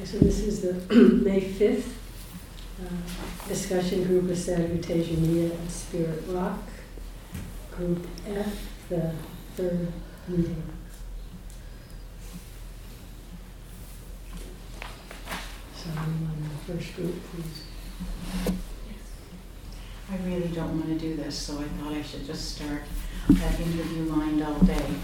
[0.00, 1.92] Okay, so this is the May 5th
[2.82, 6.58] uh, discussion group of Salutation and Spirit Rock.
[7.70, 9.12] Group F, the
[9.56, 9.92] third
[10.26, 10.62] meeting.
[15.76, 18.54] So anyone in the first group, please.
[20.10, 22.84] I really don't want to do this, so I thought I should just start.
[23.28, 24.94] That interview lined all day.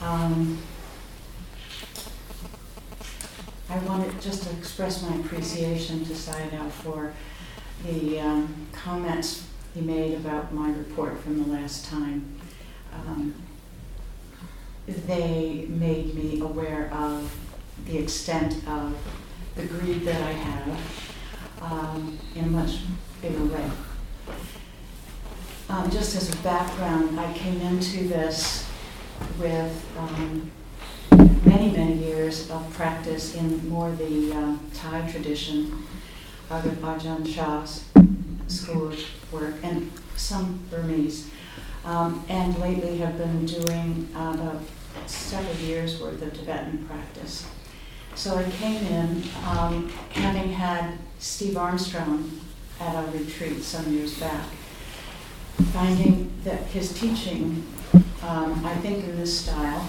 [0.00, 0.58] Um,
[3.70, 7.12] I wanted just to express my appreciation to Sayadaw for
[7.84, 12.40] the um, comments he made about my report from the last time.
[12.94, 13.34] Um,
[15.06, 17.30] they made me aware of
[17.84, 18.96] the extent of
[19.54, 21.14] the greed that I have
[21.60, 22.78] um, in a much
[23.20, 23.70] bigger way.
[25.68, 28.66] Um, just as a background, I came into this
[29.38, 30.50] with um,
[31.48, 35.84] many, many years of practice in more the uh, Thai tradition,
[36.50, 37.84] of Ajahn Chah's
[38.46, 41.30] school of work, and some Burmese.
[41.84, 44.60] Um, and lately have been doing uh, about
[45.06, 47.46] several years worth of Tibetan practice.
[48.14, 52.40] So I came in um, having had Steve Armstrong
[52.80, 54.44] at a retreat some years back
[55.72, 57.64] finding that his teaching,
[58.22, 59.86] um, I think in this style,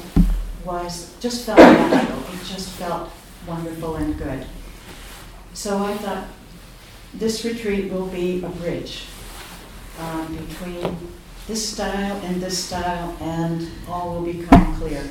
[0.70, 2.20] was just felt natural.
[2.20, 3.10] It just felt
[3.48, 4.46] wonderful and good.
[5.54, 6.28] So I thought
[7.14, 9.06] this retreat will be a bridge
[10.00, 10.96] um, between
[11.48, 15.02] this style and this style, and all will become clear.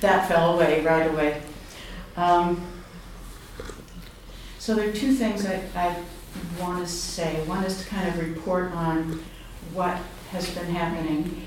[0.00, 1.40] that fell away right away.
[2.18, 2.60] Um,
[4.58, 5.96] so there are two things I, I
[6.60, 7.42] want to say.
[7.46, 9.24] One is to kind of report on
[9.72, 9.96] what
[10.30, 11.46] has been happening.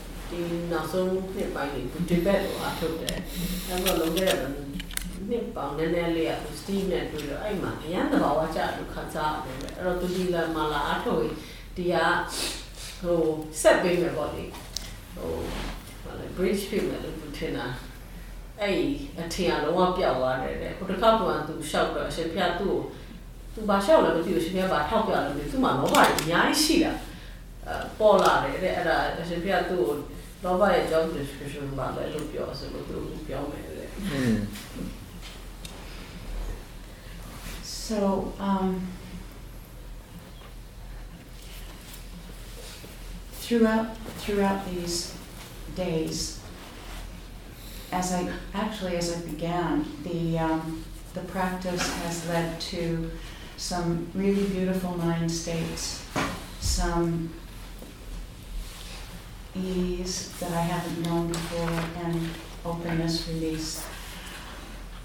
[0.31, 3.17] ဒီနောက်ဆုံးနှစ်ပိုင်းတွေဒီဘက်လိုအထုပ်တယ်
[3.67, 4.53] နောက်တော့လုံးခဲ့ရတော့
[5.29, 11.21] နှစ်ပေါင်းနည်းနည်းလေးကစတီးနဲ့တွေ့တော့အဲ့မှာအရန်သဘာဝကျလို့ခန်းစားတယ်အဲ့တော့သူဒီလာမလာအထုပ်
[11.75, 11.95] ဒီက
[13.01, 13.21] ဟို
[13.61, 14.43] ဆက်ပေးမယ်ပေါ့လေ
[15.15, 15.33] ဟို
[16.03, 17.65] ဘာလဲ bridge ဖြစ်မယ်လို့သူထင်တာ
[18.61, 18.75] အဲ့
[19.19, 22.79] အထင်အလုံးဝပျောက်သွားတယ်တဲ့ဟိုတစ်ခါကသူရှောက်တော့အရှင်ဖျားသူ့ကို
[23.53, 26.93] သူဘာလျှောက်လဲမသိဘူးရှင်ပြဘာထောက်ပြလို့သူ့မှာလောဘတွေအများကြီးရှိတာ
[27.67, 28.97] အဲပေါ်လာတယ်တဲ့အဲ့ဒါ
[29.29, 29.95] ရှင်ပြသူ့ကို
[37.63, 38.87] So, um,
[43.33, 45.13] throughout throughout these
[45.75, 46.39] days,
[47.91, 53.11] as I actually as I began the um, the practice has led to
[53.57, 56.03] some really beautiful mind states,
[56.59, 57.31] some
[59.55, 62.29] ease that I haven't known before, and
[62.65, 63.85] openness, release,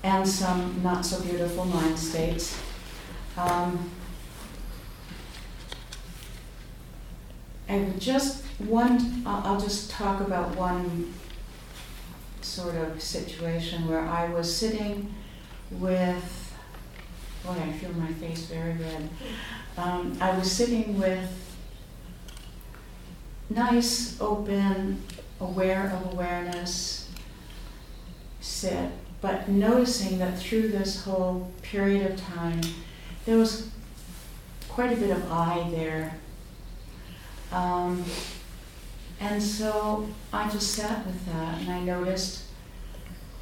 [0.03, 2.59] and some not so beautiful mind states.
[3.37, 3.91] Um,
[7.69, 11.13] and just one, I'll, just talk about one
[12.41, 15.13] sort of situation where I was sitting
[15.73, 16.57] with,
[17.45, 19.09] boy, I feel my face very red.
[19.77, 21.46] Um, I was sitting with
[23.51, 25.03] nice, open,
[25.41, 27.09] aware of awareness,
[28.41, 28.91] sit,
[29.21, 32.61] but noticing that through this whole period of time,
[33.25, 33.71] there was
[34.69, 36.15] quite a bit of I there.
[37.53, 38.05] Um,
[39.21, 42.45] and so I just sat with that and I noticed,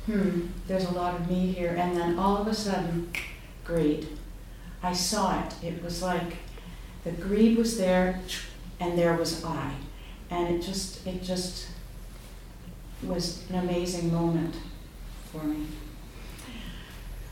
[0.06, 1.74] hmm, there's a lot of me here.
[1.76, 3.10] And then all of a sudden,
[3.64, 4.06] greed.
[4.82, 5.54] I saw it.
[5.62, 6.36] It was like
[7.04, 8.20] the greed was there
[8.78, 9.72] and there was I
[10.33, 11.67] And it just, it just
[13.03, 14.55] was an amazing moment
[15.31, 15.65] for me.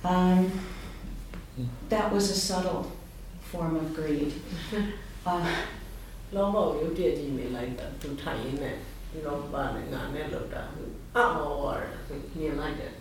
[0.04, 0.52] Um,
[1.90, 2.92] that was a subtle
[3.42, 4.34] form of greed.
[5.26, 5.46] Uh,
[6.36, 8.76] လောဘကိုရုပ်တရက်ကြီးမြင်လိုက်တာသူထိုင်ရင်းနဲ့
[9.26, 10.62] လောဘနဲ့ငါနဲ့လောက်တာ
[11.16, 12.92] အော်ဟောတယ်သူမြင်လိုက်တယ်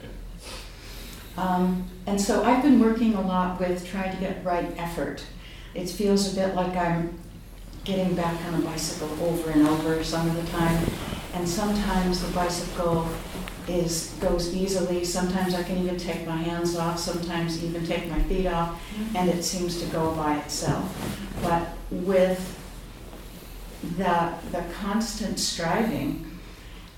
[1.44, 1.64] Um,
[2.06, 5.18] and so I've been working a lot with trying to get right effort.
[5.74, 7.02] It feels a bit like I'm
[7.83, 10.85] getting back on a bicycle over and over some of the time.
[11.33, 13.07] And sometimes the bicycle
[13.67, 18.21] is, goes easily, sometimes I can even take my hands off, sometimes even take my
[18.23, 18.81] feet off,
[19.15, 20.85] and it seems to go by itself.
[21.41, 22.59] But with
[23.97, 26.39] the, the constant striving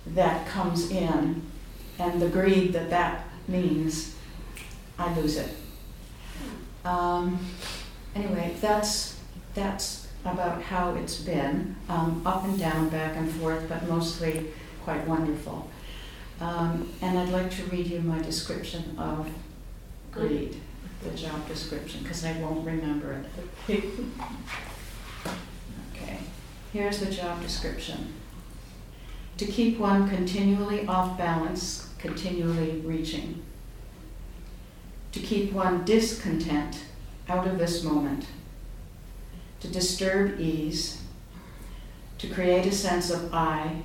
[0.07, 1.41] that comes in
[1.99, 4.15] and the greed that that means,
[4.97, 5.55] I lose it.
[6.83, 7.45] Um,
[8.15, 9.19] anyway, that's,
[9.53, 14.47] that's about how it's been, um, up and down, back and forth, but mostly
[14.83, 15.69] quite wonderful.
[16.39, 19.29] Um, and I'd like to read you my description of
[20.11, 20.59] greed,
[21.03, 23.23] the job description, because I won't remember
[23.67, 23.89] it.
[25.95, 26.19] Okay,
[26.71, 28.13] here's the job description.
[29.37, 33.43] To keep one continually off balance, continually reaching.
[35.11, 36.83] To keep one discontent,
[37.29, 38.25] out of this moment.
[39.63, 41.01] To disturb ease.
[42.19, 43.81] To create a sense of I.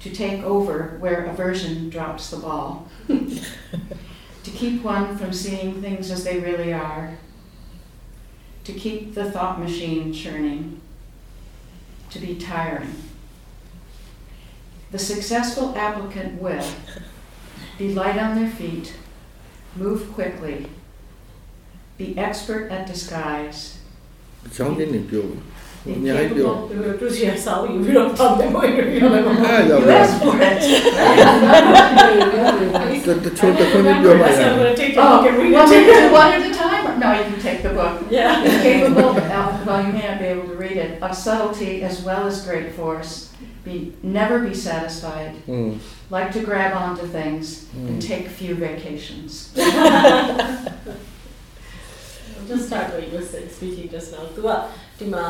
[0.00, 2.88] To take over where aversion drops the ball.
[3.08, 7.16] to keep one from seeing things as they really are
[8.64, 10.80] to keep the thought machine churning,
[12.10, 12.94] to be tiring.
[14.92, 16.64] The successful applicant will
[17.78, 18.94] be light on their feet,
[19.74, 20.66] move quickly,
[21.98, 23.78] be expert at disguise,
[24.50, 25.36] Soundin yapıyorum.
[25.86, 26.70] Ne yapıyorum?
[27.00, 30.24] Rus yasal Europe Ha yavrum.
[33.04, 33.24] Çok
[36.12, 37.00] one at a time.
[37.00, 38.10] No, you can take the book.
[38.10, 38.44] Yeah.
[38.44, 39.08] It's capable.
[39.08, 41.02] Of, well, you may not be able to read it.
[41.02, 43.28] Of subtlety as well as great force.
[43.64, 45.34] Be never be satisfied.
[45.48, 45.78] Mm.
[46.10, 47.88] Like to grab onto things mm.
[47.88, 49.52] and take few vacations.
[52.48, 54.48] just start what you were speaking just now သူက
[54.98, 55.24] ဒီမှာ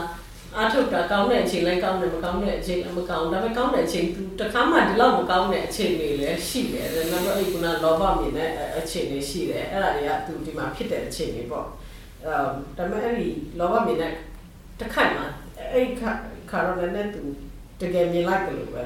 [0.57, 11.67] အားထုတ်တာကောင်းတဲ့အချိန်လည်းကောင်းတယ်မကောင်းတဲ့အချိန်လည်းမကောင်းဒါပေမဲ့ကောင်းတဲ့အချိန်သူတခါမှဒီလောက်မကောင်းတဲ့အချိန်တွေလည်းရှိတယ်ဒါပေမဲ့အဲ့ဒီကလောဘမြင်တဲ့အချိန်တွေရှိတယ်အဲ့ဒါတွေကသူဒီမှာဖြစ်တဲ့အချိန်တွေပေါ့
[12.23, 12.39] အဲဒါ
[12.77, 13.29] ပေမဲ့အဲ့ဒီ
[13.59, 14.13] လောဘမြင်တဲ့
[14.81, 15.27] တစ်ခါမှာ
[15.73, 16.11] အဲ့ခါ
[16.51, 17.23] ခါတော့လည်းသူ
[17.81, 18.83] တကယ်မြင်လိုက်တယ်လို့ပဲ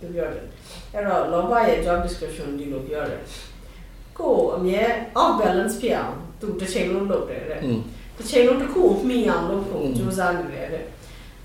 [0.00, 0.44] သူပြောတယ်
[0.92, 3.22] အဲ့တော့လောဘရဲ့ job description ဒီလိုပြောတယ်
[4.18, 4.82] ကိုအမြဲ
[5.20, 7.60] off balance ဖြစ်အောင်သူတစ်ချိန်လုံးလုပ်တယ်တဲ့
[8.16, 10.84] တစ်ချိန်လုံးတစ်ခုကိုမှီအောင်လုပ်ဖို့ကြိုးစားနေတယ်တဲ့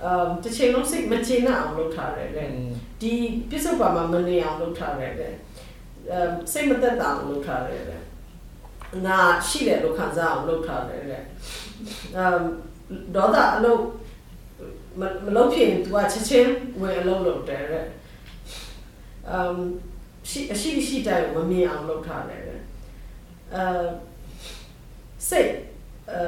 [0.04, 2.50] အမ်တစ်ချိန်လုံးစိတ်မချနပ်အောင်လုပ်ထားတယ်တဲ့
[3.02, 3.14] ဒီ
[3.50, 5.34] ပြစ္ဆုတ်ပါမှာမနေအောင်လုပ်ထားတယ်တဲ့
[6.12, 8.02] အမ်စိတ်မသက်သာအောင်လုပ်ထားတယ်တဲ့
[9.06, 11.24] ငါရှိတယ်လို့ခံစားအောင်လုပ်ထားတယ်တဲ့
[12.18, 12.40] အမ်
[13.16, 13.82] ဒေါသအလုပ်
[15.00, 16.52] မမလုပ်ဖြစ်ရင် तू ကချက်ချင်း
[16.82, 17.86] ဝင်အလုပ်လုပ်တယ်တဲ့
[19.32, 19.58] အမ်
[20.30, 22.42] ရှိအရှိရှိတိုင်းမမြင်အောင်လုပ်ထားတယ်
[23.56, 23.64] အဲ
[25.30, 25.52] စိတ်
[26.12, 26.22] အဲ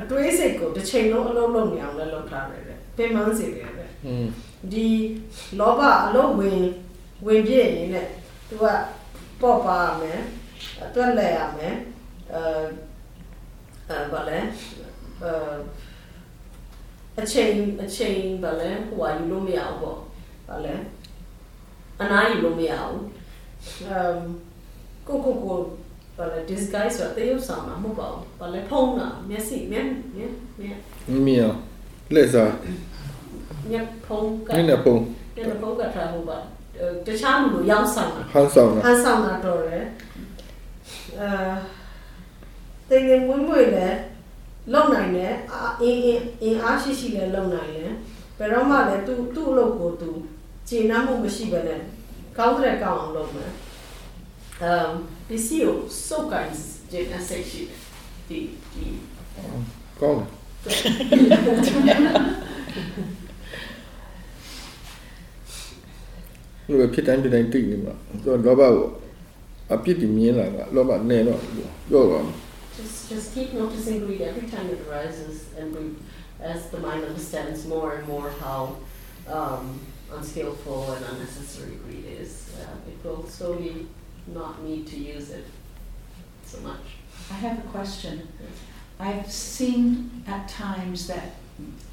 [0.00, 4.26] အတွေးစိတ်ကိုတစ်ချိန်လုံးအလုံးလုံးနေအောင်လည်းလုပ်ထားတယ်တဲ့ပင်ပန်းစေတယ်တဲ့อืม
[4.72, 4.88] ဒီ
[5.58, 6.60] လောဘအလုံးဝင်
[7.26, 8.08] ဝင်ပြည့်ရင်တဲ့
[8.48, 8.64] သူက
[9.40, 10.20] ပေါ့ပါရမယ်
[10.84, 11.74] အတွက်လဲရမယ်
[12.34, 12.42] အဲ
[13.88, 14.38] အဲဘာလဲ
[15.22, 15.32] အဲ
[17.20, 17.52] အချိန်
[17.82, 19.98] အချိန်ဘာလဲဟိုဟာယူလို့မရဘူးပေါ့
[20.48, 20.74] ဘာလဲ
[22.00, 23.02] အနားယူလို့မရဘူး
[23.88, 24.18] အမ်
[25.06, 25.58] ကိုကိုကို
[26.16, 29.86] ဘာလဲ disguise ဆိုတဲ့ရုပ်ဆောင်မှာမဟုတ်ပါဘူးဘာလဲဖုံးတာမျက်စိမျက်
[30.16, 30.78] မျက်မျက်
[31.26, 31.58] မြင်အောင်
[32.14, 32.52] လက်စား
[33.70, 34.96] မျက်ဖုံးကနည်းနည်းပုံ
[35.36, 36.38] မျက်နှာဖုံးကထားဖို့ပါ
[36.78, 39.84] အဲတခြားလူလိုရောက်ဆောင်တာဟန်ဆောင်တာဟန်ဆောင်တာတော့တယ်
[41.20, 41.28] အဲ
[42.88, 43.98] တင်ရင်ဝင်ဝင်လည်း
[44.72, 47.92] လုံနိုင်တယ်အာအင်းအင်းအင်းအားရှိရှိလည်းလုံနိုင်တယ်
[48.38, 50.10] ဘယ်တော့မှလည်းသူ့သူ့အလုပ်ကိုသူ
[50.68, 51.80] ခြေနှမ်းမှုမရှိဘဲနဲ့
[52.38, 53.50] ကောင်းတဲ့ကောင်းအောင်လုပ်မယ်
[54.60, 56.50] um, PCO, soca
[56.90, 57.68] de aceite
[58.28, 58.50] de.
[58.74, 58.98] de...
[59.98, 60.26] Como?
[66.68, 67.42] Look at Pitan did I
[71.90, 72.32] go
[72.76, 75.94] Just, just keep noticing greed every time it arises, and we,
[76.40, 78.76] as the mind understands more and more how
[79.28, 79.80] um,
[80.12, 83.86] unskillful and unnecessary greed is, uh, it will slowly
[84.28, 85.44] not need to use it
[86.44, 86.80] so much.
[87.30, 88.28] I have a question.
[88.98, 91.34] I've seen at times that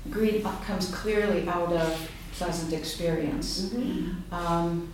[0.09, 3.73] greed comes clearly out of pleasant experience.
[4.31, 4.91] Um,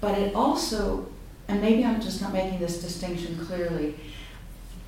[0.00, 1.06] but it also,
[1.48, 3.94] and maybe I'm just not making this distinction clearly,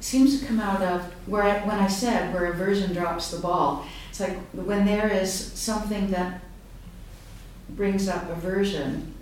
[0.00, 3.86] seems to come out of where I, when I said where aversion drops the ball.
[4.10, 6.40] It's like when there is something that
[7.70, 9.13] brings up aversion,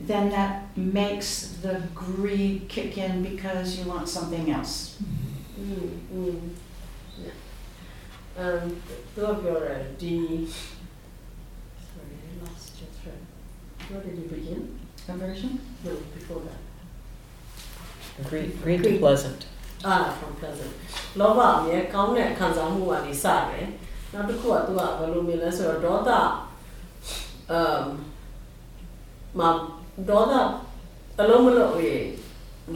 [0.00, 1.30] then that makes
[1.64, 4.74] the greed kick in because you want something else.
[5.58, 6.40] Mm, mm.
[7.24, 7.30] Yeah.
[8.42, 8.62] um
[9.14, 10.14] သူကပြောတယ်ဒီ
[11.88, 13.20] sorry I lost your thread
[13.88, 14.60] where did you begin
[15.12, 15.52] Aversion?
[15.84, 16.60] no before that
[18.30, 19.40] Green, green to pleasant.
[19.92, 20.72] ah from pleasant
[21.20, 23.66] လောဘအမြဲကောင်းတဲ့ခံစားမှုကနေစတယ်
[24.12, 26.10] နောက်တစ်ခုကသူကဘယ်လိုမြင်လဲဆိုတော့ဒေါသ
[27.58, 27.84] um
[29.38, 29.42] မ
[30.09, 30.33] ဒေါသ
[31.19, 31.95] အလုံးမလို့ရေ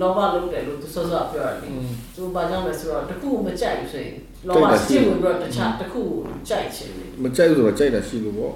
[0.01, 4.15] လောဘလုံးတယ်လို့သူစောစောပြောတယ်လေอืมသူဘာကြောင့်လဲဆိုတော့တစ်ခုမကြိုက်ဘူးဆိုရင်
[4.47, 6.01] လောဘစစ်ဝင်ပြီးတော့တခြားတစ်ခု
[6.49, 8.55] ကြိုက်ချင်တယ်မကြိုက်ဘူးဆိုတော့ကြိုက်တာရှိလို့ပေါ့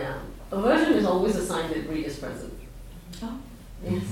[0.00, 0.14] Yeah.
[0.56, 2.54] Aversion is always a sign that greed is present.
[3.22, 3.34] Oh.
[3.84, 4.06] Yes.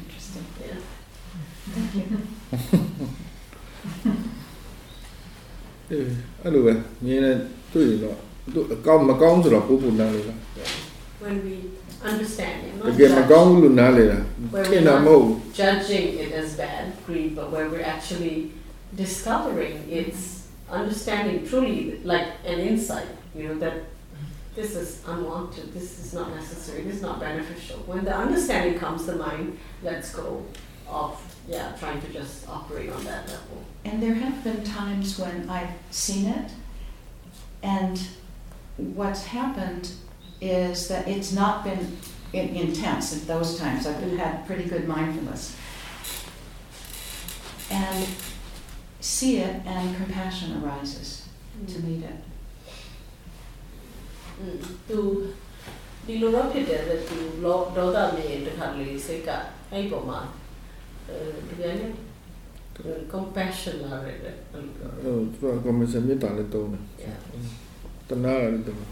[0.00, 0.46] Interesting.
[0.60, 0.80] Yeah.
[1.74, 2.06] Thank you.
[5.90, 6.06] အေး
[6.42, 6.72] အဲ့လိုပဲ
[7.04, 7.32] မြင်နေ
[7.72, 8.16] တွေ့ရင်တော့
[8.54, 10.38] သူအကောင်းမကောင်းဆိုတော့ပို့ပို့နားလေလား
[11.24, 11.70] when we
[12.02, 12.76] understand it.
[12.76, 13.28] Not judge,
[14.50, 15.04] where we not
[15.54, 18.52] judging it as bad greed, but where we're actually
[18.94, 23.84] discovering its understanding truly like an insight, you know, that
[24.54, 27.78] this is unwanted, this is not necessary, this is not beneficial.
[27.86, 30.44] When the understanding comes, the mind lets go
[30.88, 33.64] of yeah, trying to just operate on that level.
[33.84, 36.50] And there have been times when I've seen it
[37.62, 38.00] and
[38.76, 39.92] what's happened
[40.43, 41.97] is that it's not been
[42.33, 43.85] in, intense at those times.
[43.87, 45.55] I've had pretty good mindfulness.
[47.71, 48.07] And
[48.99, 51.27] see it, and compassion arises
[51.67, 52.19] to meet it.
[54.89, 54.99] သူ
[56.05, 59.29] ဒီလိုတော့ဖြစ်တယ်လေသူလောဒေါသမြင်တခါလေစိတ်က
[59.71, 60.19] အဲ့ဒီပုံမှာ
[61.07, 61.15] အဲ
[61.47, 61.91] ဒီကနေ့
[63.13, 67.19] compassion လာတယ်အဲ့လိုပြောတယ် အဲ့သူကကွန်မရှင်မေတ္တာလည်းတုံးတယ် Yeah.
[68.09, 68.89] တနာလည်းတုံးတယ်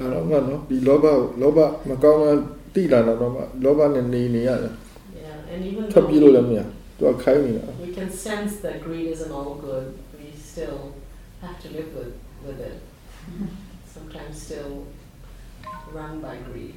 [0.02, 2.28] ါတော့မှနော်ဒီလောဘကိုလောဘမကောင်းမှ
[2.74, 4.74] တိလာတော့မှလောဘနဲ့နေနေရတယ်
[5.22, 6.60] Yeah, and even ထွက်ပြေးလို့လည်းမရ
[6.98, 9.86] သူကခိုင်းနေတာ we can sense that greed isn't all good,
[10.18, 10.78] we still
[11.44, 12.12] have to live with,
[12.46, 12.76] with it.
[13.94, 14.72] Sometimes still
[15.98, 16.74] run by greed.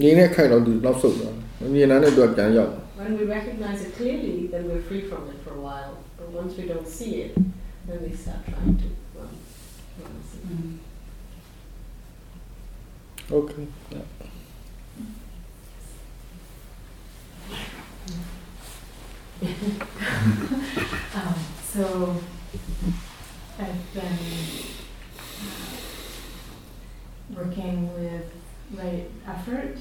[0.00, 5.92] နေနဲ့ခိုင်းတော့သူနောက်ဆုတ်သွားတယ်မမြင်တာနဲ့သူကပြန်ရောက် When we recognize it clearly, then we're free from it for a while.
[6.18, 7.32] But once we don't see it,
[7.88, 8.88] then we start trying to
[13.31, 13.67] Okay.
[13.91, 13.99] Yeah.
[21.15, 22.15] um, so
[23.59, 24.17] I've been
[25.41, 25.75] uh,
[27.35, 28.31] working with
[28.73, 29.77] right effort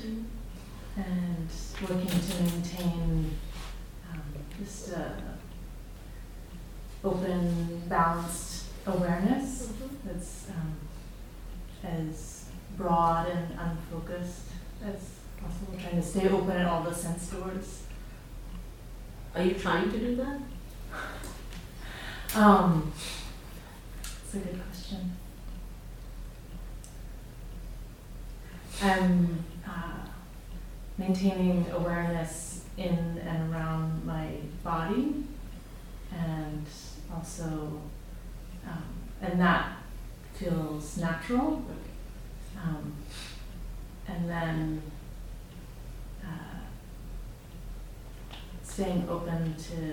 [0.97, 1.49] and
[1.89, 3.31] working to maintain
[4.11, 4.23] um,
[4.59, 5.15] just a
[7.05, 9.73] open, balanced awareness
[10.05, 10.75] that's um,
[11.85, 12.47] as
[12.77, 14.49] broad and unfocused
[14.85, 15.11] as
[15.41, 17.83] possible, trying to stay open at all the sense doors.
[19.35, 20.41] Are you trying to do that?
[22.35, 22.93] Um,
[24.03, 25.17] it's a good question.
[28.83, 30.07] I'm uh,
[30.99, 34.29] maintaining awareness in and around my
[34.65, 35.25] body,
[36.13, 36.67] and
[37.15, 37.81] also,
[38.67, 38.85] um,
[39.21, 39.73] and that
[40.35, 41.65] feels natural.
[42.63, 42.93] Um,
[44.07, 44.83] and then
[46.25, 46.59] uh,
[48.63, 49.93] staying open to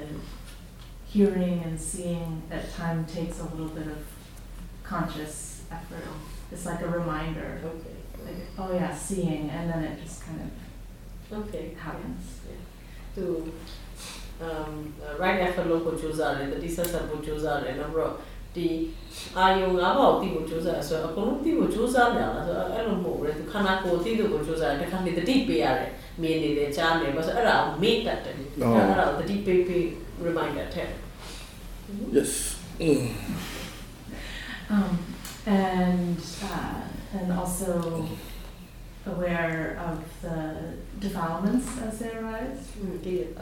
[1.08, 4.06] hearing and seeing at time takes a little bit of
[4.84, 6.04] conscious effort.
[6.52, 7.62] It's like a reminder.
[7.64, 7.96] Okay.
[8.26, 12.42] Like, oh yeah, seeing, and then it just kind of okay happens.
[12.48, 13.24] Yeah.
[13.24, 13.54] To
[14.42, 17.80] um, right after local Chuzar, the Tisa Sarbu Chuzar, and
[18.54, 18.90] de
[19.36, 19.78] ayung
[30.22, 30.86] reminder ta
[32.12, 33.10] yes mm.
[34.70, 35.00] um
[35.46, 36.82] and uh,
[37.14, 38.06] and also
[39.06, 40.56] aware of the
[41.00, 42.72] defilements as they arise.
[42.82, 43.34] Mm.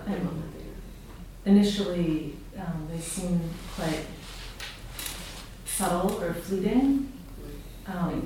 [1.46, 3.40] Initially, um, they seem
[3.76, 4.06] quite
[5.78, 7.14] subtle or fleeting.
[7.86, 8.24] Um,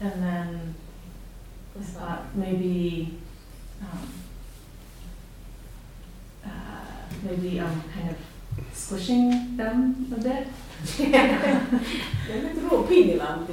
[0.00, 0.74] and then
[1.80, 3.18] I thought maybe
[3.80, 4.08] um,
[6.44, 6.48] uh,
[7.24, 8.16] maybe um, kind of
[8.74, 10.46] squishing them a bit.
[12.28, 13.46] Jag tror pinneland.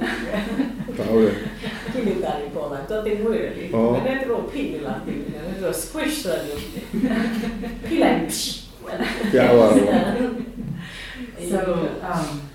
[1.92, 3.76] Killar i bollen, så det vore lite.
[3.76, 5.02] Men jag tror pinneland,
[5.50, 6.46] jag tror squish den.
[7.88, 8.28] Pilla en.
[9.32, 10.28] Ja, ja, ja.
[11.48, 12.48] So um,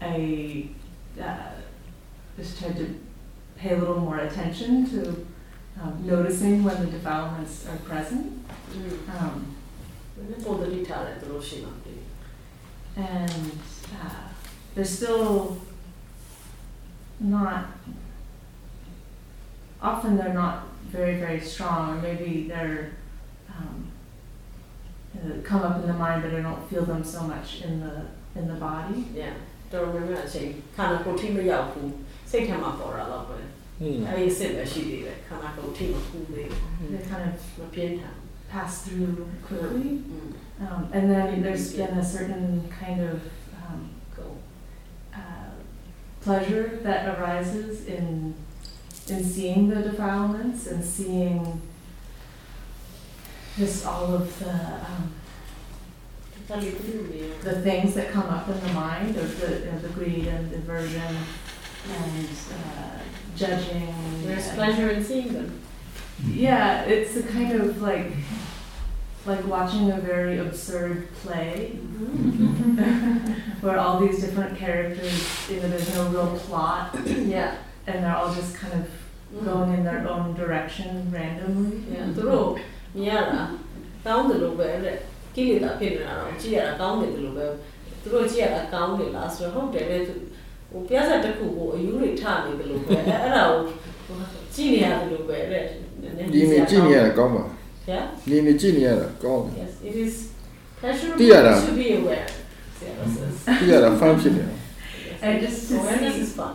[0.00, 0.68] I
[1.20, 1.50] uh,
[2.36, 2.98] just tried to
[3.56, 5.26] pay a little more attention to
[5.80, 8.44] um, noticing when the defilements are present.
[9.18, 9.56] Um,
[12.96, 13.50] and
[14.02, 14.10] uh,
[14.74, 15.58] they're still
[17.20, 17.66] not,
[19.82, 22.92] often they're not very, very strong, or maybe they're
[23.50, 23.90] um,
[25.16, 27.94] uh, come up in the mind, but I don't feel them so much in the
[28.38, 28.98] in the body.
[29.14, 29.34] Yeah.
[29.72, 31.92] တော်တော်များများအချိန်ခန္ဓာကိုယ်ထိမရောက်ဘူး
[32.30, 33.38] စိတ်ထဲမှာပေါ်တာတော့ပဲ
[33.80, 38.16] အဲဒီအစစ်ပဲရှိသေးတယ်ခန္ဓာကိုယ်ထိမကူးသေးဘူး kind of မပြင်းထန်
[38.52, 39.14] pass through
[39.46, 40.30] quickly mm.
[40.64, 42.46] um, and then there's been a certain
[42.80, 43.16] kind of
[43.62, 43.80] um,
[45.20, 45.50] uh,
[46.24, 48.06] pleasure that arises in
[49.12, 51.38] in seeing the defilements and seeing
[53.56, 55.14] just all of the um,
[56.48, 60.56] the things that come up in the mind of the, of the greed and the
[60.56, 61.16] aversion
[61.90, 62.98] and uh,
[63.34, 63.92] judging.
[64.24, 65.60] There's pleasure in seeing them.
[66.24, 68.12] Yeah, it's a kind of like
[69.26, 73.32] like watching a very absurd play mm-hmm.
[73.60, 76.96] where all these different characters, you know, there's no real plot.
[77.04, 77.56] yeah.
[77.88, 81.82] And they're all just kind of going in their own direction randomly.
[81.92, 82.06] Yeah.
[82.96, 83.40] မြင်ရတာ
[84.06, 84.96] ကောင်းတယ်လို့ပဲတဲ့
[85.34, 87.46] ကိလေသာဖြစ်နေတာတော့ကြည့်ရတာကောင်းတယ်လို့ပဲ
[88.02, 90.14] သူတို့ကြည့်ရတာကောင်းတယ်လားဆိုတော့ဟုတ်တယ်လေသူ
[90.70, 94.16] ဟိုပြဿနာတစ်ခုကိုအယူတွေထနေတယ်လို့ပဲအဲ့အဲ့ဒါကို
[94.54, 95.64] ကြည့်နေရတယ်လို့ပဲတဲ့
[96.34, 97.44] ဒီနေ့ကြည့်နေရတာကောင်းပါ
[97.90, 100.14] yeah ဒီနေ့ကြည့်နေရတာကောင်းတယ် yes it is
[100.80, 102.26] pleasurable သိရတာ to be aware
[102.84, 104.54] yeah this is ကြည့်ရတာ fun ဖြစ်နေတယ်
[105.26, 106.54] And just to awareness see- is fun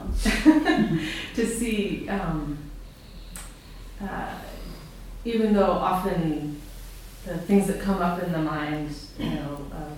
[1.35, 1.79] to see,
[2.15, 2.37] um,
[4.05, 4.05] uh,
[5.25, 6.59] even though often
[7.25, 9.97] the things that come up in the mind, you know, of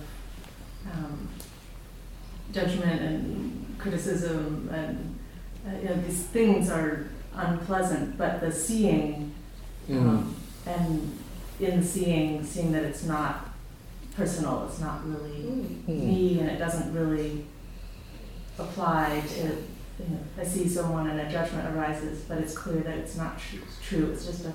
[0.92, 1.28] um,
[2.52, 5.18] judgment and criticism and
[5.66, 9.34] uh, you know, these things are unpleasant, but the seeing
[9.88, 10.32] mm.
[10.66, 11.18] and
[11.58, 13.48] in seeing, seeing that it's not
[14.14, 15.88] personal, it's not really mm.
[15.88, 17.46] me, and it doesn't really
[18.58, 19.42] apply to.
[19.96, 23.38] You know, I see someone and a judgment arises, but it's clear that it's not
[23.38, 24.10] tr- true.
[24.12, 24.52] It's just a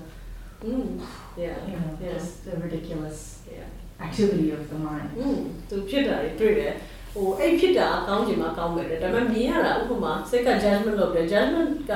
[0.64, 1.00] Mm.
[1.38, 2.14] yeah you know, Yeah.
[2.14, 3.18] just a ridiculous
[3.56, 3.68] yeah
[4.06, 5.10] activity of the mind.
[5.18, 5.38] อืม
[5.70, 6.74] သူဖြစ်တာတွေတွေ့တယ်
[7.14, 11.94] ဟိုအဲ့ဖြစ်တာကောင်းချင်မှကောင်းမယ်တဲ့ဒါပေမဲ့မြင်ရတာဥပမာစိတ်က judgment လုပ်တယ် judgment က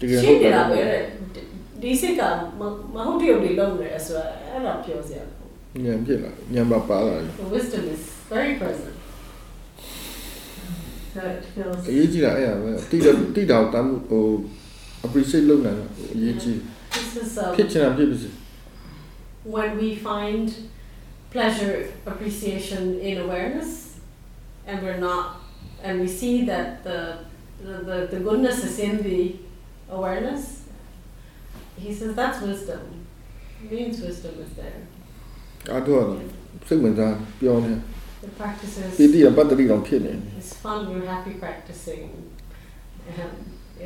[0.00, 1.02] တကယ်ရှဟုင်းတ်တနေတာယ်ပဲတဲ့
[1.82, 2.22] ဒီစိတ်က
[2.58, 2.62] မ
[2.94, 5.24] မဟုတ်တရုပ်တွေလုပ်နေတယ်ဆိုတော့အဲ့ဒါပြောစရာ
[5.84, 8.94] ညံဖြစ်လာညံပါပါလာတယ် The wisdom is very present
[11.14, 14.24] So it feels, အရေးကြီးတာအဲ့ဒါပဲတိတယ်တိတောင်တမ်းမှုဟို
[15.06, 16.58] appreciate လုပ်နိုင်တာဟိုအရေးကြီး
[16.95, 18.29] this is um, ဖြစ်ချင်တာဖြစ်ပါစေ
[19.55, 20.45] when we find
[21.35, 21.73] pleasure
[22.11, 23.69] appreciation in awareness
[24.69, 25.23] and we're not
[25.85, 26.99] and we see that the
[27.67, 29.21] the, the, the goodness is in the
[29.97, 30.43] awareness
[31.83, 32.81] he says that's wisdom
[33.71, 34.79] means wisdom is there
[35.71, 36.19] အားထုတ်ရတော့
[36.67, 37.73] စိတ်ဝင်စားပြောနေ
[38.25, 42.05] the practices ပီတိကပတ္တိတောင်ဖြစ်နေတယ် it's fun we're happy practicing
[43.21, 43.33] and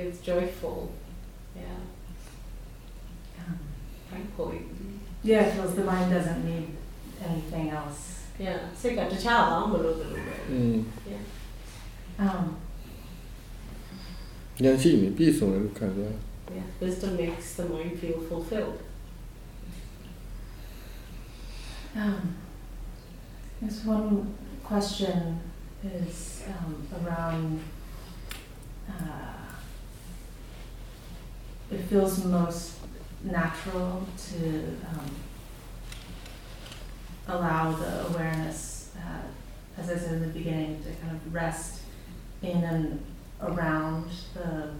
[0.02, 0.78] it's joyful
[4.11, 4.63] thankfully.
[5.23, 6.69] Yeah, because the mind doesn't need
[7.25, 8.25] anything else.
[8.39, 10.85] Yeah, so you got to tell them a little bit.
[11.07, 11.19] Yeah.
[12.19, 12.57] Um,
[14.57, 16.03] 你看心里面闭塞了，感觉。
[16.53, 18.81] Yeah, wisdom makes the mind feel fulfilled.
[21.95, 22.37] Um,
[23.61, 25.41] there's one question
[25.85, 27.61] is um, around.
[28.89, 29.35] Uh,
[31.71, 32.78] it feels most
[33.23, 35.11] natural to um,
[37.27, 41.83] allow the awareness, uh, as I said in the beginning, to kind of rest
[42.43, 43.05] in and
[43.43, 44.71] around the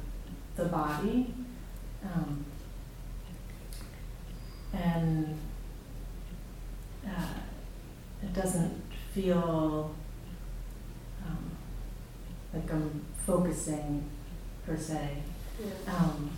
[0.57, 1.35] the body.
[2.05, 2.45] Um,
[4.73, 5.39] and
[7.07, 7.35] uh,
[8.23, 9.95] it doesn't feel
[11.25, 11.51] um,
[12.53, 14.05] like I'm focusing
[14.67, 15.23] per se.
[15.87, 16.31] Um,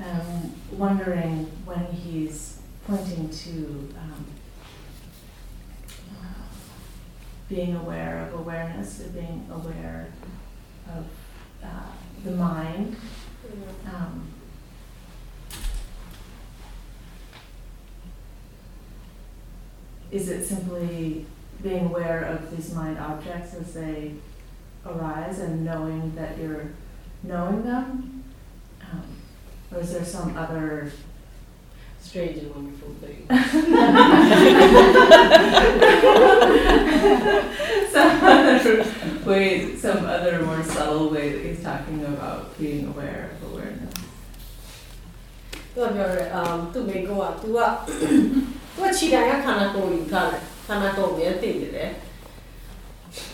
[0.00, 4.26] I'm wondering when he's pointing to um,
[7.48, 10.08] being aware of awareness, or being aware
[10.88, 11.06] of
[11.62, 11.92] uh,
[12.24, 12.96] the mind.
[13.86, 14.26] Um,
[20.10, 21.26] is it simply
[21.62, 24.14] being aware of these mind objects as they
[24.84, 26.70] arise and knowing that you're
[27.22, 28.24] knowing them?
[28.82, 29.02] Um,
[29.73, 30.91] or is there some other
[32.01, 33.27] strange and wonderful thing.
[37.91, 38.85] some other
[39.25, 43.93] way, some other more subtle way that he's talking about being aware of awareness.
[45.75, 47.59] သူကပြောရဲအမ်သူမိကောက तू က
[48.75, 51.91] तू ကခြေတိုင်းကခန္ဓာကိုယ်ယူထားတယ်ခန္ဓာကိုယ်ကိုသိနေတယ်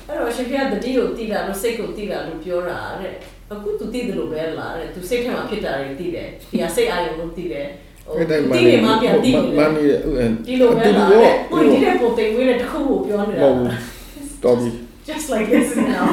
[0.08, 3.16] အဲ့တော့ရှင်ပြတတိကိုသိတာလို့စိတ်ကိုသိတာလို့ပြောတာတဲ့
[3.52, 7.68] အခု तू သိတယ်လို့ပဲလားတဲ့ तू စိတ်ထဲမှာဖြစ်တာတွေသိတယ်ဒီဟာစိတ်အာရုံကိုသိတယ်
[8.06, 14.70] ဟို အဲ့တိုင်း သိနေမှပြန်သိနေ မ တယ် န်နေတဲ့အဲ့ ဒီလိုပဲ ဒီ လား လို တဲ့ ပေါ့ ဟိုဒီတဲ့ပုံသိဝေးတဲ့တစ်ခုကိုပြောနေတာ မဟုတ်ဘူးတော်ပြီ
[15.10, 16.06] just like this now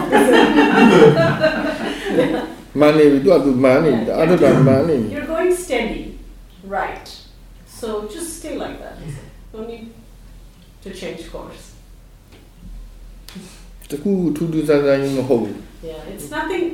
[2.81, 6.03] မန်နေပြီသူကသူမန်နေတယ်အဲ့ဒါမန်နေပြီ you're going steady
[6.77, 7.09] right
[7.79, 8.97] so just stay like that
[9.55, 9.85] no need
[10.85, 11.65] to change course
[13.91, 15.57] တခုထူးထူးဆန်းဆန်းကြီးမဟုတ်ဘူး
[15.91, 16.65] yeah it's nothing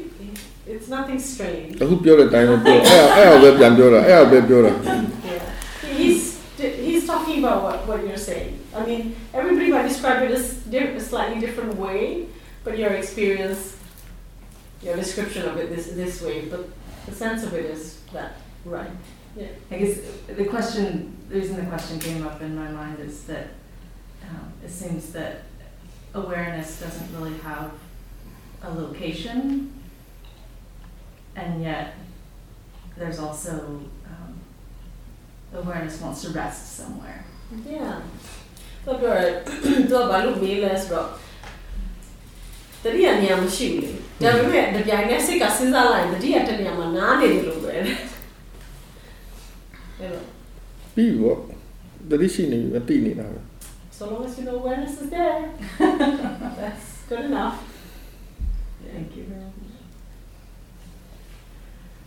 [0.72, 4.72] it's nothing strange အခုပြောတဲ့အတိုင်းပဲပြောအဲ့ဒါအဲ့ဒါပဲပြန်ပြောတာအဲ့ဒါပဲပြောတာ
[5.31, 5.44] Yeah.
[6.01, 6.20] He's
[6.88, 8.53] he's talking about what, what you're saying.
[8.79, 9.03] I mean,
[9.40, 12.01] everybody might describe it as di- a slightly different way,
[12.64, 13.61] but your experience,
[14.87, 16.62] your description of it this this way, but
[17.09, 17.83] the sense of it is
[18.16, 18.31] that
[18.77, 18.94] right.
[19.72, 19.94] I guess
[20.40, 20.87] the question,
[21.31, 23.46] the reason the question came up in my mind is that
[24.29, 25.33] um, it seems that
[26.22, 27.70] awareness doesn't really have
[28.68, 29.38] a location,
[31.43, 31.93] and yet
[32.97, 33.51] there's also
[34.06, 34.39] um,
[35.53, 37.25] awareness wants to rest somewhere.
[37.69, 38.01] Yeah.
[38.86, 39.13] Vad bra
[39.89, 41.10] Du har bara lobby läst bra.
[42.84, 43.95] Tadi ni am shuli.
[44.19, 47.97] Na vile the diagnostic asiza line tadi hata ni am nane diluwe.
[49.99, 50.19] Hello.
[50.95, 51.38] Biwa.
[52.10, 53.23] Tadi shini ati ni na.
[53.91, 55.51] So long as you know awareness is there.
[55.79, 57.63] That's good enough.
[58.93, 59.53] Thank you very much.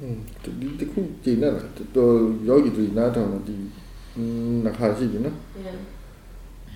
[0.01, 1.51] อืมဒီတခုကျင်းလာ
[1.97, 2.15] တော်
[2.49, 3.57] ယောဂီတွေနားထောင်တော့ဒီ
[4.65, 5.37] နှခါရှိတယ်နော်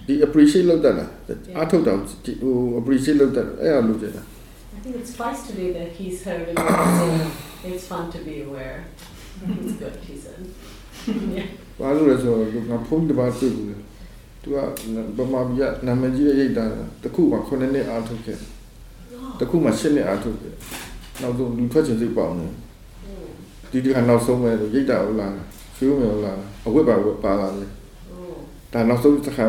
[0.07, 1.11] ဒီ appreciate လုပ်တတ်လား
[1.63, 1.93] အထုတ်တာ
[2.43, 4.23] ဟို appreciate လုပ်တတ်အဲ့ဒါလုပ်ကြတာ
[4.77, 6.59] I think it's nice to be that he's heard and
[7.73, 8.79] it's fun to be aware
[9.63, 10.41] it's good he said
[11.37, 11.49] yeah
[11.81, 13.77] ဘာလို့လဲဆိုတော့ငါဖုန်းတစ်ပါးတွေ့ဘူးလေ
[14.43, 14.49] သူ
[15.17, 16.65] ကဗမာပြည်ကနာမည်ကြီးရဲ့ရိတ်တာ
[17.03, 18.39] တခုမှ9နှစ်အားထုတ်ခဲ့
[19.41, 20.55] တခုမှ10နှစ်အားထုတ်ခဲ့
[21.21, 22.53] နောက်ဆုံးလူထွက်ချင်စိတ်ပေါအောင်တယ်
[23.71, 25.33] ဒီဒီကနောက်ဆုံးပဲရိတ်တာဟုတ်လား
[25.77, 27.71] ဖြိုးမယ်ဟုတ်လားအဝတ်ပါဝတ်ပါလာတယ်
[28.13, 28.17] Oh,
[28.73, 29.49] ဒါနောက်ဆုံးတစ်ခါ I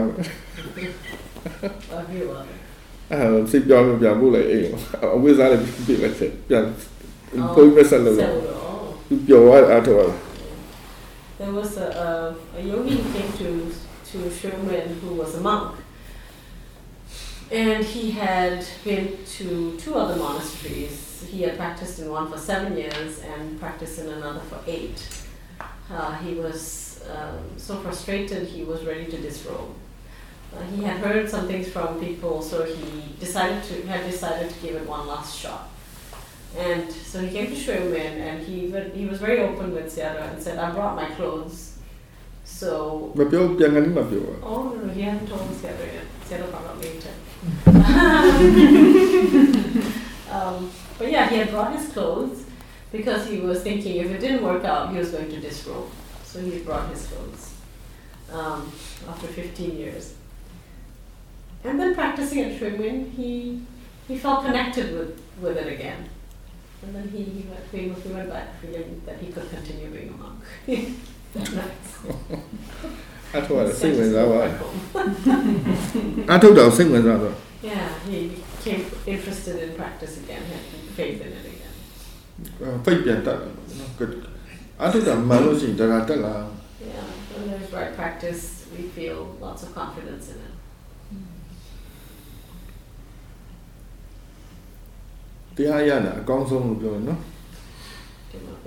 [2.12, 2.58] hear about it.
[3.12, 3.20] အဲ
[3.52, 4.68] စိတ်ပြောင်းလို့ပြန်ပို့လိုက်အိမ်
[5.16, 6.66] အဝတ်စားလည်းပြလိုက်ချက်ပြန်
[7.54, 8.28] ဖုန်းမဆက်လို့ So, oh.
[9.08, 10.02] သူပျော်သွားအားထုတ်ရ
[11.40, 12.08] There was a, a,
[12.60, 13.48] a yogi who came to,
[14.10, 15.64] to Sherman who was a monk.
[17.52, 21.28] And he had been to two other monasteries.
[21.30, 25.06] He had practiced in one for seven years and practiced in another for eight.
[25.92, 29.76] Uh, he was um, so frustrated, he was ready to disrobe.
[30.56, 34.60] Uh, he had heard some things from people, so he decided to had decided to
[34.60, 35.70] give it one last shot.
[36.58, 39.92] And so he came to Shwe Oo Min, and he he was very open with
[39.92, 41.78] Sierra and said, "I brought my clothes."
[42.44, 43.12] So.
[43.16, 43.58] But you,
[44.44, 46.08] oh no, no, he hadn't told Sierra yet.
[46.32, 47.10] Found out later.
[50.32, 52.46] um, but yeah, he had brought his clothes
[52.92, 55.90] because he was thinking if it didn't work out, he was going to disrobe.
[56.24, 57.54] So he brought his clothes
[58.32, 58.72] um,
[59.08, 60.14] after 15 years.
[61.64, 63.62] And then practicing at Shwe Oo Min, he
[64.08, 66.10] he felt connected with, with it again.
[66.84, 70.10] And then he, he went, we, we went back feeling that he could continue being
[70.10, 70.40] a monk.
[73.33, 73.33] That's nice.
[73.33, 74.77] အားထုတ်ရတယ်စိတ်ဝင်စားပါ Back home.
[76.31, 77.35] အားထုတ်တာကိုစိတ်ဝင်စားတော့
[77.71, 78.83] Yeah, he became
[79.15, 80.63] interested in practice again, had
[80.99, 81.75] faith in it again.
[82.85, 84.01] ဖိတ်ပြန်တက်တယ်နော်က
[84.81, 86.35] အားထုတ်တာမှန်လို့ရှိရင်ဒါကတက်လာ
[86.93, 88.43] Yeah, when there's right practice,
[88.75, 90.53] we feel lots of confidence in it.
[95.57, 97.21] တရားရတာအကောင်းဆုံးလို့ပြောတယ်နော်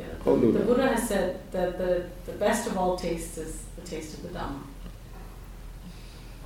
[0.01, 0.25] Yeah.
[0.27, 0.47] Oh, no.
[0.57, 1.91] The Buddha has said that the,
[2.29, 3.51] the best of all tastes is
[3.84, 4.60] tasted with Oh,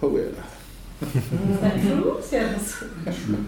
[0.01, 0.45] However.
[1.01, 2.23] Is that true?
[2.33, 2.79] Yes.
[2.79, 3.45] True.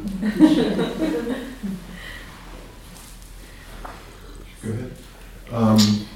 [4.63, 4.93] Go ahead.
[5.53, 6.07] Um,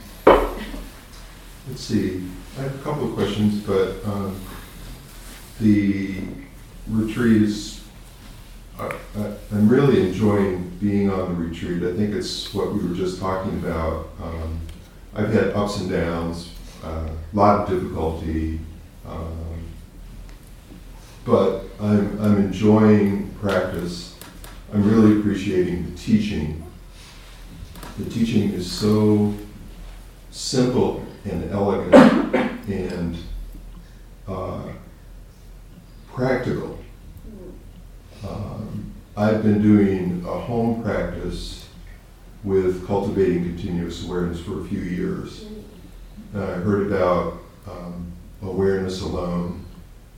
[1.69, 2.23] let's see.
[2.59, 4.41] I have a couple of questions, but um,
[5.61, 6.21] the
[6.89, 7.81] retreat is.
[9.53, 11.83] I'm really enjoying being on the retreat.
[11.85, 14.09] I think it's what we were just talking about.
[14.21, 14.61] Um,
[15.15, 16.51] I've had ups and downs
[16.85, 18.61] a uh, lot of difficulty,
[19.07, 19.64] um,
[21.25, 24.16] but I'm, I'm enjoying practice.
[24.73, 26.64] I'm really appreciating the teaching
[27.99, 29.33] the teaching is so
[30.33, 31.94] simple and elegant
[32.68, 33.16] and
[34.27, 34.62] uh,
[36.12, 36.79] practical.
[38.29, 41.68] Um, I've been doing a home practice
[42.42, 45.44] with cultivating continuous awareness for a few years.
[46.35, 47.38] And I heard about
[47.70, 49.64] um, awareness alone.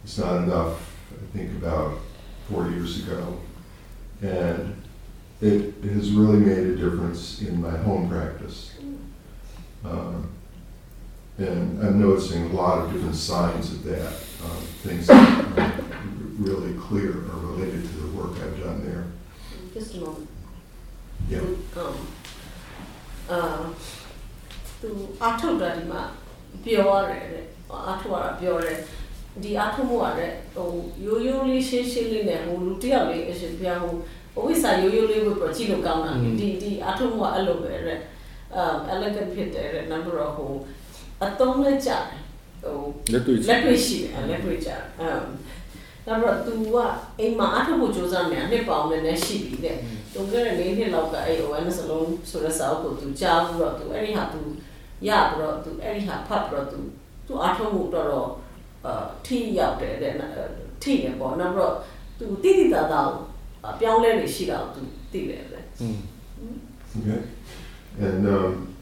[0.02, 1.98] It's not enough, I think about
[2.48, 3.38] four years ago.
[4.22, 4.82] And
[5.42, 8.72] it has really made a difference in my home practice.
[9.84, 10.28] Um,
[11.38, 15.82] and I'm noticing a lot of different signs of that, um, things that are
[16.38, 19.04] really clear are related to the work I've done there.
[19.74, 20.28] just a moment
[21.32, 21.40] Yeah.
[21.82, 21.96] um
[23.32, 23.42] အာ
[24.81, 24.89] သူ
[25.23, 26.01] အထုပ်တာဒီမှာ
[26.63, 27.45] ပြောရတယ်တဲ့
[27.89, 28.77] အထုပ်ရတာပြောတယ်
[29.43, 30.67] ဒီအထုပ်မှုရတဲ့ဟို
[31.05, 33.93] ရိုးရိုးလေးရှင်းရှင်းလေးနဲ့ဟိုလူတစ်ယောက်လေးအရှင်ပြဟို
[34.37, 37.99] အဝိစာရိုးရိုးလေးဝတ်ပြီးကြည့်လို့ကောင်းတာလေဒီဒီအထုပ်မှုကအဲ့လိုပဲတဲ့
[38.55, 40.51] အာ elegant ဖြစ်တယ်တဲ့ number of ဟို
[41.23, 42.03] အသုံးနဲ့ကြတယ်
[42.63, 42.77] ဟို
[43.11, 44.69] လက်တွေ့ လက်တွေ့ရှိတယ်လက်တွေ့ကြ
[44.99, 45.25] အမ်
[46.07, 46.77] နောက်တော့ तू က
[47.19, 49.77] အိမ်မှာအထောက်ဖို့စူးစမ်းနေတာနှစ်ပေါင်းနဲ့နဲ့ရှိပြီတဲ့
[50.13, 54.39] တုန်းကလည်း၄နှစ်လောက်ကအဲ့ awareness လုံးဆိုတဲ့စာအုပ်ကို तू ကြားပြီးတော့ तू အဲ့ဒီဟာ तू
[67.00, 67.22] Okay.
[67.98, 68.74] And um,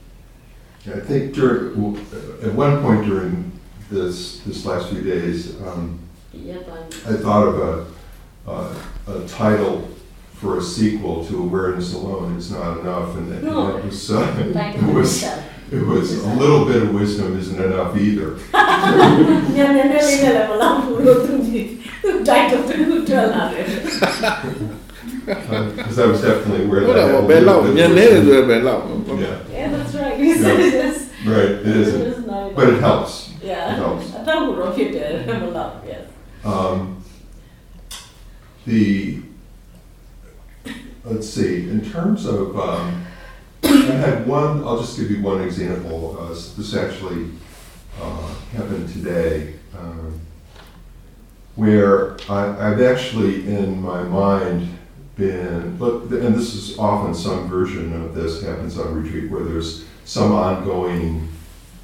[0.87, 1.96] I think during
[2.42, 3.59] at one point during
[3.90, 5.98] this this last few days, um,
[7.07, 8.74] I thought of a, uh,
[9.07, 9.88] a title
[10.35, 13.77] for a sequel to Awareness Alone is Not Enough, and that no.
[13.77, 15.24] it was, uh, it was
[15.75, 18.39] it was a little bit of wisdom isn't enough either.
[25.25, 27.25] Because uh, I was definitely aware that.
[29.19, 29.71] Yeah.
[29.71, 30.19] that's right.
[30.19, 31.11] You said.
[31.27, 32.03] Right, it isn't.
[32.03, 33.33] It but it helps.
[33.43, 33.73] Yeah.
[33.73, 34.15] It helps.
[35.87, 36.07] yes.
[36.45, 37.03] Um,
[38.67, 39.23] the,
[41.05, 42.59] let's see, in terms of.
[42.59, 43.07] Um,
[43.64, 46.16] I had one, I'll just give you one example.
[46.20, 47.31] Uh, this actually
[48.00, 50.20] uh, happened today, um,
[51.57, 54.68] where I, I've actually in my mind
[55.16, 59.85] been, look, and this is often some version of this happens on retreat where there's
[60.05, 61.29] some ongoing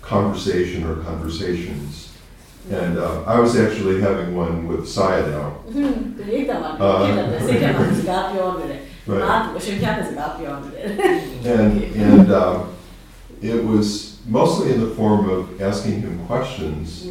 [0.02, 2.08] conversation or conversations.
[2.70, 5.72] And uh, I was actually having one with Sayadaw.
[5.72, 5.86] သူ
[9.10, 9.22] Right.
[11.44, 12.74] And and um,
[13.42, 17.08] it was mostly in the form of asking him questions.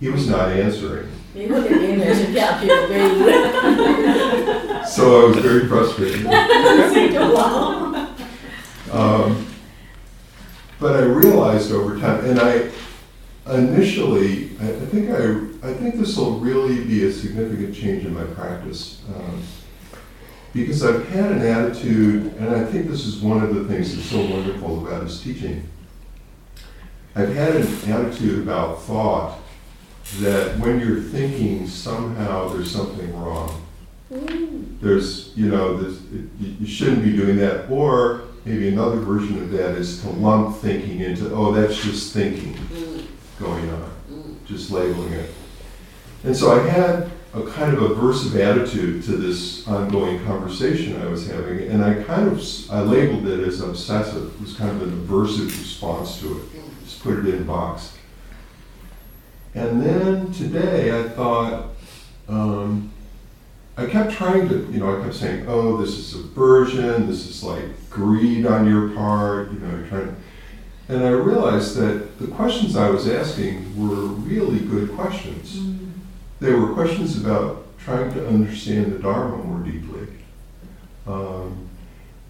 [0.00, 1.08] He was not answering.
[4.86, 6.26] so I was very frustrated.
[8.92, 9.46] um,
[10.78, 12.70] but I realized over time, and I
[13.54, 18.12] initially, I, I think I, I think this will really be a significant change in
[18.12, 19.00] my practice.
[19.14, 19.42] Um,
[20.52, 24.08] because I've had an attitude, and I think this is one of the things that's
[24.08, 25.68] so wonderful about his teaching.
[27.14, 29.38] I've had an attitude about thought
[30.20, 33.62] that when you're thinking, somehow there's something wrong
[34.80, 37.70] there's, you know, there's, it, you you shouldn't be doing that.
[37.70, 42.54] Or maybe another version of that is to lump thinking into, oh, that's just thinking
[42.54, 43.06] mm.
[43.38, 44.46] going on, mm.
[44.46, 45.32] just labeling it.
[46.24, 51.26] And so I had a kind of aversive attitude to this ongoing conversation I was
[51.26, 54.34] having, and I kind of, I labeled it as obsessive.
[54.34, 56.44] It was kind of an aversive response to it.
[56.84, 57.96] Just put it in a box.
[59.54, 61.70] And then today I thought,
[62.28, 62.92] um,
[63.76, 67.42] I kept trying to, you know, I kept saying, oh, this is aversion, this is
[67.42, 70.14] like greed on your part, you know, trying to.
[70.88, 75.58] And I realized that the questions I was asking were really good questions
[76.42, 80.08] there were questions about trying to understand the Dharma more deeply.
[81.06, 81.68] Um,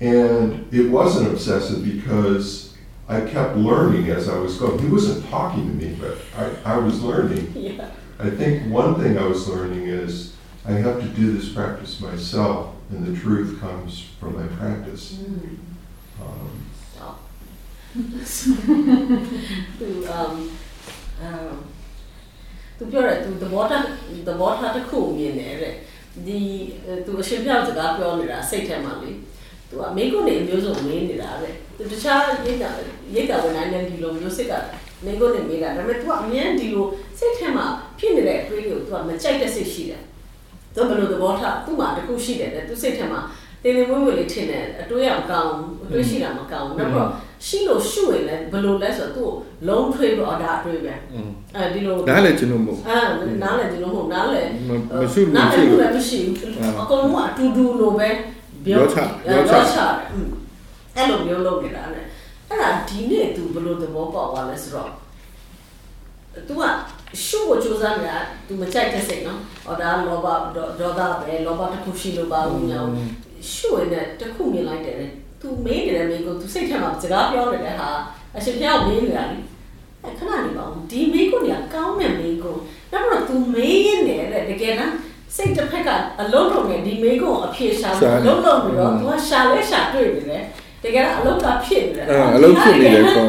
[0.00, 2.76] and it wasn't obsessive because
[3.08, 4.78] I kept learning as I was going.
[4.80, 7.52] He wasn't talking to me, but I, I was learning.
[7.62, 7.90] Yeah.
[8.18, 12.74] I think one thing I was learning is I have to do this practice myself,
[12.90, 15.14] and the truth comes from my practice.
[15.14, 15.56] Mm.
[16.20, 17.20] Um, Stop.
[20.14, 20.56] um,
[21.20, 21.71] um
[22.82, 23.84] သူပြောတယ်သူသဘောထား
[24.28, 25.74] သဘောထားတစ်ခုကိုမြင်တယ်တဲ့
[26.26, 26.38] ဒီ
[27.06, 29.10] သူအရှင်ပြောက်စကားပြောနေတာစိတ်ထဲမှာလေ
[29.68, 32.70] သူကမိကုနေအမျိုးစုံမင်းနေတာတဲ့သူတခြားရိတ်တာ
[33.14, 34.52] ရိတ်တာဝင်နိုင်တဲ့ဒီလိုမျိုးစိတ်က
[35.04, 36.86] မိကုနေမေးတာဒါပေမဲ့သူကအမြဲဒီလို
[37.18, 37.64] စိတ်ထဲမှာ
[37.98, 40.02] ဖြစ်နေတဲ့အတွေးကိုသူကမကြိုက်တဲ့စိတ်ရှိတယ်
[40.74, 43.20] သူဘယ်လိုသဘောထားသူ့မှာတစ်ခုရှိတယ်တဲ့သူစိတ်ထဲမှာ
[43.64, 45.52] လေလေမွေးမွေးလေးထင်တယ်အတွေးအောင်ကောင်း
[45.84, 47.08] အတွေးရှိတာမကောင်းဘူးနောက်တော့
[47.46, 49.30] ရှိလို့ရှုရင်လည်းဘယ်လိုလဲဆိုတော့သူ့ကို
[49.68, 50.94] လုံးထွေးပြီးတော့ဒါအတွေးပဲ
[51.54, 52.98] အဲဒီလိုနားလည်းကျွန်တော်မဟုတ်အာ
[53.42, 58.08] နားလည်းကျွန်တော်မဟုတ်နားလည်းမရှုလို့မရှိဘူးမရှိဘူးအကုန်လုံးကအတူတူလိုပဲ
[58.64, 59.78] ပြောချပြောချ
[60.96, 62.04] အဲ့လိုမျိုးလုပ်နေတာနဲ့
[62.48, 64.90] အဲ့ဒါဒီနေ့သူဘယ်လိုသဘောပေါက်သွားလဲဆိုတော့
[66.48, 66.72] तू อ่ะ
[67.24, 70.26] ရှုပ်ကိုစူးစမ်းနေတာ तू မကြိုက်တဲ့စိတ်နော်။ဟောဒါလောဘ
[70.80, 72.78] ဒေါသပဲလောဘတစ်ခုရှိလို့ပါဘူးညာ
[73.50, 74.96] ရှုဝင်တဲ့တခုမြင်လိုက်တယ်
[75.40, 77.90] သူမင်းနေတဲ့မင်းကိုသူစိတ်ထဲမှာစကားပြောနေတဲ့ဟာ
[78.36, 79.38] အရှင်ဖျောက်မင်းနေတာလေ
[80.06, 82.56] အခဏနေပါဦးဒီမင်းကိုနေကောင်းတဲ့မင်းကို
[82.92, 84.92] နောက်တော့သူမင်းရင်းနေတဲ့တကယ်လား
[85.36, 85.88] စိတ်တစ်ဖက်က
[86.20, 90.44] အလုံးလုံးနဲ့ဒီမင်းကိုအဖြေရှာလို့လုံးလုံးပြီးတော့သူကရှာလဲရှာတွေ့နေတယ်
[90.82, 93.26] တကယ်အလုံးကဖြစ်နေတယ်အလုံးဖြစ်နေတယ်ကော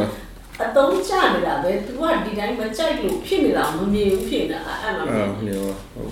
[0.63, 5.05] အတုံးချနေတာပဲသူကဒီတိုင်းမကြိုက်လို့ဖြစ်နေတာမမြင်ဘူးဖြစ်နေတာအဲ့လို
[5.45, 6.11] မျိုးဟုတ်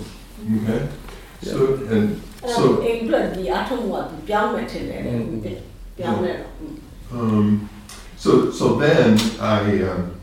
[0.64, 1.02] ဟုတ်
[1.44, 3.22] So, and So mm-hmm.
[7.12, 7.68] Um,
[8.16, 10.14] so so then I um,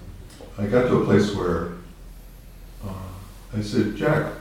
[0.57, 1.77] I got to a place where
[2.83, 3.09] uh,
[3.57, 4.33] I said, Jack,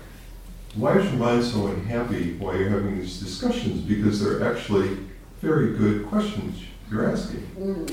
[0.75, 3.83] why is your mind so unhappy while you're having these discussions?
[3.83, 4.97] Because they're actually
[5.41, 7.47] very good questions you're asking.
[7.57, 7.87] Mm.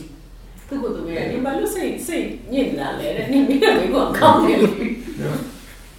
[0.68, 1.32] 这个怎么样？
[1.32, 3.28] 你把路谁谁引来了？
[3.30, 4.48] 你没有没给我搞的。
[4.50, 5.38] Yeah,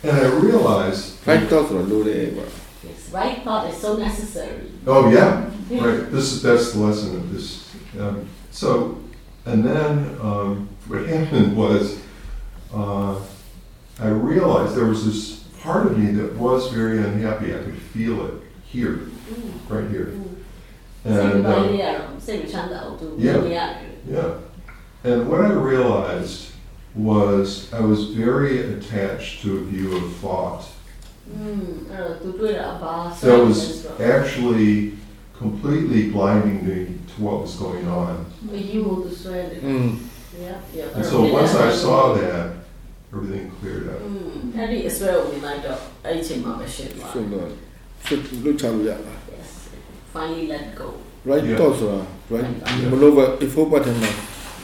[0.03, 1.18] and I realized.
[1.25, 2.42] 反正告诉我路的吧。
[3.16, 4.70] right thought is so necessary.
[4.87, 6.11] Oh yeah, right.
[6.11, 7.74] This is that's the lesson of this.
[7.98, 9.00] Um, so,
[9.46, 11.98] and then um, what happened was,
[12.74, 13.18] uh,
[13.98, 17.55] I realized there was this part of me that was very unhappy.
[17.55, 19.52] I could feel it here, mm.
[19.68, 20.07] right here.
[20.07, 20.33] Mm.
[21.05, 22.09] And, um, yeah,
[24.09, 24.35] yeah.
[25.05, 26.50] And what I realized
[26.94, 30.66] was I was very attached to a view of thought
[31.27, 34.93] Hmm, uh, that So was actually
[35.37, 38.25] completely blinding me to what was going on.
[38.45, 39.99] Mm.
[40.39, 40.85] Yeah, yeah.
[40.95, 42.55] And so once I saw that,
[43.12, 44.01] everything cleared up.
[44.01, 44.37] Hmm.
[44.57, 47.12] အဲ့ဒီအစွဲကိုမြင်လိုက်တော့အဲ့ဒီအချိန်မှာပဲရှင်းသွား
[49.35, 49.49] Yes,
[50.15, 50.89] finally let go.
[51.31, 51.59] Right Yeah.
[51.61, 52.01] thought ဆိုတာ
[52.35, 52.51] right
[52.91, 54.11] မလို့ပဲ effort ပတ်တယ်မှာ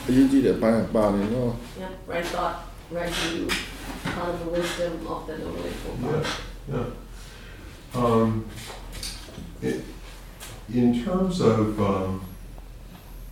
[0.07, 2.55] အရေးကြီးတဲ့အပိုင်းကပါတယ်နော် yeah right thought
[2.97, 3.45] right view.
[4.17, 6.52] Out of the wisdom of the Lord for Yeah.
[6.71, 6.85] Yeah.
[7.95, 8.45] Um,
[9.61, 9.83] it,
[10.73, 12.25] in terms of um,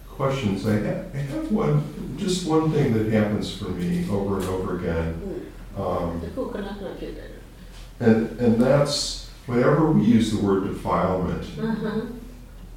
[0.08, 4.46] questions, I have, I have, one, just one thing that happens for me over and
[4.46, 5.50] over again.
[5.78, 6.22] Um,
[8.00, 11.44] and, and that's whenever we use the word defilement,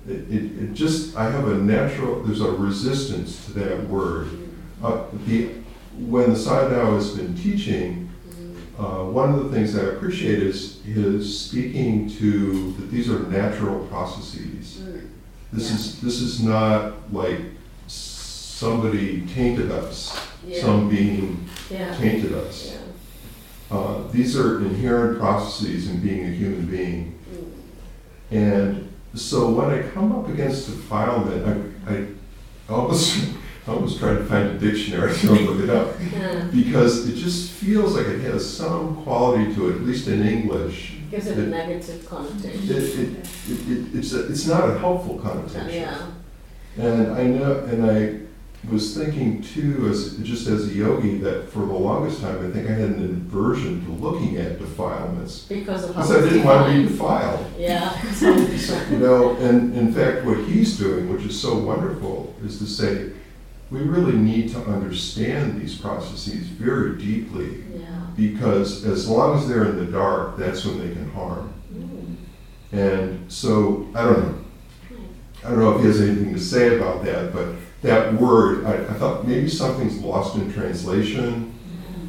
[0.08, 4.28] it, it, it, just, I have a natural, there's a resistance to that word.
[4.82, 5.50] Uh, the,
[5.98, 8.03] when the Sayadaw has been teaching,
[8.78, 13.86] uh, one of the things I appreciate is his speaking to that these are natural
[13.86, 14.82] processes.
[15.52, 17.40] This is this is not like
[17.86, 22.72] somebody tainted us, yeah some being yeah tainted us.
[22.72, 27.18] yeah Uh, these are inherent processes in being a human being.
[27.32, 28.36] Mm.
[28.36, 31.42] And so when I come up against defilement,
[31.86, 32.06] I, I
[32.68, 33.28] almost
[33.66, 35.94] I was trying to find a dictionary to look it up.
[36.12, 40.22] yeah because it just feels like it has some quality to it, at least in
[40.22, 40.96] English.
[41.10, 45.66] gives it a negative connotation it, it, it, it's, a, it's not a helpful connotation.
[45.66, 46.06] Oh, yeah
[46.76, 48.20] And I know, and I
[48.70, 52.68] was thinking too, as just as a yogi, that for the longest time, I think
[52.68, 56.72] I had an aversion to looking at defilements because of how because I didn't want
[56.72, 57.46] to be defiled.
[57.58, 57.92] yeah
[58.90, 63.10] You know, and in fact, what he's doing, which is so wonderful, is to say
[63.70, 69.64] we really need to understand these processes very deeply yeah because as long as they're
[69.64, 71.52] in the dark, that's when they can harm.
[71.72, 72.16] Mm.
[72.72, 74.38] And so I don't know.
[75.44, 78.76] I don't know if he has anything to say about that, but that word, I,
[78.76, 81.52] I thought maybe something's lost in translation.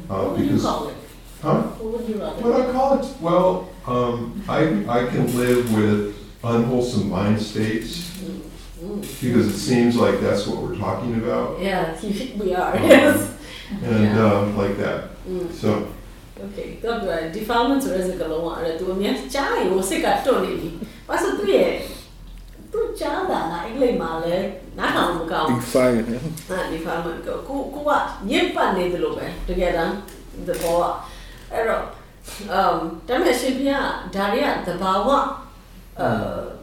[0.08, 0.96] Uh, what would you because, call it
[1.42, 1.62] huh?
[1.62, 3.20] what would you What I call it?
[3.20, 8.35] Well, um, I, I can live with unwholesome mind states Mm.
[8.80, 11.60] Because it seems like that's what we're talking about.
[11.60, 11.98] Yeah,
[12.38, 13.38] we are, um, yes.
[13.82, 14.24] And yeah.
[14.24, 15.10] um, like that.
[15.26, 15.50] Mm.
[15.52, 15.92] So.
[16.38, 18.62] Okay, God, uh, defilement is a good one.
[18.64, 19.90] I do mean, chai, was.
[21.06, 21.80] What's a three?
[22.70, 24.76] Two chada, I claim my uh, leg.
[24.76, 25.56] Now I'm going.
[25.56, 26.22] Defilement.
[26.50, 27.24] Ah, defilement.
[27.24, 28.18] Go, go, what?
[28.26, 29.22] Yip and the look.
[30.44, 31.02] The boa.
[31.50, 31.90] Error.
[32.50, 35.45] Um, damn it, should the bawa.
[36.00, 36.08] အဲ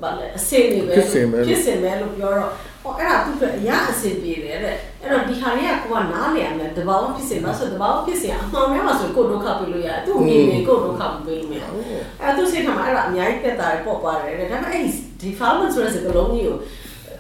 [0.02, 2.52] ဗာလဲအစင်နေပဲဖြစ်စဉ်ပဲလို့ဖြစ်စင်ပဲလို့ပြောတော့
[2.84, 11.86] ဟောအဲ့ဒါသူ့အတွက်အရာအစင်ပြေတယ်တဲ့အဲ့တော့ဒီခါလေးကကိုကနားလည်ရမယ်တဘာဝဖြစ်စေပါဆိုတဘာဝဖြစ်စေအမှန်များမှာဆိုကိုဒုက္ခပေးလို့ရတယ်သူ့မြင်နေကိုဒုက္ခပေးလို့မရဘူး
[12.22, 14.90] အဲ့သူစိတ်ထဲမှာအဲ့ဒါအများကြီးတက်တာပေါ့ပါတယ်တဲ့ဒါပေမဲ့အဲ့ဒီ
[15.22, 16.58] defilement ဆိုတဲ့စကားလုံးကြီးကို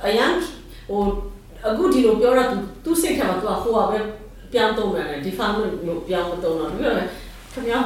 [0.06, 0.32] အရန်
[0.90, 1.02] ဟို
[1.68, 3.98] အခုဒီလိုပြောတော့သူသူစိတ်ထဲမှာသူကဟိုကပဲ
[4.54, 6.92] ပြောင်းသုံးတယ် defilement လို့ပြောင်းမသုံးတော့ဘူးလေ
[7.54, 7.80] ခင်ဗျာ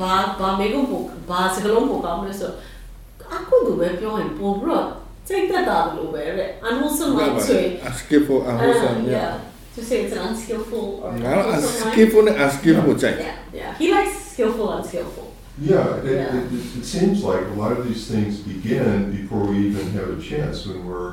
[0.00, 2.50] ဘာဘာမေကုပိုဘာစကားလုံးပိုကောင်းမလဲဆို
[3.33, 4.85] အခုသူပဲပြောရင်ပိုပြီးတော့
[5.27, 9.33] စိတ်သက်သာလို့ပဲတဲ့ unwholesome mind ဆိုရင် skillful Uh, unwholesome yeah yeah.
[9.75, 11.93] To say it's an unskillful or ငါတော့ unwholesome mind.
[11.93, 13.71] skillful နဲ့ unskillful ကြိုက် Yeah, yeah.
[13.81, 15.27] He likes skillful, unskillful.
[15.71, 16.37] Yeah, it, Yeah.
[16.37, 20.09] It, it, it seems like a lot of these things begin before we even have
[20.17, 21.11] a chance when we're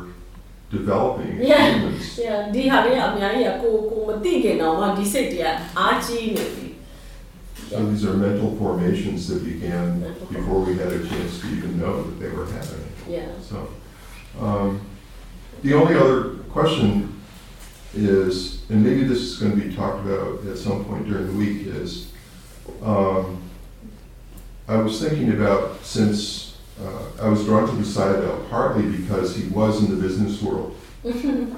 [0.77, 1.65] developing as Yeah.
[1.75, 2.05] humans.
[2.27, 5.47] Yeah, ဒီဟာလေးအများကြီးကကိုကိုမသိခင်တော့မှဒီစိတ်တွေက
[5.79, 6.64] အားကြီးနေပြီ
[7.70, 10.02] so these are mental formations that began
[10.32, 12.92] before we had a chance to even know that they were happening.
[13.08, 13.30] Yeah.
[13.42, 13.70] So,
[14.40, 14.82] um,
[15.64, 17.22] the only other question
[17.94, 21.34] is, and maybe this is going to be talked about at some point during the
[21.34, 22.12] week, is
[22.84, 23.42] um,
[24.68, 29.84] I was thinking about since uh, I was drawn to Sayadaw partly because he was
[29.84, 31.56] in the business world and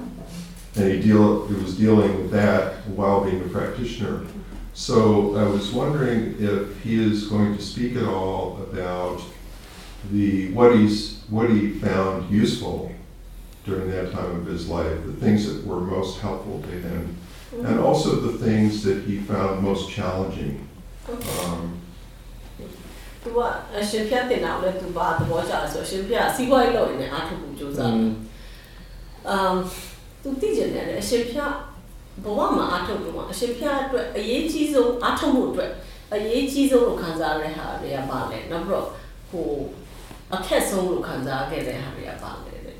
[0.74, 4.24] he deal he was dealing with that while being a practitioner.
[4.77, 9.21] So I was wondering if he is going to speak at all about
[10.11, 12.91] the what he's what he found useful
[13.65, 17.17] during that time of his life, the things that were most helpful to him,
[17.63, 20.67] and also the things that he found most challenging.
[21.39, 21.79] Um,
[23.23, 23.39] သူက
[23.77, 28.11] အရှင်ပြတ်တင်တာလည်းသူပါသဘောကျတယ်ဆိုအရှင်ပြတ်စီးပွားရေးလုပ်နေအားထုတ်ဖို့ကြိုးစားတယ်။
[29.33, 29.55] um
[30.21, 31.53] သူသိကျင်တယ်အရှင်ပြတ်
[32.24, 35.70] ဘဝမှာအားထုတ်တော့အရှင်ပြတ်အတွက်အရေးကြီးဆုံးအားထုတ်မှုအတွက်
[36.14, 38.86] အရေးကြီးဆုံးလို့ခံစားရတဲ့ဟာတွေကပါလဲ။နောက်ပြီးတော့
[39.30, 39.48] ဟို
[40.34, 42.76] အခက်ဆုံးလို့ခံစားခဲ့တဲ့ဟာတွေကပါလဲတဲ့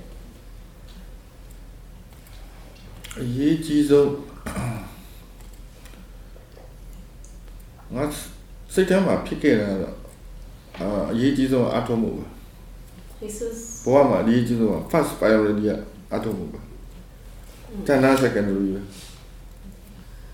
[3.20, 4.10] အရေးကြီးဆုံး
[7.94, 8.04] ငါ
[8.74, 9.96] စိတ်ထဲမှာဖြစ်ခဲ့တာတော့
[10.78, 12.26] အာအရေးကြီးဆုံးအထုံးမှုပဲ
[13.20, 15.70] He says ဘဝမှာအရေးကြီးဆုံးက first priority က
[16.14, 16.60] အထုံးမှုပဲ
[17.86, 18.80] တဏှာ secondary ပဲ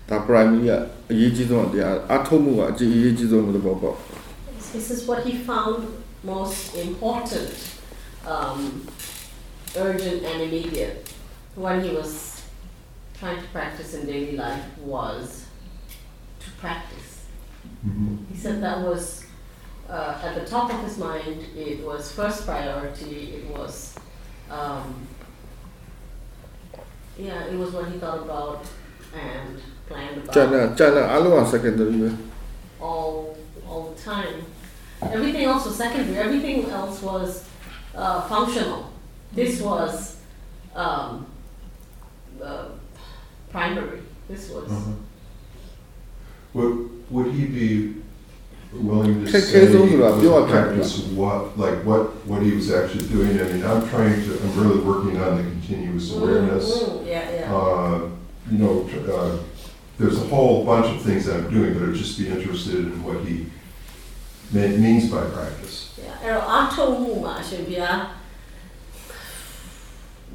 [0.08, 0.72] ဒါ primary က
[1.10, 3.96] အရေးကြီးဆုံးတရားအထုံးမှုကအကြီးအရေးကြီးဆုံးလို့ပေါ့ပေါ့
[4.76, 5.78] This is what he found
[6.36, 7.50] most important,
[8.34, 8.60] um,
[9.86, 10.96] urgent and immediate
[11.64, 12.10] when he was
[13.18, 14.64] trying to practice in daily life
[14.94, 15.24] was
[16.42, 17.10] to practice.
[18.30, 19.02] He said that was
[19.96, 21.38] uh, at the top of his mind.
[21.56, 23.16] It was first priority.
[23.38, 23.74] It was,
[24.58, 25.06] um,
[27.18, 28.60] yeah, it was what he thought about
[29.14, 31.01] and China, China.
[31.01, 32.15] Alua secondary.
[32.81, 34.45] All, all the time.
[35.01, 36.17] Everything else was secondary.
[36.17, 37.47] Everything else was
[37.93, 38.91] uh, functional.
[39.33, 40.17] This was
[40.75, 41.25] um,
[42.41, 42.69] uh,
[43.49, 44.01] primary.
[44.27, 44.71] This was.
[44.71, 44.91] Uh-huh.
[46.53, 47.95] Would, would he be
[48.71, 49.67] willing to say
[50.47, 53.39] practice what, like what, what he was actually doing?
[53.39, 56.23] I mean, I'm trying to, I'm really working on the continuous mm-hmm.
[56.23, 56.83] awareness.
[56.83, 57.07] Mm-hmm.
[57.07, 57.55] Yeah, yeah.
[57.55, 58.09] Uh,
[58.49, 59.37] you know, uh,
[59.98, 62.96] there's a whole bunch of things that I'm doing, but I'd just be interested in
[63.06, 63.34] what he
[64.54, 65.76] ma- means by practice.
[66.02, 66.14] yeah.
[66.22, 67.98] အဲ့တော့အားထုတ်မှုမှာအရှင်ဘုရား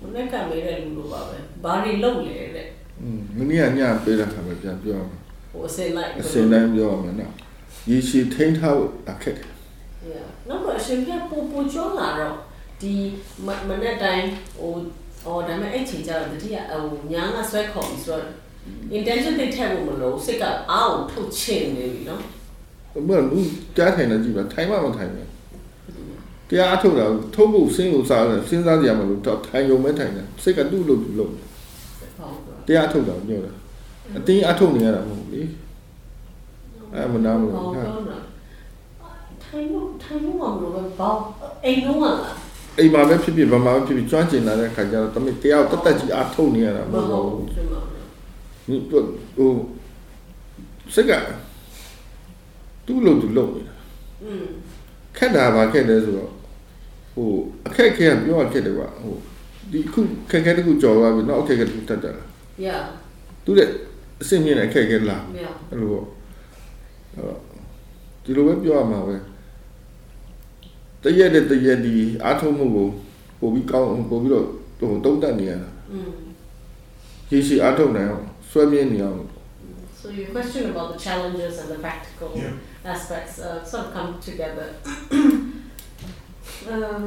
[0.02, 2.68] မနေ့ကမေးတဲ့လူလိုပါပဲ။ဘာတွေလုပ်လဲတဲ့
[3.02, 7.34] อืมမနေ့ကညပေးတဲ့ခါပဲပြန်ပြောရမယ် ။ဟိုအစင်လိုက် အစင်တိုင်းပြောရမယ်နော်
[7.90, 9.50] ရေရှည်ထိန်းထားဖို့အခက်တယ်
[10.12, 10.26] Yeah.
[10.50, 12.36] နောက်တော့အရှင်ပြပူပူကျော်လာတော့
[12.82, 12.94] ဒီ
[13.46, 14.26] မမနေ့တိုင်း
[14.60, 14.74] ဟို
[15.26, 18.26] အော်ဒါပေမဲ့အဲ့ချိန်ကျတော့တတိယဟိုညာကဆွဲခေါ်ပြီးဆိုတော့
[18.97, 22.23] intention တိတ်ထက်ဖို့မလို့စိတ်ကအားကိုထုတ်ချင်နေပြီနော်
[23.09, 23.45] ဘယ်လို
[23.77, 25.29] ကြားထိုင်နေကြည့်ပါထိုင်မှမထိုင်ဘူး
[26.49, 31.49] တရားအထုတ်တာထုံးဖို့စဉ်းလို့စားတယ်စဉ်းစားကြရမလို့တော့ထိုင်ရုံပဲထိုင်တယ်စိတ်ကသူ့လို့သူ့လို့ဟုတ်ကဲ့
[32.67, 33.53] တရားအထုတ်တာပြောတာ
[34.17, 35.43] အတင်းအထုတ်နေရတာမဟုတ်ဘူးလေ
[36.95, 38.31] အဲမနာမလို့ဟုတ်ဟာကဲ့နော်
[39.45, 41.21] ထိုင်လို့ထိုင်လို့မလို့ပဲဘောက်
[41.65, 42.17] အိမ်လုံးကလား
[42.79, 47.81] အိမ်မှာပဲဖြစ်ဖြစ်ဗမာပဲဖြစ်ဖြစ်ကျွမ်းကျင်လာတဲ့ခါကျတော့တမင်တရားကိုတတ်တတ်ကြီးအထုတ်နေရတာမမဟုတ်ဟုတ်ဘူးဘူးဒီမှာ
[48.70, 48.80] ဟို
[49.38, 49.52] ဟို
[50.94, 51.12] စိတ်က
[52.86, 53.76] သူ့လို့သူလုပ်နေတာ
[54.24, 54.46] อืม
[55.18, 56.32] ခက်တာပါခက်တယ်ဆိုတော့
[57.14, 57.30] ဟို
[57.68, 59.16] အခက်ခဲကပြောရခက်တယ်ကွာဟို
[59.72, 62.12] ဒီခုခက်ခဲတခုကြော်သွားပြီနောက်အခက်ခဲတခုတက်တာ
[62.66, 62.82] yeah
[63.46, 63.70] သူတဲ့
[64.22, 66.06] အဆင့်မြင့်တဲ့အခက်ခဲလာ yeah အဲ့လိုပေါ့
[67.14, 67.40] အဲ့တော့
[68.24, 69.16] ဒီလိုပဲပြောရမှာပဲ
[71.04, 72.88] တရက်တဲ့တရက်ဒီအားထုတ်မှုကို
[73.40, 74.46] ပို့ပြီးကောင်းပို့ပြီးတော့
[74.80, 76.12] ဟိုတုံးတက်နေရတာ อืม
[77.32, 79.20] ရည်ရှိအားထုတ်နိုင်အောင် ဆွဲမြင်းနေအောင်
[80.02, 82.54] So your question about the challenges and the practical Yeah.
[82.96, 84.68] aspects uh, sort of come together.
[86.74, 87.04] um,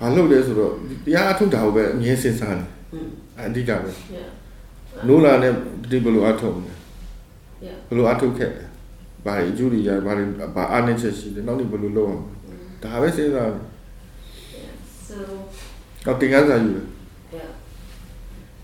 [0.00, 0.72] ဘာလုပ်လဲဆိုတော့
[1.04, 3.08] တရားအားထုတ်တာကိုပဲအမြဲစဉ်းစားတယ် Mm.
[3.38, 4.28] အဓိကပဲ Yeah.
[5.06, 5.52] နိုးလာနဲ့
[5.90, 6.72] ဒီဘယ်လိုအထုတ်လဲ
[7.66, 7.76] Yeah.
[7.88, 8.64] ဘယ်လိုအထုတ်ခဲ့လဲ
[9.24, 10.24] ဘာတွေအကျိုးတွေရဘာတွေ
[10.56, 12.56] ဘာအားနည်းချက်ရှိလဲနောက်နေ့ဘယ်လိုလုပ်အောင် Mm.
[12.84, 13.62] ဒါပဲစဉ်းစားတယ်
[14.56, 14.72] Yeah.
[15.08, 15.16] So
[16.06, 16.86] တော့တင်ကန်းစာယူတယ်
[17.36, 17.48] yeah.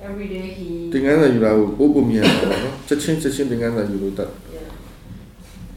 [0.01, 0.89] every day he.
[0.89, 1.19] Dengan.
[4.51, 4.69] Yeah,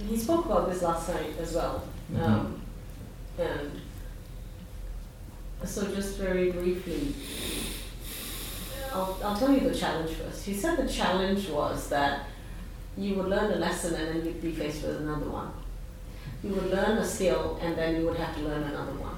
[0.08, 2.22] he spoke about this last night as well, mm-hmm.
[2.22, 2.62] um,
[3.38, 3.80] and
[5.64, 7.14] so just very briefly,
[8.92, 10.44] I'll I'll tell you the challenge first.
[10.44, 12.26] He said the challenge was that
[12.96, 15.52] you would learn a lesson and then you'd be faced with another one.
[16.42, 19.11] You would learn a skill and then you would have to learn another one.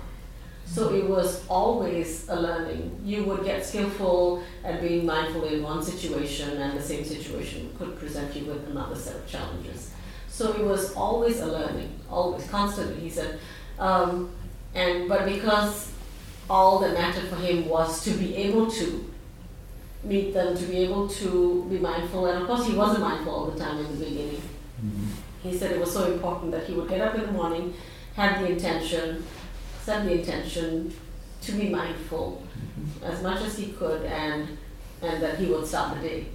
[0.66, 3.00] So it was always a learning.
[3.04, 7.98] You would get skillful at being mindful in one situation, and the same situation could
[7.98, 9.92] present you with another set of challenges.
[10.28, 13.00] So it was always a learning, always, constantly.
[13.00, 13.38] He said,
[13.78, 14.30] um,
[14.74, 15.92] and but because
[16.50, 19.12] all that mattered for him was to be able to
[20.02, 23.46] meet them, to be able to be mindful, and of course he wasn't mindful all
[23.46, 24.42] the time in the beginning.
[25.42, 27.74] He said it was so important that he would get up in the morning,
[28.16, 29.24] have the intention,
[29.84, 30.94] set the intention
[31.42, 32.42] to be mindful
[33.02, 34.56] as much as he could, and
[35.02, 36.26] and that he would start the day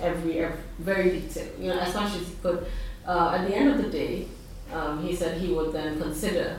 [0.00, 2.66] every, every very detailed, you know, as much as he could.
[3.06, 4.26] Uh, at the end of the day,
[4.72, 6.58] um, he said he would then consider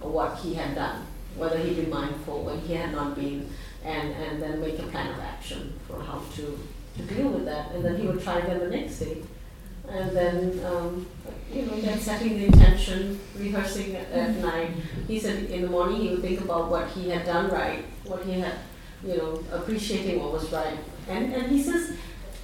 [0.00, 3.48] what he had done, whether he'd been mindful when he had not been,
[3.84, 6.58] and, and then make a plan of action for how to,
[6.96, 7.72] to deal with that.
[7.72, 9.18] And then he would try again the next day.
[9.92, 11.06] And then, um,
[11.52, 14.70] you know, then setting the intention, rehearsing at, at night.
[15.06, 18.24] He said in the morning he would think about what he had done right, what
[18.24, 18.54] he had,
[19.06, 20.78] you know, appreciating what was right.
[21.08, 21.92] And, and he says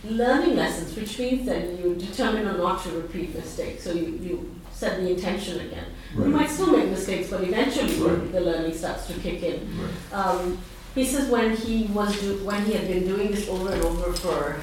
[0.04, 3.84] learning lessons, which means that you determine or not to repeat mistakes.
[3.84, 5.86] So you, you set the intention again.
[6.16, 8.30] You might still make mistakes, but eventually Right.
[8.32, 9.68] the learning starts to kick in.
[9.80, 10.12] Right.
[10.12, 10.58] Um,
[10.94, 14.12] he says when he was do, when he had been doing this over and over
[14.12, 14.56] for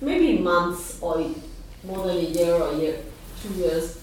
[0.00, 1.24] maybe months or
[1.88, 2.96] more than a year or a year,
[3.42, 4.00] two years,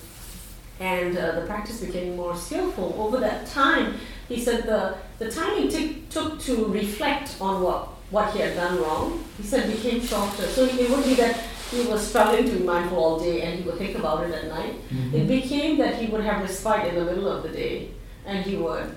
[0.80, 2.96] and uh, the practice became more skillful.
[2.98, 3.96] Over that time,
[4.28, 8.56] he said the the time he took took to reflect on what what he had
[8.56, 10.48] done wrong, he said became shorter.
[10.48, 11.38] So it would be that
[11.72, 14.48] he was struggling to be mindful all day and he would think about it at
[14.48, 14.76] night.
[15.14, 17.92] It became that he would have respite in the middle of the day
[18.26, 18.96] and he would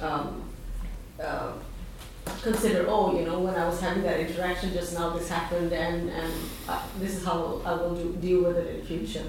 [0.00, 0.42] um,
[1.22, 1.52] uh,
[2.42, 6.10] consider, oh, you know, when I was having that interaction just now, this happened, and,
[6.10, 6.32] and
[6.68, 9.24] uh, this is how I will do, deal with it in future.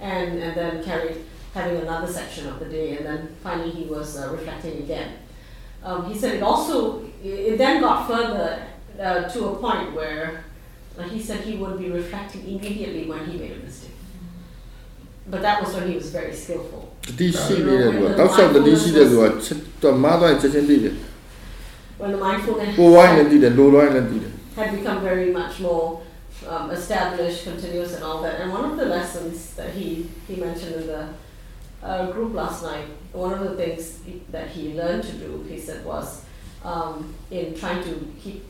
[0.00, 1.24] And, and then carried
[1.54, 5.12] having another section of the day, and then finally he was uh, reflecting again.
[5.84, 8.66] Um, he said it also, it then got further
[9.00, 10.44] uh, to a point where,
[10.98, 13.92] like he said, he would be reflecting immediately when he made a mistake.
[15.30, 16.88] But that was when he was very skillful.
[17.16, 20.94] 第系列的，当时我们第系列的，这到马到这些列的。
[21.98, 23.84] when the mindfulness well, why had, Lord, why
[24.64, 26.02] had become very much more
[26.48, 28.40] um, established, continuous, and all that.
[28.40, 31.08] And one of the lessons that he, he mentioned in the
[31.82, 35.58] uh, group last night, one of the things he, that he learned to do, he
[35.58, 36.24] said, was
[36.64, 38.44] um, in trying to keep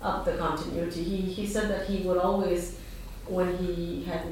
[0.00, 1.02] up the continuity.
[1.02, 2.78] He, he said that he would always,
[3.26, 4.22] when he had,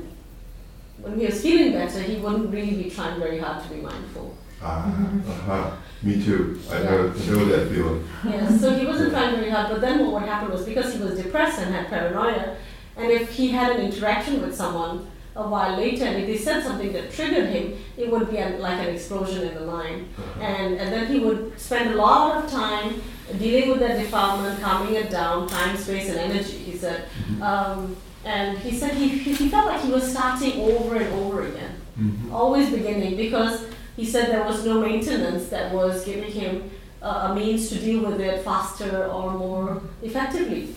[0.99, 4.37] when he was feeling better, he wouldn't really be trying very hard to be mindful.
[4.63, 5.77] Ah, uh-huh.
[6.03, 6.59] Me too.
[6.71, 8.09] I know, I know that feeling.
[8.25, 11.03] Yes, so he wasn't trying very hard, but then what would happen was because he
[11.03, 12.57] was depressed and had paranoia,
[12.97, 16.63] and if he had an interaction with someone a while later, and if they said
[16.63, 20.09] something that triggered him, it would be an, like an explosion in the mind.
[20.41, 23.01] And, and then he would spend a lot of time
[23.39, 27.05] dealing with that defilement, calming it down, time, space, and energy, he said.
[27.41, 31.77] Um, and he said he, he felt like he was starting over and over again
[31.99, 32.33] Mhm.
[32.33, 33.67] always beginning because
[34.01, 36.71] he said there was no maintenance that was giving him
[37.03, 40.75] uh, a means to deal with it faster or more effectively.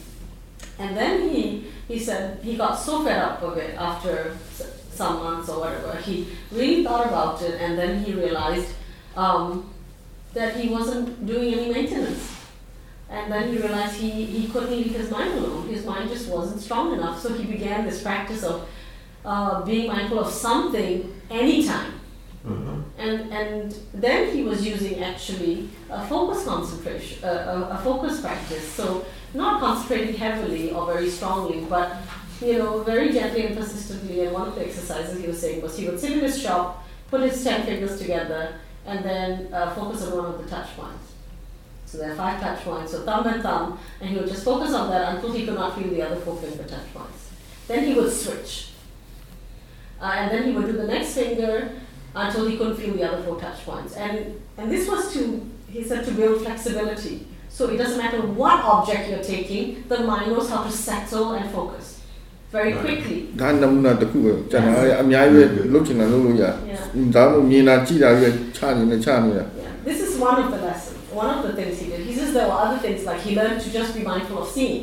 [0.77, 4.35] And then he, he said he got so fed up of it after
[4.91, 5.95] some months or whatever.
[6.01, 8.73] He really thought about it and then he realized
[9.15, 9.73] um,
[10.33, 12.29] that he wasn't doing any maintenance.
[13.09, 15.69] And then he realized he, he couldn't leave his mind alone.
[15.69, 17.21] His mind just wasn't strong enough.
[17.21, 18.67] So he began this practice of
[19.23, 22.01] uh, being mindful of something anytime.
[22.45, 22.75] Uh-huh.
[22.97, 28.67] And, and then he was using actually a focus concentration, uh, a, a focus practice.
[28.67, 31.97] So not concentrating heavily or very strongly, but
[32.41, 34.25] you know, very gently and persistently.
[34.25, 36.85] And one of the exercises he was saying was he would sit in his shop,
[37.09, 41.13] put his ten fingers together, and then uh, focus on one of the touch points.
[41.85, 44.73] So there are five touch points, so thumb and thumb, and he would just focus
[44.73, 47.29] on that until he could not feel the other four finger touch points.
[47.67, 48.71] Then he would switch.
[50.01, 51.71] Uh, and then he would do the next finger
[52.14, 53.92] until he couldn't feel the other four touch points.
[53.96, 54.14] And,
[54.58, 55.20] and this was to,
[55.74, 57.16] he said, to build flexibility
[57.56, 61.46] So it doesn't matter what object you're taking, the mind knows how to settle and
[61.58, 61.86] focus
[62.56, 62.82] very Right.
[62.84, 63.18] quickly.
[63.40, 67.14] ဒါနမူနာတစ်ခုပဲကျွန်တော်အများကြီးပဲလုပ်ချင်တာလုပ်လို့ရ Yeah.
[67.14, 69.72] ဒါမှမဟုတ်မြင်တာကြည့်တာပဲချနေတယ်ချနေတာ Yeah.
[69.88, 72.00] This is one of the lessons, one of the things he did.
[72.08, 74.80] He says there were other things like he learned to just be mindful of seeing.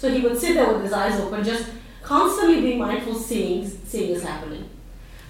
[0.00, 1.64] So he would sit there with his eyes open, just
[2.12, 3.58] constantly being mindful, seeing,
[3.90, 4.64] seeing is happening.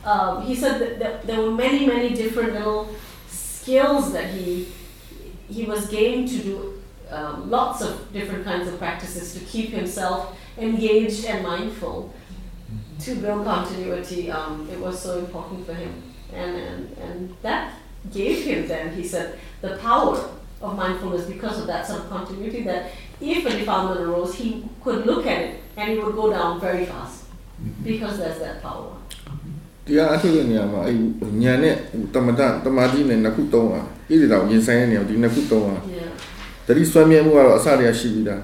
[0.06, 2.94] Um, he said that, that there were many, many different little
[3.28, 4.68] skills that he
[5.50, 10.36] he was game to do um, lots of different kinds of practices to keep himself
[10.58, 12.14] engaged and mindful
[13.00, 14.32] to build continuity.
[14.32, 16.02] Um, it was so important for him,
[16.34, 17.74] and, and and that
[18.12, 20.30] gave him then he said the power
[20.62, 22.64] of mindfulness because of that sort of continuity.
[22.64, 22.92] That
[23.22, 26.86] if a defilement arose, he could look at it and it would go down very
[26.86, 27.26] fast
[27.84, 28.96] because there's that power.
[29.88, 30.98] တရားအထုတ်တဲ့နေရာမှာအဲ့
[31.42, 31.76] ညာနဲ့
[32.14, 35.76] တမတတမာတိနဲ့နှစ်ခုသုံးပါဣတိတော်ရင်ဆိုင်တဲ့နေရာဒီနှစ်ခုသုံးပါ
[36.68, 38.42] တတိဆွမ်းမြဲမှုကတော့အစတရားရှိပြီးသား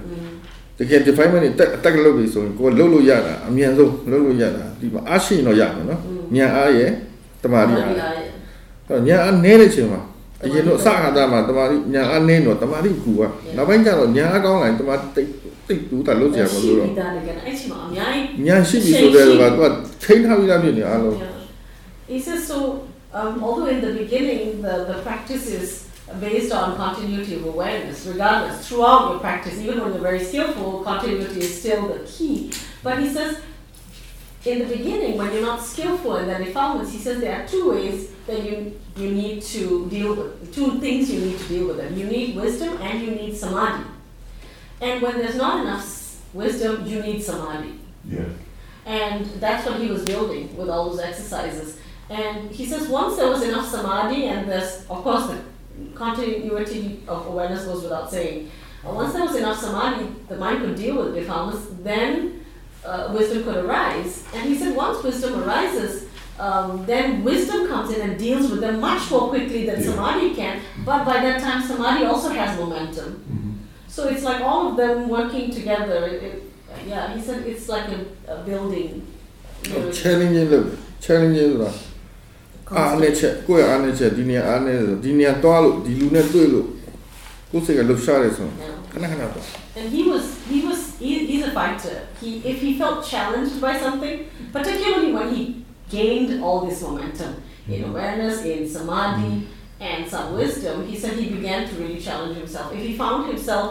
[0.77, 6.01] တကယ် definement တွေတက်တက်လုပ်ပြီဆိုရင်ကိုယ်လှုပ်လို့ရတာအမြန်ဆုံးလှုပ်လို့ရတာဒီမှာအရှိရင်တော့ရမယ်နော်
[6.35, 6.89] ညာအားရဲ့
[7.43, 10.01] တမာတိအားအဲ့ညာအားနည်းတဲ့ချိန်မှာ
[10.43, 13.21] အရင်တော့အစခါသားမှာတမာတိညာအားနည်းတော့တမာတိကူက
[13.55, 15.29] နောက်ပိုင်းကျတော့ညာအားကောင်းလာရင်တမာတိတိတ်
[15.68, 17.38] တိတ်တူတာလုပ်ကြရမှာလို့တော့ She did that again.
[17.48, 18.12] Actually, mom, yeah.
[18.46, 19.64] ဉာဏ်ရှိပြီဆိုတဲ့ကသူက
[20.04, 21.32] ထိန်းထားပြီးသားဖြစ်နေအားလုံး Yeah.
[22.12, 22.58] He says so.
[23.18, 25.68] Um, although in the beginning the, the practice is
[26.26, 31.38] based on continuity of awareness, regardless throughout your practice, even when you're very skillful, continuity
[31.48, 32.36] is still the key.
[32.86, 33.30] But he says,
[34.50, 37.64] in the beginning, when you're not skillful in the defilements, he says there are two
[37.72, 37.96] ways
[38.28, 38.54] that you
[39.00, 39.62] you need to
[39.94, 40.30] deal with.
[40.58, 41.90] Two things you need to deal with them.
[42.00, 43.84] You need wisdom and you need samadhi.
[44.81, 47.79] and when there's not enough wisdom, you need samadhi.
[48.05, 48.25] Yeah.
[48.85, 51.77] And that's what he was building with all those exercises.
[52.09, 55.39] And he says once there was enough samadhi, and there's, of course, the
[55.95, 58.49] continuity of awareness goes without saying.
[58.85, 62.43] Uh, once there was enough samadhi, the mind could deal with defilements, then
[62.85, 64.23] uh, wisdom could arise.
[64.33, 66.07] And he said once wisdom arises,
[66.39, 69.91] um, then wisdom comes in and deals with them much more quickly than Yeah.
[69.91, 70.61] samadhi can.
[70.85, 73.38] But by that time, samadhi also has momentum.
[73.98, 73.98] Mhm.
[73.98, 75.98] So it's like all of them working together.
[76.14, 76.36] It, it,
[76.92, 78.00] yeah, he said it's like a,
[78.34, 78.90] a building.
[79.64, 80.62] you know, challenge လုပ်တယ်
[81.04, 81.70] challenge ဆိုတာ
[82.78, 86.66] အားနဲ့ချက်ကိုယ့်ရဲ့အားနဲ့ချက်ဒီနေရာအားနဲ့ဆိုဒီနေရာတွားလို့ဒီလူနဲ့တွေ့လို့
[87.50, 88.74] ကိုယ်စိတ်ကလှုပ်ရှားတယ်ဆိုရင် Yeah.
[88.92, 89.44] ခဏခဏတော့
[89.78, 91.96] And he was he was he, he's a fighter.
[92.20, 94.16] He if he felt challenged by something,
[94.56, 95.40] particularly when he
[95.98, 97.32] gained all this momentum
[97.74, 99.32] in awareness, in samadhi,
[99.90, 102.66] and some wisdom, he said he began to really challenge himself.
[102.78, 103.66] If he found himself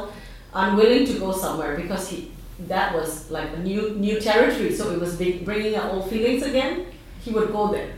[0.54, 2.32] unwilling to go somewhere because he,
[2.66, 4.74] that was like a new new territory.
[4.74, 6.86] So it was bringing up old feelings again.
[7.20, 7.92] He would go there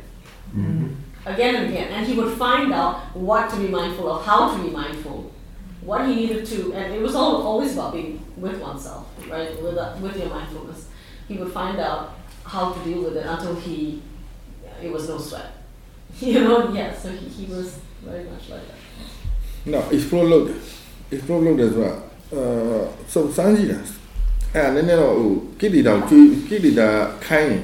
[0.55, 0.95] mm-hmm.
[1.27, 4.63] again and again, and he would find out what to be mindful of, how to
[4.63, 5.33] be mindful,
[5.83, 9.51] what he needed to, and it was all always about being with oneself, right?
[9.63, 10.89] With uh, with your mindfulness,
[11.29, 14.03] he would find out how to deal with it until he
[14.83, 15.53] it was no sweat.
[16.21, 16.93] You know, yeah.
[16.93, 18.77] So he, he was very much like that.
[19.65, 20.57] No, it's prologue.
[21.11, 22.81] It's prologue as well အာ
[23.13, 23.79] စုံစမ်းကြည့်တာ
[24.55, 26.89] အဲ့ဒါနည်းနည်းတော့ဟိုကိတိတောင်ကျွေးကိတိတာ
[27.27, 27.63] ခိုင်းရင်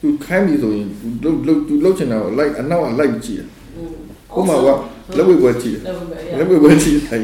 [0.00, 3.48] သူခိုင်းပြီဆိုရင်သူလှုပ်လှုပ်သူလှုပ်ချင်တာကို like အနောက်က like ကြည့်တယ်
[3.78, 4.38] Mm.
[4.38, 4.68] ဥပမာက
[5.16, 6.04] လက်ဝဲပွဲကြည့်တယ် Never,
[6.38, 6.50] လက် yeah.
[6.50, 7.20] ဝဲပွဲကြည့်တယ်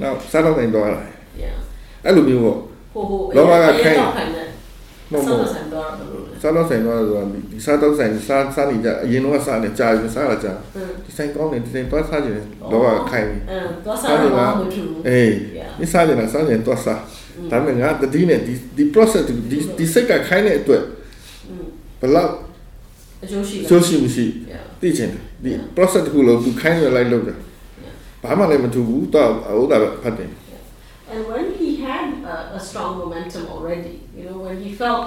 [0.00, 1.02] နောက်စားတော့တိုင်းတော့လာ
[1.42, 1.54] yeah.
[2.04, 2.58] အဲ့လိုမျိုးပေါ့
[2.94, 3.98] Ho, ho, Lo yeah, haga yeah, kind.
[4.00, 4.48] talk like that.
[5.12, 6.29] မဟုတ်ဘူး Sometimes I'm adorable.
[6.40, 10.82] စားတော့ဆိုင်တော့ဆိုတာဒီစားတော့ဆိုင်စားစားနေကြအရင်တော့စားနေကြာပြီစားလာကြာ Mm.
[11.04, 14.82] ဒီဆိုင်ကောင်းတယ်ဒီဆိုင်သွားစားကြတယ်တော့ခိုင်းပြီ Uh, that's Sao how thì I là- want to.
[15.08, 15.70] အေး Yeah.
[15.80, 17.50] ဒီစားကြတယ်စားကြတယ်သွားစား Mm.
[17.50, 19.34] ဒါပေမဲ့ငါတတိနဲ့ဒီဒီ process ဒီ
[19.78, 21.64] ဒီစိတ်ကခိုင်းတဲ့အတွက် Mm.
[22.00, 22.30] ဘယ်လောက်
[23.32, 23.56] Joshi.
[23.68, 24.64] ဆိုးရှိမရှိ Yeah.
[24.80, 27.36] သိချင်တယ်ဒီ process တစ်ခုလုံးသူခိုင်းရလိုက်လို့တယ်
[28.22, 30.30] ဘာမှလည်းမထူဘူးတော့ဟိုတာပဲဖတ်တယ်
[31.12, 35.02] And when he had a, a strong momentum already, you know, when he felt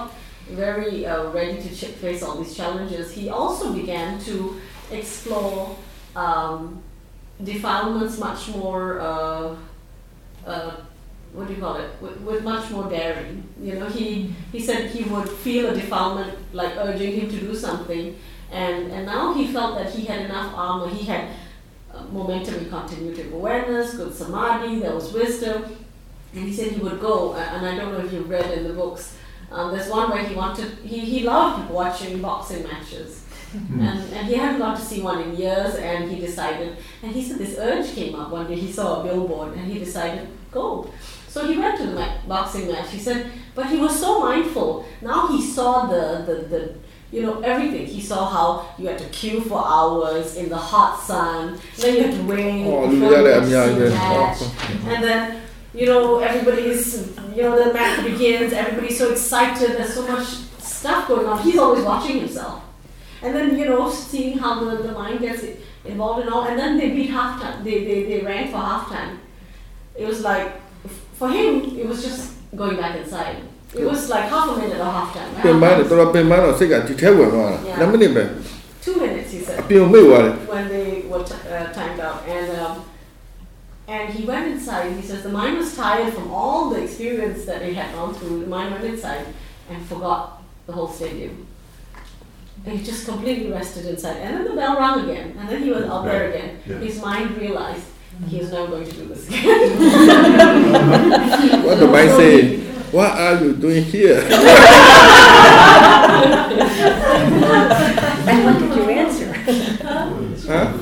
[0.49, 4.59] very uh, ready to face all these challenges, he also began to
[4.91, 5.75] explore
[6.15, 6.81] um,
[7.43, 8.99] defilements much more.
[8.99, 9.55] Uh,
[10.45, 10.71] uh,
[11.33, 11.89] what do you call it?
[11.99, 13.43] With, with much more daring.
[13.59, 17.55] You know, he he said he would feel a defilement like urging him to do
[17.55, 18.15] something,
[18.51, 20.89] and and now he felt that he had enough armor.
[20.89, 21.29] He had
[21.93, 25.77] uh, momentum and continuity of awareness, good samadhi, there was wisdom.
[26.35, 28.73] And he said he would go, and I don't know if you've read in the
[28.73, 29.15] books.
[29.54, 33.24] Um, there's one where he wanted, he, he loved watching boxing matches.
[33.56, 33.82] Mm.
[33.82, 37.24] And, and he hadn't gone to see one in years, and he decided, and he
[37.24, 38.56] said this urge came up one day.
[38.56, 40.91] He saw a billboard, and he decided, go.
[41.28, 42.89] So he went to the ma- boxing match.
[42.89, 44.86] He said, but he was so mindful.
[45.01, 46.74] Now he saw the, the, the
[47.12, 47.86] you know, everything.
[47.86, 52.04] He saw how you had to queue for hours in the hot sun, then you
[52.06, 54.41] had to wait oh, before yeah, you yeah, yeah, match.
[54.41, 54.47] Yeah.
[54.47, 54.89] Mm-hmm.
[54.89, 55.42] And then
[55.74, 56.82] you know, everybody's,
[57.36, 60.26] you know, the match begins, everybody's so excited, there's so much
[60.59, 61.36] stuff going on.
[61.42, 62.62] He's always watching himself.
[63.22, 65.44] And then, you know, seeing how the, the mind gets
[65.84, 66.44] involved and all.
[66.49, 67.57] And then they beat halftime.
[67.64, 69.18] They, they, they ran for halftime.
[69.96, 70.46] It was like,
[71.18, 72.20] for him, it was just
[72.57, 73.36] going back inside.
[73.74, 75.28] It was like half a minute or halftime.
[75.44, 77.78] ပင်ပန်းတယ်တော်တော်ပင်ပန်းတော့စိတ်ကဒီထဲဝင်သွားတာ Yeah.
[77.88, 78.24] 2မိနစ်ပဲ
[78.84, 79.57] Two minutes, he said.
[79.61, 82.72] အပြင်ကိုမိတ်သွားတယ် when they were t- uh, timed out and um,
[83.88, 87.59] and he went inside he says the mind was tired from all the experience that
[87.59, 88.41] they had gone through.
[88.41, 89.25] The mind went inside
[89.69, 91.47] and forgot the whole stadium.
[92.65, 94.17] And he just completely rested inside.
[94.17, 95.36] And then the bell rang again.
[95.38, 96.59] And then he was out there again.
[96.65, 96.79] Yeah.
[96.79, 97.86] his mind realized
[98.29, 99.51] he is now going to do this again.
[101.65, 102.59] What the mind say?
[102.91, 104.23] What are you doing here?
[108.25, 109.34] And what did you answer?
[110.47, 110.73] Huh?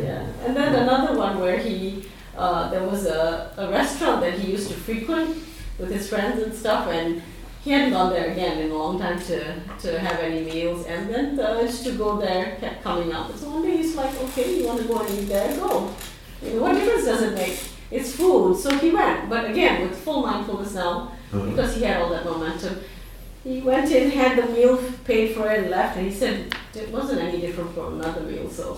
[0.00, 2.04] Yeah, and then another one where he,
[2.38, 5.36] uh, there was a, a restaurant that he used to frequent
[5.78, 7.22] with his friends and stuff, and
[7.64, 9.38] he hadn't gone there again in a long time to,
[9.80, 13.34] to have any meals, and then the urge to go there kept coming up.
[13.36, 15.92] So one day he's like, okay, you want to go and eat there, go.
[16.42, 17.58] You know, what difference does it make?
[17.90, 18.56] It's food.
[18.56, 21.44] So he went, but again, with full mindfulness now, Uh-huh.
[21.50, 22.74] because he had all that momentum.
[23.44, 26.34] He went in, had the meal, paid for it, and left, and he said
[26.74, 28.76] it wasn't any different from another meal, so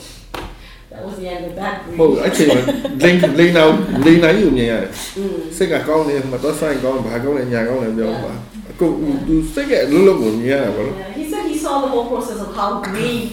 [0.92, 2.22] that was the end of that ဟုတ် grief.
[2.24, 2.62] အဲ့ချိန်မှာ
[3.04, 3.74] လိန်လိန်နောက်
[4.06, 5.38] လိန်နိုင်ကိုမြင်ရတယ် Mm.
[5.58, 8.34] စိတ်ကကောင်းနေမှာတော့ဆိုင်ကောင်းဘာကောင်းလဲညာကောင်းလဲပြောပါ
[8.72, 8.86] အခု
[9.28, 13.24] သူစိတ်ကအလုံးလုံးကိုမြင်ရတာပေါ့နော် Yeah, he said he saw the whole process of how greed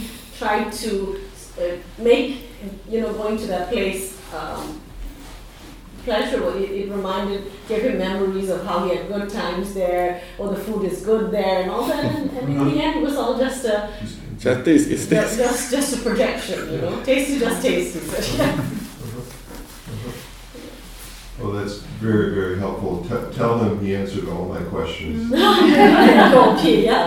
[0.41, 0.91] tried to
[1.63, 1.75] uh,
[2.09, 2.27] make,
[2.93, 4.03] you know, going to that place
[4.39, 4.63] um,
[6.05, 6.53] pleasurable.
[6.63, 10.61] It, it reminded, gave him memories of how he had good times there, or the
[10.67, 12.05] food is good there, and all that.
[12.05, 13.77] And, and in the end, it was all just a
[14.45, 16.95] justice is just, this just, just a projection, you know.
[17.09, 17.95] Taste is just taste.
[17.95, 18.55] he said.
[21.39, 22.93] Well, that's very, very helpful.
[23.09, 25.33] T- Tell him he answered all my questions.
[25.33, 27.03] okay, yeah.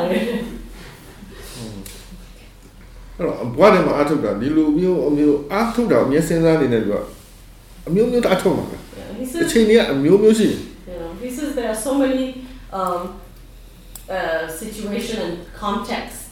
[3.17, 6.95] အဲ့တော့ဘွားထဲမှာအထုတ်တာဒီလိုမျိုးအမျိုးအထုတ်တာအမြဲစဉ်းစားနေတဲ့လူက
[7.87, 10.59] အမျိုးမျိုးတအထုတ်မှာပဲ Yeah, he အ said ချိန်ကြီးကအမျိုးမျိုးရှိတယ်
[10.89, 12.25] You know, he says there are so many
[12.79, 13.01] um,
[14.15, 15.33] uh, situation and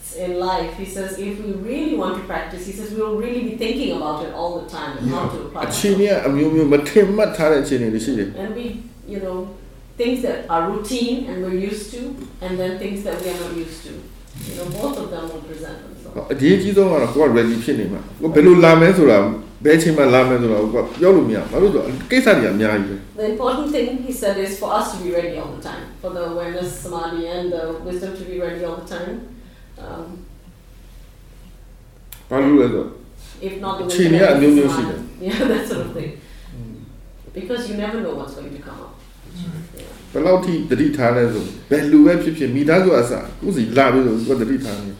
[0.08, 0.78] contexts in life.
[0.78, 3.96] He says if we really want to practice, he says we will really be thinking
[3.98, 8.66] about it all the time and how to apply အချိန်ကြီးကအမျိုးမျိုးမထင်မှတ်ထားတဲ့အခြေအနေတွေရှိတယ် And we,
[9.14, 9.38] you know,
[10.02, 12.02] things that are routine and we're used to,
[12.44, 13.94] and then things that we are not used to.
[14.48, 16.16] You know, both of them will present themselves.
[16.34, 19.18] အရေးကြီးဆုံးကတော့ကိုက ready ဖြစ်နေမှာကိုဘယ်လိုလာမလဲဆိုတာ
[19.66, 26.12] ဘယ်အချိန်မှလာမလဲဆိုတာကိုကပြောလို့မရဘူးဘာလို့လဲဆိုတော့ကိစ္စတွေအများကြီးပဲ The important thing, he said, is for us to be ready all the time, for
[26.18, 29.14] the awareness, samadhi, and the wisdom to be ready all the time.
[29.86, 30.08] Um,
[32.30, 32.90] ဘာလို့လဲဆိုတော့
[33.48, 34.84] if not the Chi wisdom, niya, and ano the yung samadhi.
[34.88, 34.96] sila?
[35.28, 36.12] Yeah, that sort of thing.
[37.38, 38.94] Because you never know what's going to come up.
[39.40, 39.92] Yeah.
[40.14, 44.92] ဘယ်လောက်ထိတတိထားလဲဆိုဘယ်လူပဲဖြစ်ဖြစ်မိသားစုအစကိုယ်စီလာပြီးဆိုကိုယ်တတိထားနေ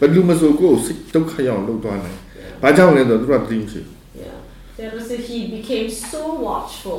[0.00, 2.18] ဘယ်လူမဆိုကိုယ်ကိုစိတ်ဒုက္ခရောက်လုပ်သွားနိုင်
[2.62, 3.80] ဘာကြောင့်လဲဆိုတော့သူကတတိမရှိ
[4.24, 4.36] Yeah.
[4.80, 6.98] There was a, he became so watchful.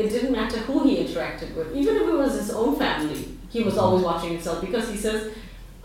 [0.00, 3.20] It didn't matter who he interacted with, even if it was his own family.
[3.54, 5.18] He was always watching himself because he says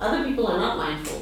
[0.06, 1.20] other people are not mindful,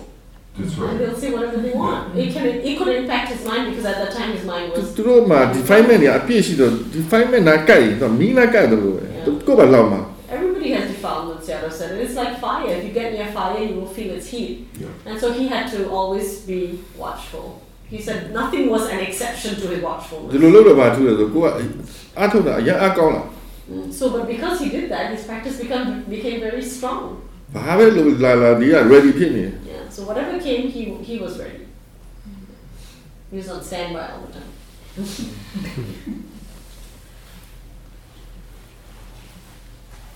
[0.58, 0.98] That's and right.
[1.00, 2.00] they'll say whatever they want.
[2.24, 4.90] It can it could impact his mind because at that time his mind သူ was
[4.96, 9.04] သူတို့မှာ definement တွေအပြည့်ရှိတော့ definement နာကြိုက်ရင်တော့မီးနာကြိုက်တယ်လို့ပဲ
[9.48, 10.02] ကိုယ်ကလောက်မှာ
[10.36, 11.40] everybody has defilement.
[11.46, 12.00] Seattle said it.
[12.06, 12.70] It's like fire.
[12.78, 15.08] If you get near fire, you will feel its heat, Yeah.
[15.10, 16.62] and so he had to always be
[17.04, 17.46] watchful.
[17.94, 20.32] He said nothing was an exception to his watchfulness.
[20.34, 21.56] ဒီလိုလုပ်တော့ဘာထူးလဲဆိုကိုယ်က
[22.22, 23.28] အထုတ်တာအရင်အကောင်းလား
[23.72, 25.86] Mm, So, but because he did that, his practice become,
[26.16, 27.04] became very strong.
[29.67, 31.67] Yeah, so whatever came, he, he was ready.
[33.31, 34.43] He was on standby all the time.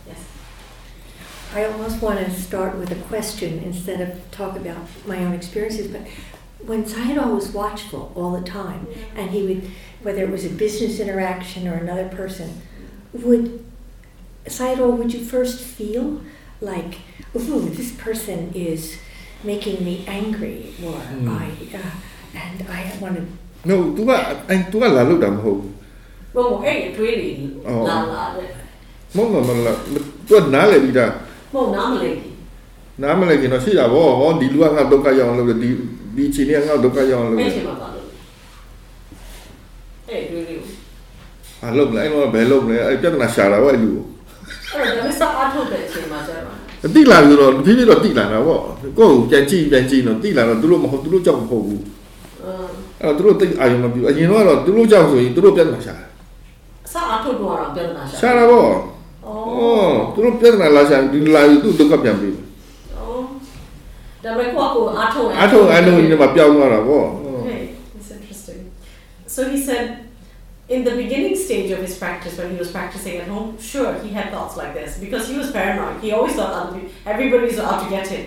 [0.06, 0.18] yes.
[1.54, 5.88] I almost want to start with a question instead of talk about my own experiences,
[5.88, 6.02] but
[6.66, 9.70] when Sayadaw was watchful all the time, and he would,
[10.02, 12.62] whether it was a business interaction or another person,
[13.12, 13.64] would
[14.46, 16.20] Sayadaw, would you first feel
[16.62, 17.02] like,
[17.34, 19.02] ooh, this person is
[19.42, 21.26] making me angry, or mm.
[21.26, 21.92] I, uh,
[22.38, 23.26] and I want to.
[23.66, 25.66] No, tu kan, ang tu kan lalu dah mahu.
[26.32, 28.38] Mahu, eh, tu ini, lala.
[29.12, 29.76] Mahu nggak malah,
[30.24, 31.06] tu ada nala bida.
[31.50, 32.30] Mahu nama lagi.
[32.96, 35.70] Nama lagi, nasi dah boh, boh di luar nggak doka yang lalu di
[36.14, 37.42] di sini nggak doka yang lalu.
[37.42, 38.02] Macam apa lalu?
[40.06, 40.56] Eh, tu ini.
[41.62, 44.11] Ah, lalu, lain mana belum, lain, tapi nak syarah, lalu.
[44.72, 46.34] ယ်ဒီဒီချိန်ကငါဒုက္ခရောက်အောင်လုပ်တယ် Hey, mabalo.
[46.34, 46.42] Hey, really.
[46.42, 48.60] ဘာလုပ်မလဲအဲ့တော့ဘယ်လုပ်မလဲအဲ့ပြဿနာရှာတာဗောအဲ့လူကိုအဲ့တော့ဒါမစအားထုတ်တဲ့အချိန်မှာကျတော့တိလာပြီဆိုတော့ဖြည်းဖြည်းတော့တိလာတာပေါ့
[48.98, 51.82] ကိုယ့်ကိုပြန်ကြည့်ပြန်ကြည့်တော့တိလာတော့သူတို့မဟုတ်သူတို့ကြောက်မဟုတ်ဘူး
[52.42, 56.08] အင်းအဲ့တော့သူတို့တိတ်အာရုံမပြဘူးအရင်တော့သူတို့ကြောက်ဆိုရင်သူတို့ပြဿနာရှာတယ်
[56.92, 58.68] စအထုတ်တော့တော့ပြန်လာရှာရှာတာပေါ့ဩ
[59.26, 62.34] အော်သူတို့ပြဿနာလာရှာဒီလာယူသူ့ဒုက္ခပြန်ပြီဩ
[64.24, 67.06] ဒါပေမဲ့ကိုယ့်ကိုအထုတ်အထုံအလုံးဒီမှာပျောက်သွားတာပေါ့
[67.42, 67.60] Okay,
[67.94, 68.60] that's interesting.
[69.34, 69.84] So he said,
[70.71, 74.09] in the beginning stage of his practice, when he was practicing at home, sure, he
[74.09, 76.01] had thoughts like this because he was paranoid.
[76.01, 78.25] He always thought other people, everybody was out to get him.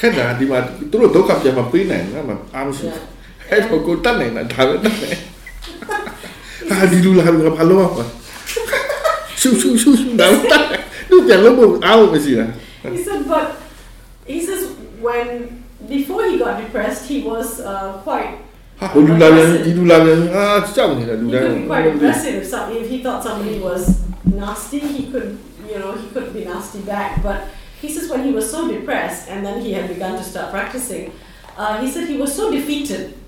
[0.00, 0.58] ခက်တာဒီမှာ
[0.90, 3.00] သူတို့ဒုက္ခပြန်မပေးနိုင်ဘူးငါမအားမရှိ Yeah.
[3.50, 5.18] အဲ့တော့ကိုတတ်နိုင်တာဒါပဲတတ်နိုင်
[6.70, 8.04] ဟာဒီလူလာငါဘာလို့ပါ
[9.40, 10.80] ရှူရှူရှူရှူဒါပဲတတ်တယ်
[11.10, 12.46] သူပြန်လို့မအားမမရှိတာ
[12.96, 13.46] He said, but
[14.32, 14.62] he says
[15.06, 15.26] when
[15.94, 18.32] before he got depressed, he was uh, quite
[18.81, 19.67] well, you love him.
[19.67, 20.29] You do love him.
[20.33, 22.47] Ah, it's he could be quite aggressive.
[22.47, 25.37] So if he thought somebody was nasty, he could,
[25.69, 27.21] you know, he could be nasty back.
[27.21, 27.47] But
[27.79, 31.13] he says when he was so depressed, and then he had begun to start practicing,
[31.57, 33.19] uh, he said he was so defeated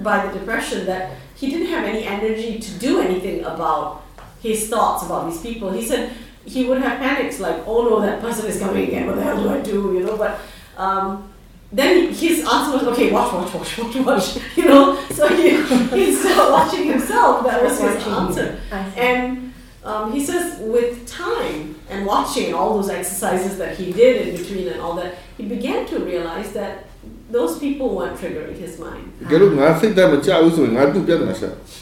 [0.00, 4.04] by the depression that he didn't have any energy to do anything about
[4.42, 5.72] his thoughts about these people.
[5.72, 6.12] He said
[6.44, 9.06] he would have panics like, oh no, that person is coming again.
[9.06, 9.94] What the hell do I do?
[9.94, 10.38] You know, but.
[10.76, 11.32] Um,
[11.70, 15.00] then he's asking, okay, watch, watch, watch, watch, watch, you know.
[15.10, 15.50] So he,
[15.96, 17.44] he's started watching himself.
[17.44, 18.60] That was his answer.
[18.96, 19.52] And
[19.84, 24.68] um, he says, with time and watching all those exercises that he did in between
[24.68, 26.84] and all that, he began to realize that
[27.30, 29.12] those people weren't triggering his mind.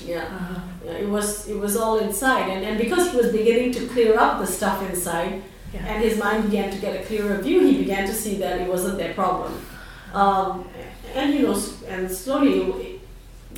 [0.04, 0.28] Yeah.
[0.84, 4.18] yeah, it was it was all inside, and and because he was beginning to clear
[4.18, 5.42] up the stuff inside.
[5.74, 5.84] Yeah.
[5.86, 7.60] And his mind began to get a clearer view.
[7.66, 9.60] He began to see that it wasn't their problem.
[10.21, 10.47] um,
[11.19, 12.53] and you know s- and slowly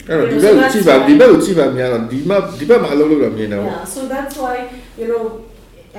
[0.10, 4.56] အဲ့တော့ဒီဘက်ကိုကြည့်ပါဒီဘက်ကိုကြည့်ပါများတော့ဒီမှာဒီဘက်မှာအလုပ်လုပ်တာမြင်တယ်ပေါ့ yeah so that's why
[5.02, 5.24] you know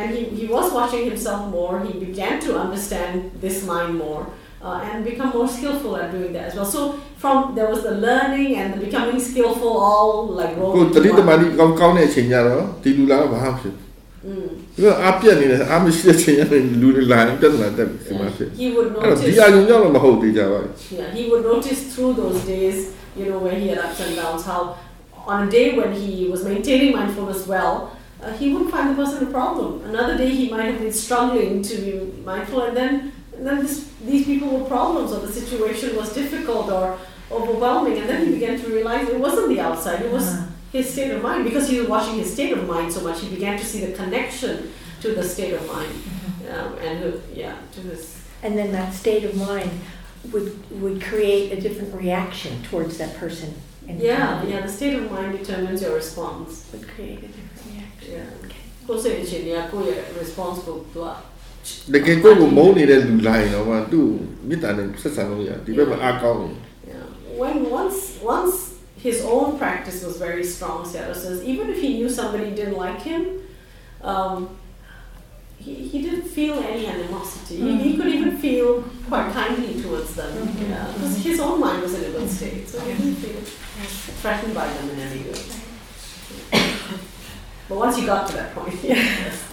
[0.01, 3.13] and he, he was watching himself more he began to understand
[3.45, 4.23] this mind more
[4.67, 6.81] uh, and become more skillful at doing that as well so
[7.23, 10.11] from there was the learning and the becoming skillful all
[10.41, 11.27] like rolled ကိုတ into တိတ one.
[11.29, 13.75] မာတိကောင်းကောင်းတဲ့အချိန်ကျတော့ဒီလူလာတော့ဘာမှမဖြစ်
[18.58, 19.24] He would notice.
[21.14, 24.78] He would notice through those days, you know, when he had ups and downs, how
[25.26, 29.26] on a day when he was maintaining mindfulness well, uh, he wouldn't find the person
[29.28, 29.84] a problem.
[29.86, 33.90] Another day he might have been struggling to be mindful, and then and then this,
[34.06, 36.98] these people were problems, or the situation was difficult or
[37.32, 40.28] overwhelming, and then he began to realize it wasn't the outside, it was.
[40.28, 41.41] Uh-huh his state of mind.
[41.49, 43.93] Because he was watching his state of mind so much, he began to see the
[44.01, 44.55] connection
[45.03, 45.95] to the state of mind,
[46.55, 48.03] um, and uh, yeah, to his
[48.45, 49.71] And then that state of mind
[50.33, 50.49] would
[50.83, 53.51] would create a different reaction towards that person.
[53.89, 54.53] in the yeah, family.
[54.53, 54.61] yeah.
[54.67, 56.51] The state of mind determines your response.
[56.73, 58.13] Would create a different reaction.
[58.17, 58.31] Yeah.
[58.89, 64.09] ကိုယ်စိတ်အခြေအနေကကိုယ့်ရဲ့ response ကိုသူက တကယ်ကိုယ့်ကိုမုန်းနေတဲ့လူလာရင်တော့မှသူ့
[64.49, 66.55] မေတ္တာနဲ့ဆက်ဆံလို့ရဒီဘက်မှာအားကောင်းတယ်
[66.91, 67.07] yeah.
[67.41, 68.01] when once
[68.35, 68.57] once
[69.02, 71.44] his own practice was very strong Sayadaw says.
[71.44, 73.42] Even if he knew somebody didn't like him
[74.02, 74.58] um,
[75.58, 77.58] he, he didn't feel any animosity.
[77.58, 80.48] He, he could even feel quite kindly towards them.
[80.70, 83.42] Yeah, because his own mind was in a good state so he didn't feel
[84.22, 85.40] threatened by them in any way.
[87.68, 89.48] But once you got to that point yes.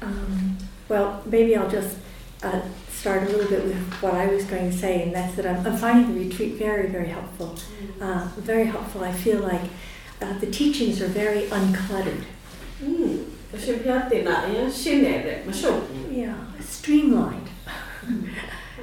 [0.00, 0.56] Um,
[0.88, 1.96] well, maybe I'll just
[2.42, 2.62] uh,
[3.04, 5.66] start a little bit with what I was going to say, and that's that I'm,
[5.66, 7.54] I'm finding the retreat very, very helpful.
[8.00, 9.04] Uh, very helpful.
[9.04, 9.60] I feel like
[10.22, 12.22] uh, the teachings are very uncluttered.
[12.82, 13.26] Mm.
[16.10, 17.48] Yeah, streamlined.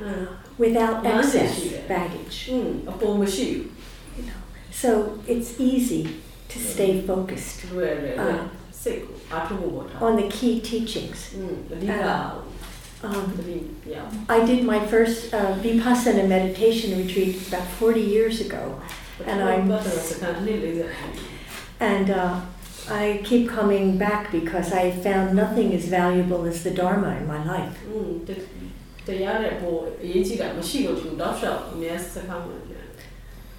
[0.06, 0.26] uh,
[0.60, 2.48] without excess baggage.
[4.18, 4.34] You know,
[4.70, 6.18] so it's easy
[6.50, 8.48] to stay focused uh,
[10.00, 11.34] on the key teachings.
[12.36, 12.42] Uh,
[13.04, 14.10] um, yeah.
[14.30, 18.80] I did my first uh, vipassana meditation retreat about 40 years ago,
[19.18, 19.68] but and I'm
[21.80, 22.42] and uh,
[22.90, 27.44] I keep coming back because I found nothing as valuable as the Dharma in my
[27.44, 27.78] life.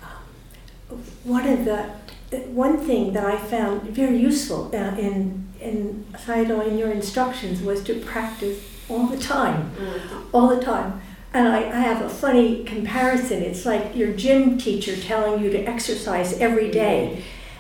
[0.03, 1.91] Um, one of the
[2.33, 7.83] uh, one thing that I found very useful uh, in in in your instructions was
[7.85, 9.98] to practice all the time, อืม
[10.36, 10.90] all the time.
[11.38, 13.38] And I, I have a funny comparison.
[13.50, 16.98] It's like your gym teacher telling you to exercise every day.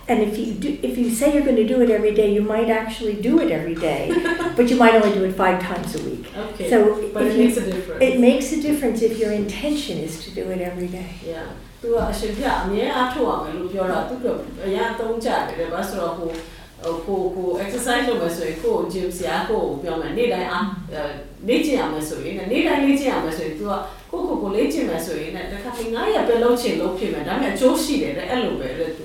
[0.09, 2.41] And if you do, if you say you're going to do it every day, you
[2.55, 4.01] might actually do it every day,
[4.57, 6.25] but you might only do it five times a week.
[6.47, 6.77] okay So
[7.13, 10.13] but if it you- makes a difference It makes a difference if your intention is
[10.23, 11.11] to do it every day.
[11.33, 11.47] yeah
[11.81, 14.25] သူကအရှင်ပြအမြဲအားထုတ်ရမယ်လို့ပြောတာသူက
[14.65, 16.39] အရင်အသုံးချတယ်လေဘာဆိုတော့ဟို ဟို
[16.84, 20.66] ကိုကို exercise လုပ်မယ်ဆိုရင်ကို gym ဆရာကိုပြောမယ်နေ့တိုင်းအား
[21.48, 23.72] လေ့ကျင့်ရမယ်ဆိုရင်နေ့တိုင်းလေ့ကျင့်ရမယ်ဆိုရင် तू က
[24.10, 29.04] ကိုကိုကိုလေ့ကျင့်မယ်ဆိုရင်တခါတည်း9ရက်ပဲလုံးချင်လုံးဖြစ်မယ်ဒါပေမဲ့အကျိုးရှိတယ်တဲ့အဲ့လိုပဲတဲ့ तू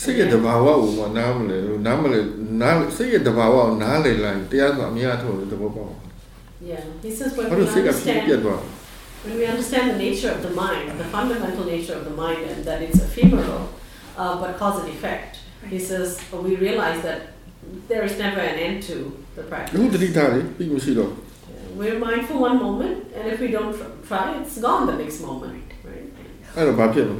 [0.00, 2.20] စိတ်ရဲ့တဘာဝကိုမနားမလဲလို့နားမလဲ
[2.62, 5.94] နားစိတ်ရဲ့တဘာဝကိုနားလေလိုက်တရားဆိုအများထုတ်လို့သဘောပေါက်
[6.70, 8.60] yeah he says when ဘာ we လို့စိတ်ကဖြစ် understand ပြတ်သွား
[9.24, 12.64] when we understand the nature of the mind, the fundamental nature of the mind, and
[12.68, 13.60] that it's ephemeral,
[14.16, 15.32] uh, but cause and effect,
[15.73, 17.19] he says uh, we realize that
[17.91, 18.95] there is never an end to
[19.37, 19.93] the အခု practice.
[19.93, 21.11] တတိထားလေပြီးမရှိတော့
[21.81, 25.65] We're mindful one moment, and if we don't tr- try, it's gone the next moment,
[25.89, 26.07] right?
[26.55, 27.15] အဲ့တော့ဘာဖြစ်လဲ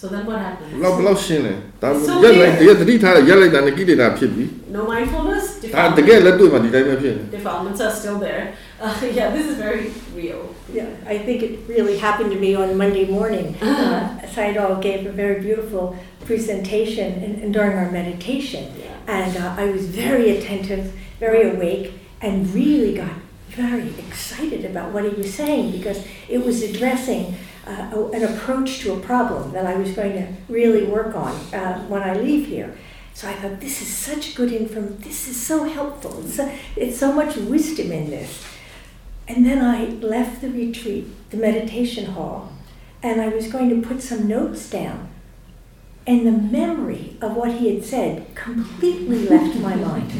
[0.00, 0.70] So then what happens?
[0.80, 2.60] ဘလောက်ဘလောက်ရှင်းလဲဒါ So ရက်လိုက် clear.
[2.60, 4.44] တရက်တတိထားရက်လိုက်တာနဲ့ကိလေသာဖြစ်ပြီ
[4.76, 5.44] No mindfulness,
[5.76, 8.42] ဒါတကယ်လက်တွေ့မှာဒီတိုင်းပဲဖြစ်နေ defilements are still there.
[8.87, 10.55] Uh, yeah, this is very real.
[10.73, 13.55] Yeah, I think it really happened to me on Monday morning.
[13.61, 18.97] Uh, Sayadaw gave a very beautiful presentation in, in- during our meditation, Yeah.
[19.19, 20.85] and uh, I was very attentive,
[21.19, 23.11] very awake, and really got
[23.49, 27.35] very excited about what he was saying because it was addressing
[27.67, 31.33] uh, a- an approach to a problem that I was going to really work on
[31.53, 32.75] uh, when I leave here.
[33.13, 34.97] So I thought, this is such good information.
[35.01, 36.23] This is so helpful.
[36.25, 38.47] It's so, it's so much wisdom in this.
[39.27, 42.51] And then I left the retreat, the meditation hall,
[43.03, 45.09] and I was going to put some notes down.
[46.07, 50.11] And the memory of what he had said completely left my mind.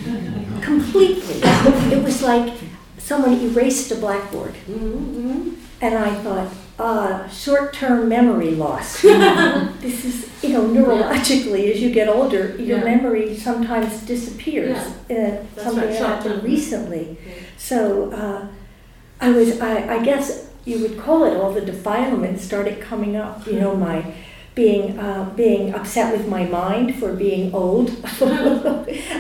[0.62, 1.42] Completely.
[1.92, 2.54] It was like
[2.98, 4.54] someone erased a blackboard.
[4.70, 5.56] Mm-hmm.
[5.82, 9.02] And I thought, ah, short term memory loss.
[9.82, 12.84] this is, you know, neurologically, as you get older, your Yeah.
[12.84, 14.78] memory sometimes disappears.
[14.78, 17.18] Uh, That's something that happened recently.
[17.26, 17.34] Yeah.
[17.58, 18.48] So uh,
[19.22, 23.46] I was, I, I guess you would call it all the defilements started coming up.
[23.48, 24.14] You know, my
[24.56, 27.90] being uh, being upset with my mind for being old,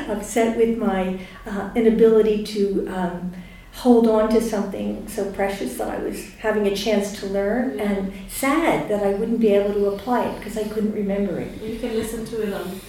[0.10, 3.32] upset with my uh, inability to um,
[3.74, 7.84] hold on to something so precious that I was having a chance to learn, Yeah.
[7.92, 11.62] and sad that I wouldn't be able to apply it because I couldn't remember it.
[11.62, 12.82] You can listen to it on.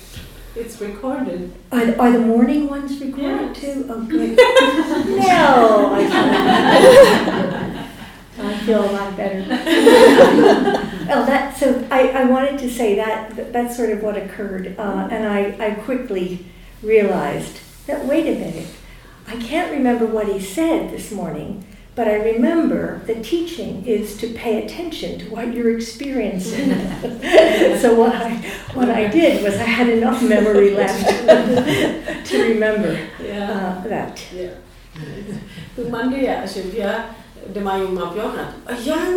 [0.54, 1.52] It's recorded.
[1.70, 3.60] Are, are the morning ones recorded Yes.
[3.60, 3.86] too?
[3.88, 4.36] Oh, good.
[4.36, 7.88] no, I,
[8.38, 9.44] I feel a lot better.
[9.50, 14.74] oh, that so I, I wanted to say that, that that's sort of what occurred,
[14.78, 16.44] uh, and I, I quickly
[16.82, 18.68] realized that wait a minute,
[19.26, 21.64] I can't remember what he said this morning,
[21.97, 26.67] but I remember the teaching is to pay attention to what you're experiencing.
[27.81, 28.29] so what I
[28.77, 31.05] what I did was I had enough memory left
[32.29, 32.91] to remember
[33.31, 33.51] Yeah.
[33.55, 34.13] uh, that.
[34.41, 34.55] Yeah.
[35.75, 36.81] သူ Monday อ่ะအရှင်ပြ
[37.53, 39.07] ဒီမှာယုံမှာပြောတာအရန်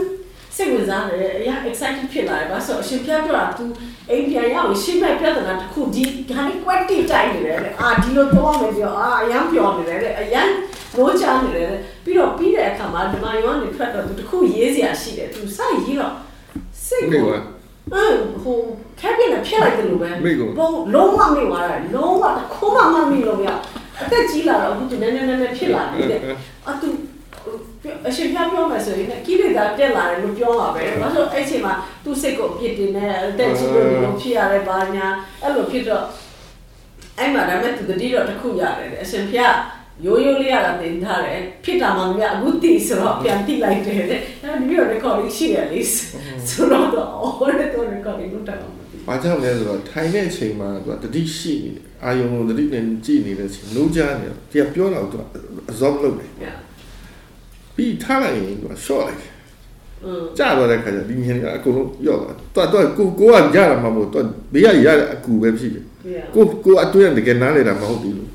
[0.56, 3.64] စိတ်ဝင်စားတယ်အရန် excited ဖြစ်လာတယ်ဘာလို့ဆိုအရှင်ပြပြောတာ तू
[4.11, 10.48] အိမ်ပြန်ရောက်ရင်ရှင်းမဲ့ပြဿနာတစ်ခုဒီဒါလေး quality တိုက်နေတယ်တဲ့အာဒီလိုတော့မယ်ပြောအာအရန်ပြောနေတယ်တဲ့အရန်
[10.96, 16.13] ရိုးချနေတယ်တဲ့ ပြီးတော့ပြီးတဲ့အခါမှာဒီမှာယုံကနေထွက်တော့ तू တစ်ခုရေးစရာရှိတယ် तू စရေးတော့
[16.85, 17.39] စိတ်မိကိုကွာ
[17.93, 18.57] အင်းဟို
[18.99, 23.49] ခက်ပြနေဖြစ်လိုက်တယ်လို့ပဲမိကုန်လုံးလုံးဝမိသွားတယ်လုံးဝတစ်ခုမှမမိလို့မရ
[24.01, 26.21] အသက်ကြီးလာတော့အခုသူနည်းနည်းနည်းနည်းဖြစ်လာနေတယ်
[26.69, 26.89] အတူ
[28.07, 35.07] အရှင်ပြပြောမယ်ဆိုရင်ကိလေသာပြက်လာတယ်လို့ပြောပါပဲဘာလို့အဲ့ချိန်မှာသူ့စိတ်ကိုအပြစ်တင်နေအသက်ကြီးလို့ဒီလိုဖြစ်ရတယ်ဘာညာ
[35.41, 36.03] အဲ့လိုဖြစ်တော့
[37.19, 39.39] အဲ့မှာဒါပေမဲ့သူတတိတော့တစ်ခုရတယ်တဲ့အရှင်ပြ
[40.03, 45.81] ရိုးရိုးလေးရတာတင်ထားတယ်ဖြစ်တာမှမရအခုတည်ဆိုတော့ပြန်တိလိုက်တယ်တဲ့အဲ့ဒီတော့ recording ရှိရလေ
[46.47, 55.23] ဆိုတော့အော်တဲ့တော့ recording လုပ်တာမှမသိ။ဘာကြောင့်လဲဆိုတော့ထိုင်တဲ့အချိန်မှာသူကတတိရှိနေတယ်။အာယုံကိုတတိနဲ့ကြည့်နေတဲ့အချိန်နိုးကြားနေတယ်။တရားပြောတာကိုသူက
[55.71, 56.55] absorb လုပ်တယ် Yeah.
[57.75, 59.31] ။ပြီးထားလိုက်ရင်သူက short လိုက်တယ်
[60.05, 60.23] Mm.
[60.37, 62.35] ။ကြာသွားတဲ့ခါကျဒီမြင်ကအကုန်လုံးရော့သွား။
[62.73, 65.85] သူကသူကကိုကိုကရတာမှမဟုတ်သူကဘေးကရတဲ့အကူပဲဖြစ်တယ်
[66.15, 66.25] Yeah.
[66.35, 68.29] ။ကိုကိုအတွင်းတကယ်နားလေတာမဟုတ်ဘူးလို့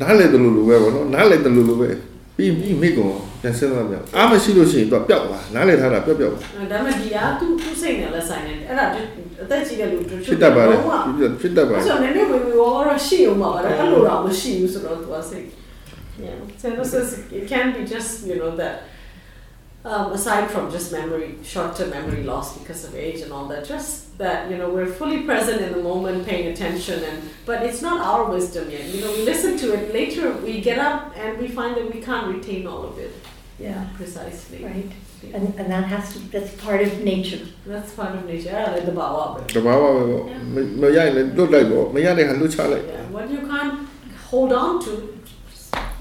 [0.00, 1.88] နားလေတယ်လို့လိုပဲပေါ့နော်။နားလေတယ်လို့လိုပဲ။
[2.36, 6.42] ပြီးပြီးမိကုန်ပြန်စဉ်းစားပြန်။အားမရှိလို့ရှိရင်သူကပျောက်သွား။နားလေထားတာပျောက်ပျောက်သွား
[6.72, 8.84] ဒါပေမဲ့ဒီကသူသူစိတ်နဲ့လက်ဆိုင်နေတယ်အဲ့ဒါ
[9.42, 10.78] အသက်ကြီးတဲ့လူတို့။ဖြစ်တတ်ပါတယ်။
[11.40, 15.46] ဖြစ်တတ်ပါတအဲ့ယ်ဆိုနည်းနည်းဝေဝေရောတော့ရှိအောင်ပါတော့အဲ့လိုတော့မရှိဘူးဆိုတော့သူကစိတ်
[16.24, 18.74] Yeah so this is it can be just you know that
[19.84, 24.18] um, aside from just memory, short-term memory loss because of age and all that, just
[24.18, 28.00] that you know we're fully present in the moment, paying attention, and but it's not
[28.00, 28.84] our wisdom yet.
[28.86, 30.32] You know, we listen to it later.
[30.32, 33.12] We get up and we find that we can't retain all of it.
[33.58, 34.64] Yeah, precisely.
[34.64, 34.92] Right.
[35.34, 37.44] And, and that has to that's part of nature.
[37.66, 38.50] That's part of nature.
[38.50, 39.46] Yeah, like the bawa.
[39.52, 40.28] The bawa.
[40.28, 40.38] Yeah.
[42.86, 43.02] Yeah.
[43.10, 43.88] What you can't
[44.28, 45.18] hold on to,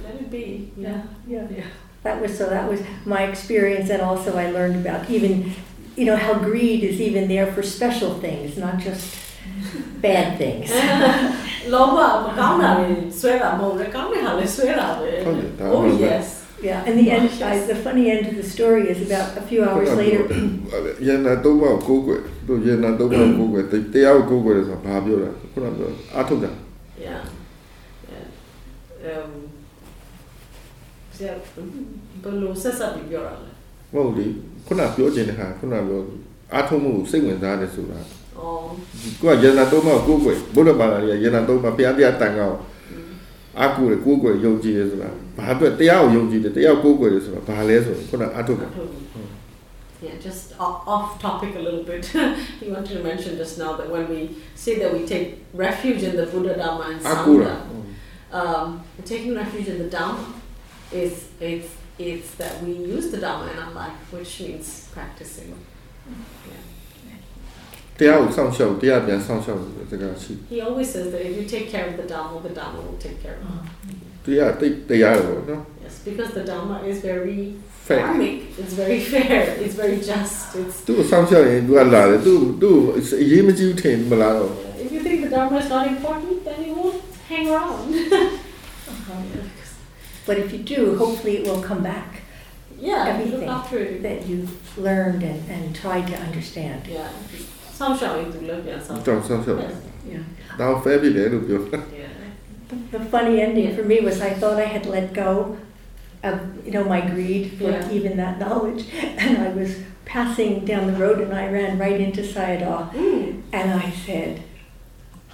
[0.03, 0.71] let it be.
[0.77, 1.01] Yeah.
[1.27, 1.47] Yeah.
[1.49, 1.57] yeah.
[1.57, 1.65] yeah
[2.06, 5.32] That was, so that was my experience and also I learned about even,
[5.96, 9.04] you know, how greed is even there for special things, not just
[10.06, 10.68] bad things.
[11.72, 12.88] လောဘမကောင်းတာတွေ
[13.20, 16.26] ဆွဲတာမဟုတ်လေကောင်းတဲ့ဟာလည်းဆွဲတာပဲ ဟုတ်တယ်ဒါမှ Oh န်ပဲ yes
[16.70, 19.60] Yeah, and the end, I, the funny end of the story is about a few
[19.68, 20.22] hours later.
[21.06, 26.50] ယန္နာသုံးပါးကိုကိုယ်ွယ်တို့ယန္နာသုံးပါးကိုကိုယ်ွယ်တရားကိုကိုယ်ွယ်ဆိုတာဘာပြောတာခုနကပြောအာထုတ်တာ
[27.06, 27.22] yeah
[28.12, 29.32] yeah um
[31.17, 31.33] ဆရာ
[32.23, 33.49] ဘယ်လိုဆက်ဆက်ပြီးပြောရလဲ
[33.93, 34.25] မဟုတ်လေ
[34.67, 36.01] ခုနပြောချင်တဲ့ဟာခုနပြော
[36.53, 37.99] အာထုတ်မှုကိုစိတ်ဝင်စားတယ်ဆိုတာ
[38.39, 38.65] အော်
[39.21, 42.59] ကိုကယန္နာသုံးပါးကိုကိုယ်ွယ်ဘုရားဘာသာတွေကယန္နာသုံးပါးဘုရားတရားတန်ခါကို
[43.59, 48.69] အာကိုယ်ကိုကိုယ်ွယ်ယုံကြည်တယ်ဆိုတာဘာအတွက်တရားကိုယုံကြည်တယ်တရားကိုကိုယ်ွယ်တယ်ဆိုတာဘာလဲဆိုခုနအာထုတ်တာ
[49.99, 52.03] Yeah, just off, off topic a little bit.
[52.61, 54.19] you wanted to mention just now that when we
[54.53, 57.77] say that we take refuge in the Buddha, Dharma, and အာကိုယ်တာ Sangha,
[58.39, 58.65] um,
[59.11, 60.23] taking refuge in the Dharma
[60.91, 65.55] is it's it's that we use the Dharma in our life, which means practicing.
[66.07, 66.53] Yeah.
[70.49, 73.21] He always says that if you take care of the Dharma, the Dharma will take
[73.23, 73.99] care of you.
[75.81, 78.05] Yes, because the Dharma is very fair.
[78.05, 80.55] Dharmic, it's very fair, it's very just.
[80.55, 80.81] It's.
[84.77, 87.93] if you think the Dharma is not important, then you won't hang around.
[90.27, 92.21] But if you do, hopefully it will come back.
[92.79, 93.49] Yeah, everything
[94.03, 96.85] that you've learned and, and tried to understand.
[96.85, 97.09] Yeah,
[97.71, 99.03] some shall you look at some.
[99.03, 99.59] Some shall.
[100.05, 100.19] Yeah.
[101.71, 101.79] Now.
[101.97, 102.07] Yeah.
[102.67, 105.57] The, the funny ending for me was I thought I had let go
[106.23, 107.91] of you know my greed for yeah.
[107.91, 112.21] even that knowledge, and I was passing down the road and I ran right into
[112.21, 113.41] Sayadaw, mm.
[113.51, 114.43] and I said,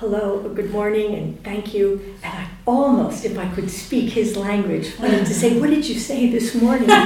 [0.00, 1.86] hello, good morning and thank you.
[2.22, 5.98] And I almost, if I could speak his language, wanted to say, what did you
[5.98, 6.88] say this morning?
[6.88, 6.94] you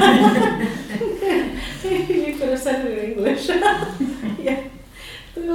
[2.39, 3.49] could have said it in English.
[4.47, 4.61] yeah.
[5.35, 5.53] သူက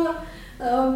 [0.68, 0.90] um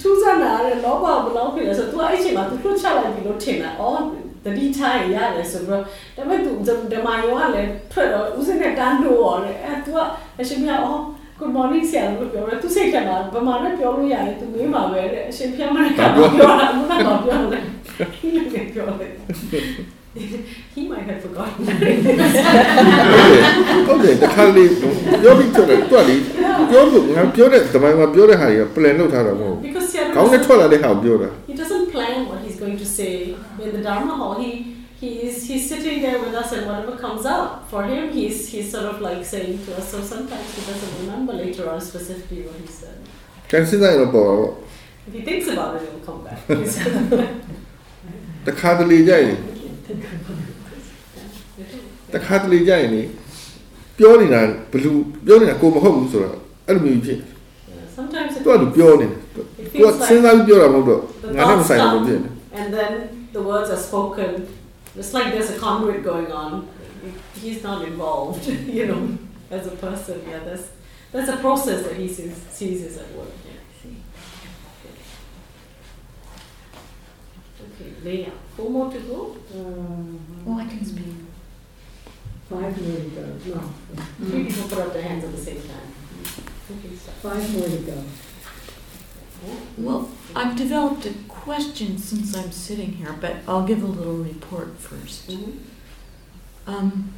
[0.00, 4.00] ထူးဆန်းတာလေလောဘဘယ်လောက်ဖြစ်လဲဆိုတော့ तू အဲ့ချိန်မှာ तू လွတ်ချလိုက်ပြီလို့ထင်တာ။အော်
[4.44, 5.82] တတိထားရရတယ်ဆိုတော့
[6.16, 6.50] ဒါပေမဲ့ तू
[6.92, 9.98] ဓမ္မယောကလည်းထွက်တော့ဦးစင်းနဲ့တန်းတိုးရောလေ။အဲ तू က
[10.40, 11.00] အရှင်မြတ်အော်
[11.39, 15.99] good morning ဆရာလို့ပြောတယ်။ तू စိတ်ထဲမှာဗမာနဲ့ပြောလို့ရတယ် तू မေးမှာပဲတဲ့အရှင်ဖျက်မနဲ့က
[16.37, 17.63] ပြောတာဘုရားကပြောတယ်။
[18.19, 19.11] he လည်းပြောတယ်
[20.75, 21.61] he might have forgotten
[23.87, 24.65] ဟုတ်တယ်တခါလေ
[25.21, 26.15] ပြောပြီးထွက်တယ်သူကလေ
[26.69, 33.13] ပြောလို့ငါပြောတဲ့တမိုင်းမှာပြောတဲ့ဟာတွေက plan လုပ်ထားတာမဟုတ် because ဆရာဘူးကောင်းနဲ့ထွက်လာတဲ့ဟာကိုပြောတာ He doesn't plan what he's going to say
[33.63, 34.33] in the Dharma hall.
[34.43, 34.49] He
[35.02, 38.86] he's he's sitting there with us, and whatever comes up for him, he's he's sort
[38.92, 39.86] of like saying to us.
[39.92, 42.96] So sometimes he doesn't remember later on specifically what he said.
[43.50, 44.50] ကန်စစ်တိုင်းတော့ပေါ်တော့
[45.08, 46.38] If he thinks about it, he'll come back.
[46.60, 46.76] He's-
[48.46, 49.38] တခါတလေကြရင်
[52.14, 53.02] တခါတလေကြရင်လေ
[53.98, 54.40] ပြောနေတာ
[54.72, 54.90] ဘလူ
[55.26, 56.36] ပြောနေတာကိုမဟုတ်ဘူးဆိုတော့
[56.68, 57.24] အဲ့လိုမျိုးဖြစ် Yeah,
[57.98, 59.40] sometimes it, သူကလူပြောနေတယ် it သူ
[59.84, 62.28] က feels စဉ်း like စားပြီးပြောတာမဟုတ်တော့ the ငါနဲ့မ thoughts ဆိုင်ဘူးလို့ come, ဖြစ်နေ
[62.60, 62.92] and then
[63.36, 64.30] the words are spoken.
[64.99, 66.67] It's like there's a conduit going on.
[67.33, 68.45] He's not involved,
[68.79, 69.17] you know,
[69.49, 70.21] as a person.
[70.29, 70.71] Yeah, that's
[71.13, 73.29] that's a process that he sees, sees is at work.
[73.45, 73.91] Yeah.
[77.61, 79.37] Okay, Leah, four more to go.
[79.55, 81.05] Uh, I can speak.
[82.49, 83.73] Five more to go, no,
[84.27, 85.93] Three people put up their hands at the same time.
[86.71, 87.17] Okay, start.
[87.19, 88.03] five more to go.
[89.77, 94.77] Well, I've developed a question since I'm sitting here, but I'll give a little report
[94.77, 95.29] first.
[95.29, 95.53] Mhm.
[96.67, 97.09] Um,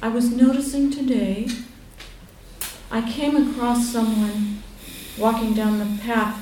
[0.00, 1.48] I was noticing today,
[2.90, 4.62] I came across someone
[5.18, 6.36] walking down the path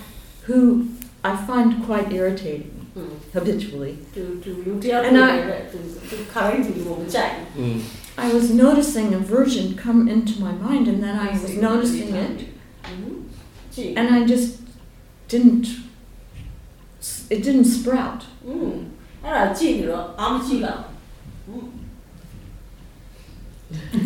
[0.47, 0.89] who
[1.24, 3.14] I find quite irritating Mm.
[3.32, 3.95] habitually.
[4.14, 5.78] To to you tell And I- that to
[6.11, 7.32] to current you will check.
[7.59, 7.76] อืม
[8.16, 12.37] I was noticing a version come into my mind, and then I was noticing it,
[12.91, 13.97] Mhm.
[13.99, 14.49] And I just
[15.29, 15.66] didn't
[17.31, 18.25] it didn't sprout.
[18.47, 18.91] Mm.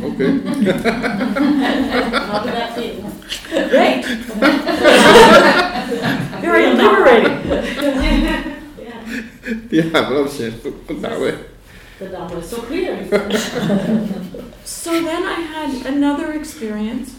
[0.02, 0.38] Okay.
[3.68, 4.04] Great.
[6.40, 7.38] Very liberating.
[9.70, 10.62] yeah, love shit.
[10.62, 11.38] Put that way.
[11.98, 13.04] The was so clear.
[14.64, 17.17] so then I had another experience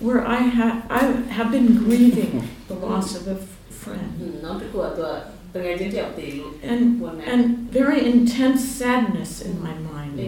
[0.00, 3.36] where I have I have been grieving the loss of a
[3.84, 4.20] friend.
[6.62, 10.18] And, and very intense sadness in my mind.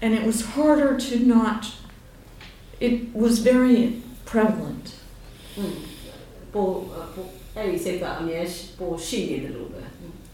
[0.00, 1.72] And it was harder to not,
[2.78, 4.94] it was very prevalent.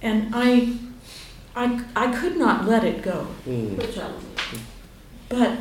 [0.02, 0.76] And I,
[1.56, 3.28] I, I could not let it go.
[3.46, 3.76] Mm.
[5.28, 5.58] But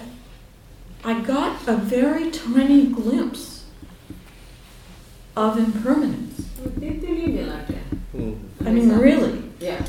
[1.05, 3.65] I got a very tiny glimpse
[5.35, 6.47] of impermanence.
[8.65, 9.43] I mean, really.
[9.59, 9.85] Yeah,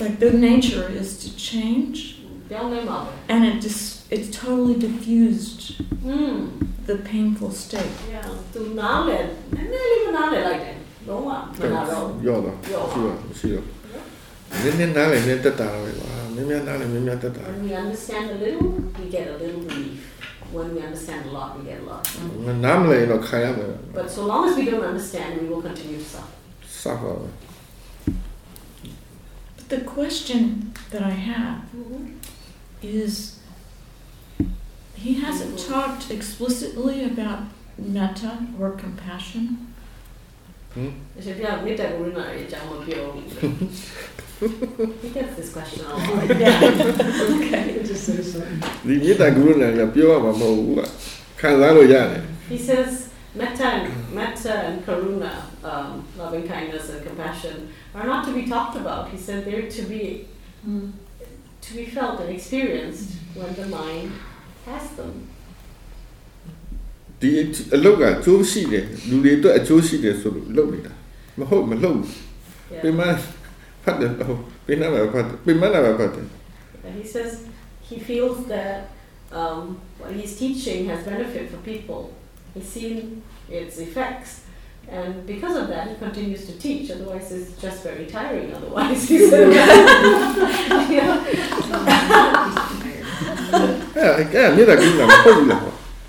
[0.00, 2.20] like the nature is to change.
[3.28, 6.68] And it dis- it totally diffused mm.
[6.86, 7.90] the painful state.
[8.10, 8.22] Yeah,
[8.52, 8.60] to
[9.08, 9.36] it.
[9.56, 10.60] And not even it like
[17.34, 17.46] that.
[17.48, 20.11] When you understand a little, you get a little relief
[20.52, 22.08] when we understand a lot, we get a lot.
[23.92, 26.32] But so long as we don't understand, we will continue to suffer.
[26.66, 27.16] Suffer.
[29.56, 32.16] But the question that I have mm-hmm.
[32.82, 33.40] is
[34.94, 35.72] he hasn't mm-hmm.
[35.72, 37.44] talked explicitly about
[37.78, 39.71] metta or compassion.
[41.17, 43.25] အရှင်ပြမေတ္တာကရုဏာရဲ့အကြောင်းမပြောဘူး
[45.01, 45.99] he gets this question a lot
[47.33, 47.81] okay.
[47.89, 48.59] Just say something.
[48.87, 50.81] ဒီမေတ္တာကရုဏာကပြောရမှာမဟုတ်ဘူးက
[51.39, 52.23] ခံစားလို့ရတယ်
[52.53, 52.91] He says
[53.39, 53.87] metta and,
[54.19, 55.33] metta and karuna,
[55.71, 55.89] um,
[56.21, 57.55] loving kindness and compassion,
[57.97, 59.03] are not to be talked about.
[59.13, 60.03] He said they're to be
[61.65, 63.09] to be felt and experienced
[63.39, 64.09] when the mind
[64.65, 65.13] has them.
[67.21, 67.29] ဒီ
[67.75, 70.93] အလုပ်ကအကျိုးရှိတယ်လူတွေအတွက်အကျိုးရှိတယ်ဆိုလို့လုပ်နေတာ
[71.39, 72.15] မဟုတ်မလုပ်ဘူး
[72.73, 72.81] Yeah.
[72.83, 73.01] ပြင်မ
[73.83, 76.25] ဖတ်တယ်ဟုတ်ပြင်နာပဲဖတ်တယ်ပြင်မနာပဲဖတ်တယ်
[76.85, 77.31] And he says
[77.89, 78.77] he feels that
[79.39, 79.61] um,
[79.99, 82.01] what he's teaching has benefit for people.
[82.53, 82.97] He's seen
[83.59, 84.31] its effects.
[84.89, 86.85] And because of that, he continues to teach.
[86.95, 88.47] Otherwise, it's just very tiring.
[88.57, 91.11] Otherwise, he said, yeah.
[93.97, 95.61] အဲ့အဲ့မေတ္တာကရုဏာမဟုတ်ဘူးလား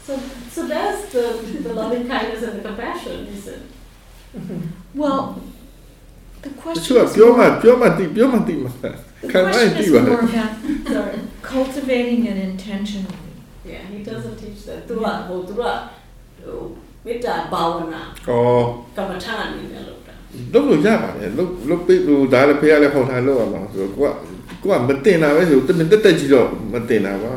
[0.07, 0.12] So,
[0.54, 1.24] so that's the,
[1.66, 3.62] the loving kindness and the compassion, he said.
[5.02, 5.22] Well,
[6.44, 8.90] the တ question ချို့က is ပြောမှ more, ပြောမှသိပြောမှသိမှာ the
[9.32, 10.52] ခံနိုင် question သိ is ပါလေ more about
[10.96, 11.18] Sorry.
[11.54, 13.32] cultivating it intentionally.
[13.72, 14.80] Yeah, he doesn't teach that.
[14.90, 15.72] Tura, ho, tura,
[16.50, 16.66] oh,
[17.06, 18.30] metta bhavana, ဩ
[18.98, 20.14] kamathan, in the loka.
[20.54, 24.12] လုပ်လို့ရပါတယ်လုပ်လုပ်ပြီးလို့ဒါလည်းဖေရလည်းဟောထားလို့ရမှာဆိုတော့ကိုက
[24.62, 27.34] ကိုကမတင်တာပဲဆိုတမင်တက်တက်ကြီးတော့မတင်တာပါ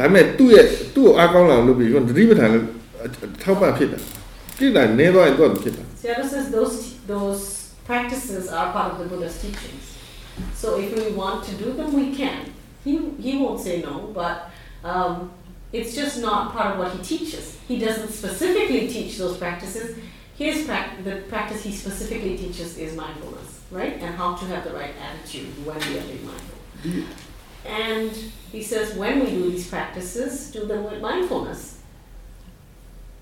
[0.02, 2.66] ါပေမဲ့သူ့ရဲ့သူ့ကိုအားကောင်းလာလို့ပြီးကိုသတိပဋ္ဌာန်လည်း
[3.42, 3.98] ထောက်ပံ့ဖြစ်တာ
[4.58, 6.76] ကြည့်လိုက်နေတော့ရင်တော့ဖြစ်တာ Seattle says those,
[7.14, 7.42] those
[7.90, 9.84] practices are part of the Buddha's teachings.
[10.54, 12.40] So if we want to do them, we can.
[12.84, 12.92] He,
[13.24, 14.34] he won't say no, but
[14.84, 15.32] um,
[15.72, 17.44] it's just not part of what he teaches.
[17.66, 19.86] He doesn't specifically teach those practices.
[20.36, 23.94] His prac- the practice he specifically teaches is mindfulness, right?
[24.04, 26.58] And how to have the right attitude when we are being mindful.
[27.84, 28.10] And
[28.52, 31.62] he says when we do these practices, do them with mindfulness.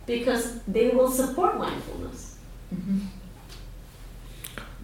[0.07, 0.45] Because
[0.77, 2.19] they will support mindfulness.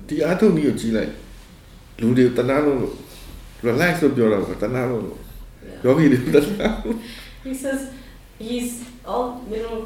[0.09, 1.13] ဒီအားထုတ်နည်းကိုကြည့်လိုက်
[2.01, 2.95] လူတွေတနာလို့လို့
[3.69, 5.19] relax လို့ပြောတာကတနာလို့လို့
[5.69, 5.85] Yeah.
[5.85, 6.97] ယောဂီတွေတနာလို့
[7.47, 7.81] He says
[8.47, 8.71] he's
[9.11, 9.77] all you know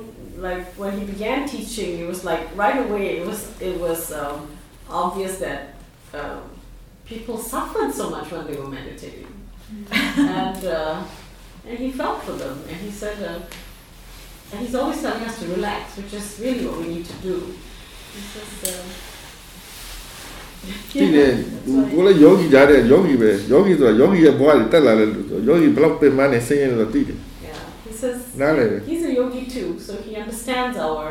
[0.47, 4.39] like when he began teaching it was like right away it was it was um,
[5.03, 5.61] obvious that
[6.21, 6.41] um,
[7.11, 9.31] people suffered so much when they were meditating
[10.41, 10.97] and uh,
[11.69, 13.39] and he felt for them and he said uh,
[14.53, 17.37] and he's always telling us to relax which is really what we need to do
[18.15, 18.85] he says uh,
[20.93, 30.77] ဒီလေ that's why- ကိုလည်းယောဂီကြားတဲ့ယောဂီပဲယောဂီဆိုတာယောဂီရဲ့ဘဝတွေတက်လာတဲ့လူဆိုယောဂီဘလောက်ပင်မနဲ့ဆင်းရဲလို့သိတယ် yeah he says နားလေ He's a yogi too, so he understands
[30.89, 31.07] our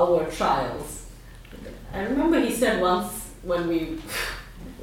[0.00, 0.88] our trials.
[1.96, 3.10] I remember he said once
[3.50, 3.78] when we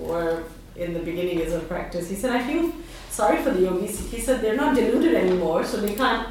[0.08, 0.34] were
[0.79, 2.73] in the beginning of practice, he said, I feel
[3.11, 4.11] sorry for the yogis.
[4.11, 6.29] He said they're not deluded anymore, so they can't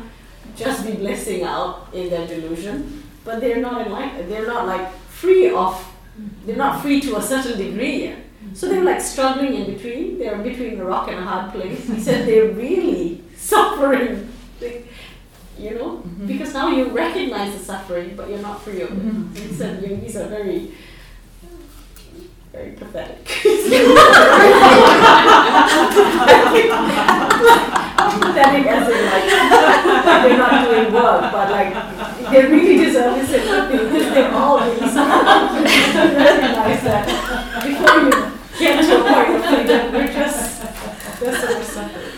[0.55, 4.31] just be blissing out in their delusion, but they're not enlightened.
[4.31, 5.73] They're not like free of.
[6.45, 8.19] They're not free to a certain degree yet.
[8.53, 10.17] So they're like struggling in between.
[10.19, 11.85] They're between a rock and a hard place.
[11.87, 14.29] He said they're really suffering.
[14.59, 14.83] They-
[15.59, 18.99] you know, because now you recognize the suffering, but you're not free of it.
[18.99, 19.35] Mhm.
[19.35, 20.71] He said yogis are very,
[22.57, 23.23] very pathetic.
[28.17, 29.25] pathetic as in like
[30.23, 31.71] they're not doing work, but like
[32.31, 35.63] they really deserve this sympathy because they're all really suffering.
[36.15, 37.05] recognize that
[37.63, 38.11] before you
[38.57, 40.61] get to a point of freedom, we're just
[41.19, 42.11] just so much suffering.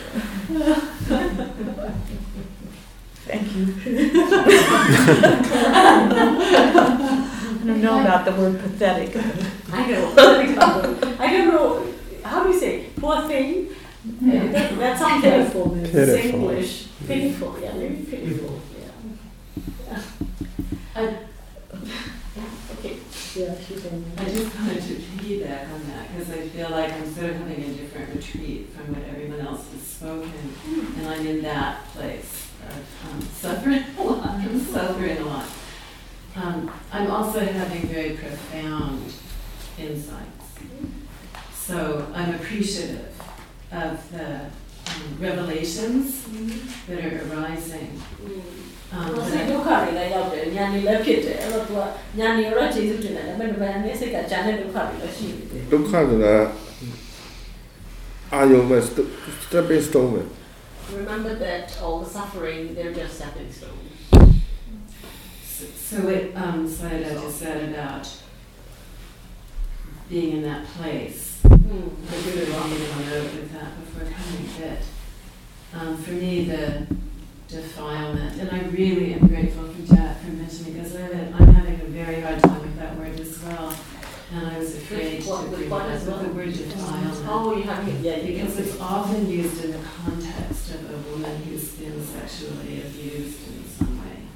[3.26, 3.66] Thank you.
[7.70, 9.16] I don't know about the word pathetic.
[9.72, 10.14] I know.
[11.20, 11.94] I don't know.
[12.24, 12.88] How do you say?
[12.98, 13.70] Poor thing.
[13.70, 15.70] Uh, that, that sounds pitiful.
[15.70, 16.50] Pitiful.
[16.50, 16.88] English.
[17.06, 17.60] Pitiful.
[17.62, 18.60] Yeah, maybe pitiful.
[19.88, 20.02] Yeah.
[20.96, 21.18] I,
[22.80, 22.98] Okay.
[23.36, 27.30] Yeah, she's I just wanted to piggyback on that because I feel like I'm sort
[27.32, 30.32] of having a different retreat from what everyone else has spoken,
[30.98, 34.26] and I'm in that place of um, suffering a lot.
[34.30, 35.46] I'm suffering a lot,
[36.39, 39.13] um, I'm also having very profound
[39.79, 40.47] insights.
[41.55, 43.13] So I'm appreciative
[43.73, 44.29] of the
[44.91, 46.25] um, revelations
[46.87, 47.91] that are arising.
[48.93, 51.81] Um, စိတ် that ဒုက္ခတွေလည်းရောက်တယ်ညာနေလည်းဖြစ်တယ်အဲ့တော့ तू က
[52.19, 56.35] ညာနေရောကျေးဇူးတင်တယ်ဒါပေမဲ့ဗန်နဲ့စိတ်ကဂျာနဲ့ဒုက္ခတွေလည်းရှိနေတယ် ဒုက္ခဆိုတာ
[58.33, 58.79] အာယုံပဲ
[59.45, 60.23] stepping stone ပဲ
[61.01, 63.88] remember that all the suffering they're just stepping stones
[65.60, 68.08] So, what um, Sayadaw just said about
[70.10, 74.82] being in that place, I really wanted to note with that before coming that
[75.74, 76.88] um, for me the
[77.50, 82.22] defilement, and I really am grateful for Jack for mentioning because I'm having a very
[82.22, 83.76] hard time with that word as well,
[84.34, 86.20] and I was afraid What- to with that with well?
[86.24, 87.26] the word defilement.
[87.28, 91.68] oh you have yeah Because it's often used in the context of a woman who's
[91.74, 93.49] been sexually abused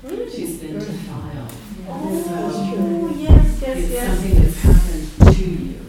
[0.02, 0.30] in some way.
[0.34, 1.52] She's been defiled.
[1.88, 5.80] oh yes yes It's yes something that's happened to you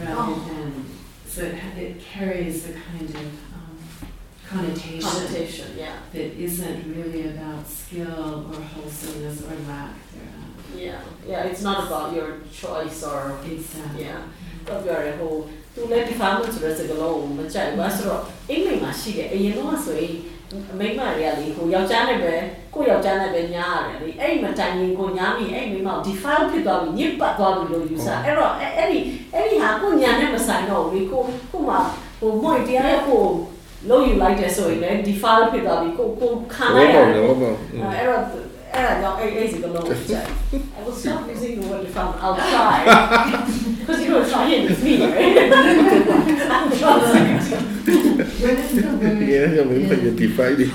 [0.00, 0.44] rather Oh.
[0.48, 0.86] than,
[1.32, 3.26] so it, ha- it carries a kind of
[3.56, 3.74] um,
[4.48, 10.50] connotation connotation yeah that isn't really about skill or wholesomeness or lack thereof.
[10.84, 11.00] yeah
[11.30, 12.28] yeah it's not about your
[12.60, 13.20] choice or
[13.52, 14.04] Exactly.
[14.08, 14.22] yeah
[14.68, 15.32] တော့ပြောရဟို
[15.74, 20.14] သူလည်း defilement ဆိုတဲ့စကားလုံးကိုမကြိုက်ဘူးဆိုတော့အင်္ဂလိပ်မှာရှိတယ်အရင်တော့ဆိုရင်
[20.79, 22.33] မိန်းမတွေကလေဟိုယောက်ျားနဲ့ပဲ
[22.73, 28.99] ကိုယ့်ယောက်ျားနဲ့ပဲညားရတယ်လေအဲ့ဒီမတိုင်ရင်ကိုညားမိအဲ့မိန်းမကို defile ဖြစ်သွားပြီညစ်ပတ်သွားပြီလို့ယူဆအဲ့တော့အဲ့အဲ့ဒီ
[29.33, 31.21] အဲ့ဒီဟာကိုညာနဲ့မဆိုင်တော့ဘူးလေကို
[31.51, 31.75] ကိုမှ
[32.19, 33.23] ဟိုမွေတရားကို
[33.89, 37.57] လုံးယူလိုက်တယ်ဆိုရင်လည်း defile ဖြစ်သွားပြီကိုကိုခံဘောလိုက်ရပေါတက်ယ်တယ်ဘောပေါက်
[37.95, 38.21] အဲ့တော့
[38.71, 40.27] Uh, no, it is a long term.
[40.77, 43.47] I will stop using the word from outside
[43.79, 45.51] because you're trying with me, right?
[46.51, 47.39] I'm trying.
[49.27, 50.69] yeah, yeah, we might define it.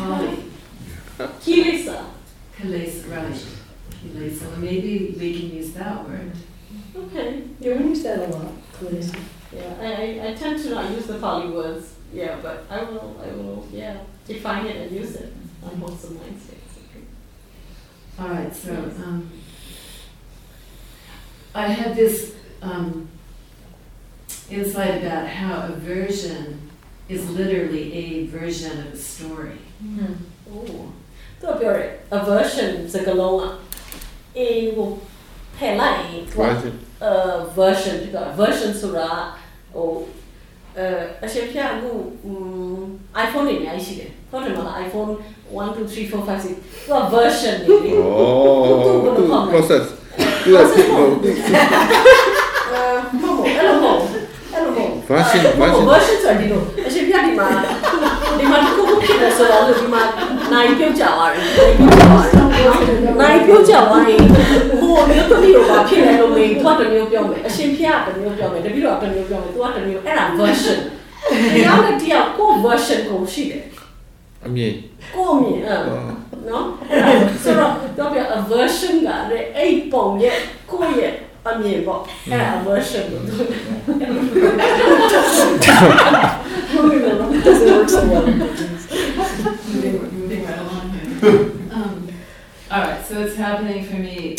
[1.40, 2.04] Kilesa.
[2.58, 3.46] Kilesa, right.
[4.02, 4.58] Kilesa.
[4.58, 6.32] Maybe we can use that word.
[6.96, 7.42] Okay.
[7.60, 8.52] Yeah, we use that a lot.
[8.72, 9.20] Kilesa.
[9.52, 11.94] Yeah, I, I tend to not use the Pali words.
[12.12, 16.12] Yeah, but I will, I will, yeah, define it and use it on most of
[16.12, 16.73] my mindspace.
[18.16, 18.72] All right, so
[19.04, 19.28] um,
[21.52, 23.08] I had this um,
[24.48, 26.70] insight about how aversion
[27.08, 29.58] is literally a version of a story.
[29.82, 30.16] Mm.
[30.52, 30.92] Oh,
[31.42, 31.74] ก็เปรียบ
[32.10, 32.70] เ a version
[37.12, 37.14] A
[37.58, 37.96] version.
[38.24, 39.12] A version สุรา
[39.72, 39.78] โอ
[40.78, 40.86] အဲ
[41.24, 41.90] အရှင်ပြအခု
[42.28, 42.80] um,
[43.24, 45.10] iPhone တွေအများကြီးရှိတယ်ဟုတ်တယ်မလား iPhone
[45.54, 49.84] 1 2 3 4 5 6သူက version တွေလေဩသူ့ဘယ်လိုခေါ်မလဲ process
[50.42, 51.02] သူကဟိုအဲ
[53.20, 54.22] မဟုတ်ဘူးအဲ့လိုမဟုတ်ဘူး
[54.52, 57.46] အဲ့လိုမဟုတ်ဘူး version အဲ့လိုမဟုတ် version version ဆိုတာဒီလိုအရှင်ပြဒီမှာ
[58.38, 60.02] ဒီမှာတစ်ခုခုဖြစ်တယ်ဆိုတော့ဒီမှာ
[60.52, 62.43] နိုင်ပြုတ်ကြသွားတယ်နိုင်ပြုတ်ကြသွားတယ်
[63.20, 64.20] နိုင်ပြုတ်ကြသွားရင်
[64.80, 70.78] ဟိုမျိုးသမီးကိုဘာဖြစ်လဲလို့မေးသူကတစ်မျိုးပြောမယ်အရှင်ပြကတစ်မျိုးပြောမယ်တပည့်တော်ကတစ်မျိုးပြောမယ်သူကတစ်မျိုးအဲ့ဒါ version
[71.54, 73.64] တရားနဲ့တရားကို version ကိုရှိတယ်
[74.46, 74.72] အမြင်
[75.14, 75.80] ကိုအမြင်အဲ့
[76.48, 80.38] နော်အဲ့ဒါဆိုတော့တော့ပြ aversion ကလည်းအဲ့ပုံရဲ့
[80.70, 81.12] ကိုယ့်ရဲ့
[81.48, 82.00] အမြင်ပေါ့
[82.30, 83.60] အဲ့ဒါ aversion လို့ပြောတယ်
[87.44, 88.24] Doesn't work so well.
[92.74, 94.36] All right, so it's happening for me,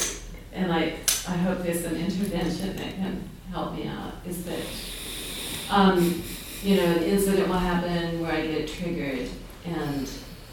[0.51, 4.15] and I, I hope there's some intervention that can help me out.
[4.27, 4.59] Is that,
[5.69, 6.21] um,
[6.61, 9.29] you know, an incident will happen where I get triggered,
[9.63, 10.09] and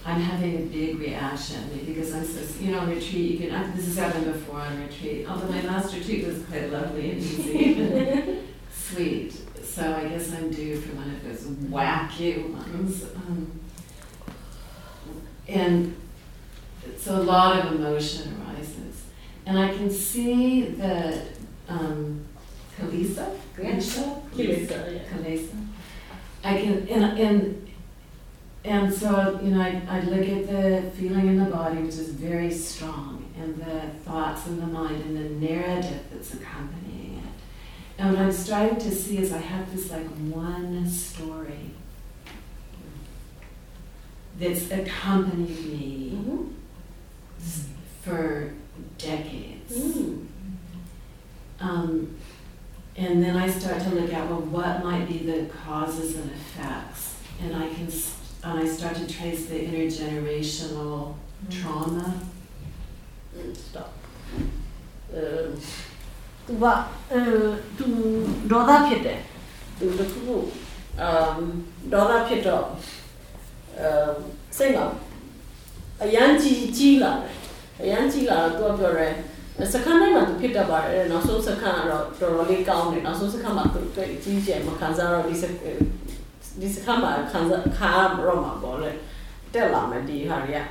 [0.06, 3.32] I'm having a big reaction because I'm so, you know, on retreat.
[3.32, 3.52] You can.
[3.52, 5.28] I, this has happened before on retreat.
[5.28, 9.32] Although my last retreat was quite lovely and easy and sweet.
[9.60, 13.06] So I guess I'm due for one of those wacky ones.
[13.16, 13.60] Um,
[15.48, 15.96] and
[16.98, 19.04] so a lot of emotion arises.
[19.46, 21.28] And I can see that
[21.68, 22.24] um,
[22.78, 25.00] Kalisa, Kalisa, Kilesa, yeah.
[25.10, 25.66] Kalisa.
[26.44, 27.68] I can, and, and,
[28.64, 32.08] and so, you know, I, I look at the feeling in the body, which is
[32.10, 37.30] very strong, and the thoughts in the mind, and the narrative that's accompanying it.
[37.98, 41.70] And what I'm striving to see is I have this like one story
[44.38, 46.48] that's accompanied me Mhm
[47.41, 47.67] s-
[48.03, 48.21] for
[48.97, 49.73] decades.
[49.73, 50.27] Mm.
[51.59, 52.17] Um,
[52.95, 57.01] and then I start to look at well, what might be the causes and effects,
[57.41, 61.15] and I can s- and I start to trace the intergenerational
[61.57, 62.07] trauma.
[63.35, 63.89] Mm, stop
[65.13, 65.23] အဲ
[66.45, 66.65] သူက
[67.11, 67.21] အဲ
[67.77, 67.85] သူ
[68.51, 69.19] ဒေါသဖြစ်တယ်
[69.77, 70.37] သူတခုခု
[71.01, 71.41] အမ်
[71.93, 72.65] ဒေါသဖြစ်တော့
[73.79, 73.89] အဲ
[74.57, 74.77] စိတ်က
[76.03, 77.35] အရန်ကြီးကြီးလာတယ်
[77.81, 79.13] အရန်ကြီးလာတော့သူကပြောတယ်
[79.73, 85.43] စကန်တိုင်းမှာသူဖြစ်တတ်ပါတယ်နောက်ဆုံးစကန်ကတော့တော်တော်လေးကောင်းတယ်နောက်ဆုံးစကန်မှာသူတွေ့ကြီးကျယ်မခံစားတော့ဒီစ
[86.61, 88.89] ဒီစကန်မှာခံစားခါရောမှာပေါ့လေ
[89.53, 90.63] တက်လာမယ်ဒီဟာတွေက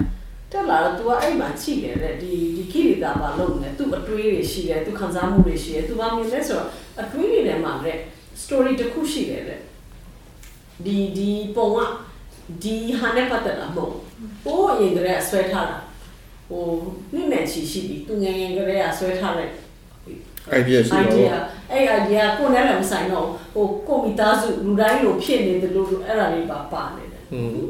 [0.52, 6.66] တက်လာတော့ तू ကအဲ့မှာချိတယ်တဲ့ဒီဒီကိရိတာဘာလုပ်နေ तू အတွေးတွေရှိတယ် तू ခံစားမှုတွေရှိတယ် तू ဘာမြင်လဲဆိုတော့
[7.02, 7.98] အတွေးတွေထဲမှာတဲ့
[8.43, 9.60] story တစ်ခုရှိတယ်တဲ့
[10.84, 11.78] ဒီဒီပုံက
[12.62, 13.94] ဒီဟာနဲ့ပတ်သက်တာမဟုတ်
[14.44, 15.78] ဘူးဟိုးအရင်ကတည်းကဆွဲထားတာ
[16.48, 16.64] ဟို
[17.14, 19.51] နှစ်နဲ့ချီရှိပြီသူငယ်ငယ်ကလေးကဆွဲထားတဲ့
[20.59, 21.34] idea ရှိတော့ idea
[21.72, 27.60] အဲ့ idea ကိုယ်နဲ့လည်းမဆိုင်တော့ဟိုကိုမိသားစုလူတိုင်းလိုဖြစ်နေတယ်လို့အဲ့ဒါလေးပါပါနေတယ် อืม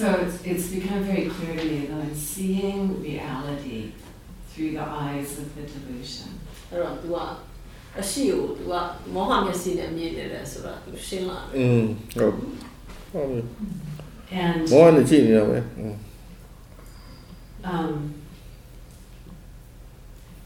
[0.00, 3.80] So it's, it's become very clear to me that I'm seeing reality
[4.50, 6.30] through the eyes of the delusion.
[6.70, 7.16] အဲ့တော့ तू က
[8.00, 8.74] အရှိကို तू က
[9.14, 11.82] မောဟမျက်စိနဲ့မြင်နေတယ်ဆိုတာ तू ရှင်းလာတယ် อืม
[12.18, 12.34] ဟုတ်
[13.12, 13.40] ဟုတ်ပြီ
[14.44, 15.94] And မောဟနဲ့ကြည့်နေရမယ်อืม
[17.72, 17.92] um,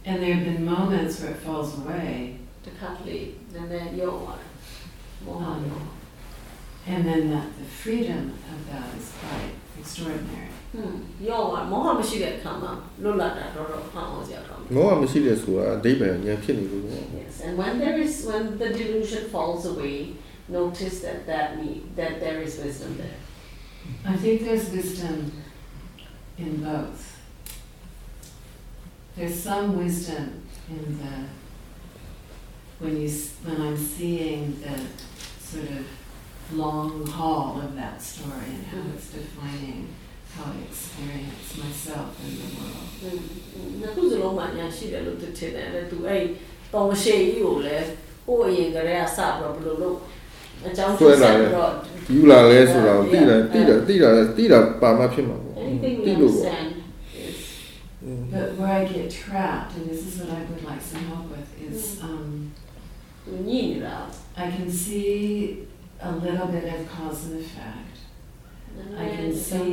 [0.09, 2.09] and there have been moments where it falls away,
[2.65, 3.19] တခါလေ
[3.55, 4.51] နည်းနည်းရောသွားတယ်
[5.25, 5.81] မောဟရော
[6.93, 8.23] and then that the freedom
[8.53, 10.51] of that is quite extraordinary.
[10.73, 10.99] ဟွန်း
[11.29, 12.73] ရောသွားမောဟမရှိတဲ့အခါမှာ
[13.03, 19.97] လွတ်လပ်တာတော့တော့ဟောင်းအောင်စရာတော့ မောဟမရှိတဲ့ဆိုတာအဓိပ္ပာယ်ဉာဏ်ဖြစ်နေလို့ပေါ့ Yes, and when there is when the delusion falls away,
[20.59, 23.19] notice that that need, that there is wisdom there.
[24.12, 25.16] I think there's wisdom
[26.39, 27.01] in both.
[29.16, 30.25] There's some wisdom
[30.69, 31.15] in the
[32.81, 34.75] when you s- when I'm seeing the
[35.49, 35.85] sort of
[36.62, 39.81] long haul of that story and how it's defining
[40.35, 42.81] how I experience myself in the world.
[43.81, 46.23] ငါခုစလုံးမှညာရှိတယ်လို့သူထင်တယ်လေသူအဲ့
[46.73, 47.89] ပုံရှိကြီးကိုလည်း
[48.27, 49.99] ဟိုအရင်ကတည်းကစပြီးတော့ဘယ်လိုလုပ်
[50.66, 51.73] အကြောင်းပြဆက်ပြီးတော့
[52.15, 56.71] ယူလာလဲဆိုတာကိုသိတယ်သိတယ်သိတာသိတာပါမှဖြစ်မှာပေါ့ anything we သိလို့ပေါ့ understand
[57.27, 57.39] is
[58.05, 61.27] อืม But where I get trapped, and this is what I would like some help
[61.35, 62.27] with, is um,
[63.49, 63.97] ညင်နေတာ
[64.45, 65.12] I can see
[66.09, 67.97] a little bit of cause and effect.
[69.05, 69.69] I can see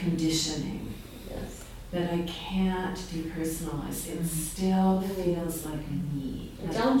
[0.00, 0.84] conditioning,
[1.32, 1.52] yes
[1.92, 4.08] but I can't depersonalize.
[4.08, 6.52] It still feels like a need.
[6.62, 7.00] အ Like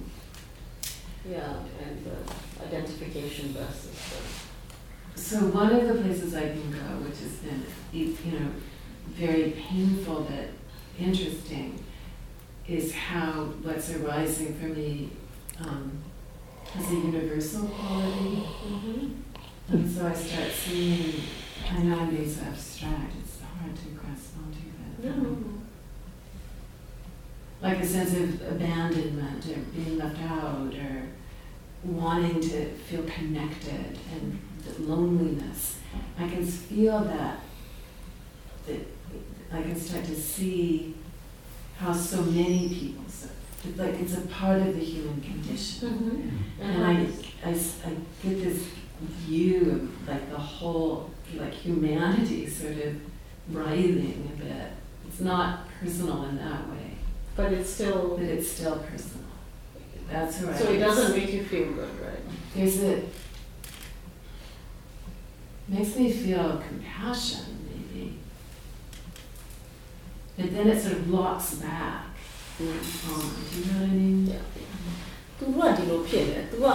[1.29, 1.53] Yeah,
[1.83, 3.95] and uh, identification versus.
[5.15, 8.51] So one of the places I can go, which has been, you know,
[9.09, 10.49] very painful but
[10.99, 11.83] interesting,
[12.67, 15.11] is how what's arising for me
[15.59, 16.03] um,
[16.73, 18.43] has a universal quality.
[19.67, 21.21] And so I start seeing,
[21.69, 24.59] I know I'm being so abstract, it's hard to grasp onto,
[25.03, 25.50] no, no.
[27.61, 31.03] Like a sense of abandonment or being left out or
[31.83, 35.77] wanting to feel connected and the loneliness.
[36.17, 37.39] I can feel that,
[38.67, 38.79] that
[39.51, 40.95] I can start to see
[41.77, 43.27] how so many people, so,
[43.75, 45.89] like it's a part of the human condition.
[46.59, 46.61] Mm-hmm.
[46.61, 47.89] And I, I s- I
[48.27, 48.67] get this
[49.01, 52.95] view of like the whole, like humanity sort of
[53.49, 54.71] writhing a bit.
[55.07, 56.90] It's not personal in that way,
[57.40, 58.16] But it's still.
[58.16, 59.26] but it's still personal.
[60.10, 60.56] That's right.
[60.56, 62.22] So it doesn't make you feel good, right?
[62.54, 63.02] There's a,
[65.68, 68.18] makes me feel compassion maybe.
[70.36, 72.06] But then it sort of locks back
[72.60, 74.26] on, do you know what I mean?
[74.26, 74.42] Yeah.
[75.38, 76.66] तू ကဒီလိုဖြစ်တယ် तू က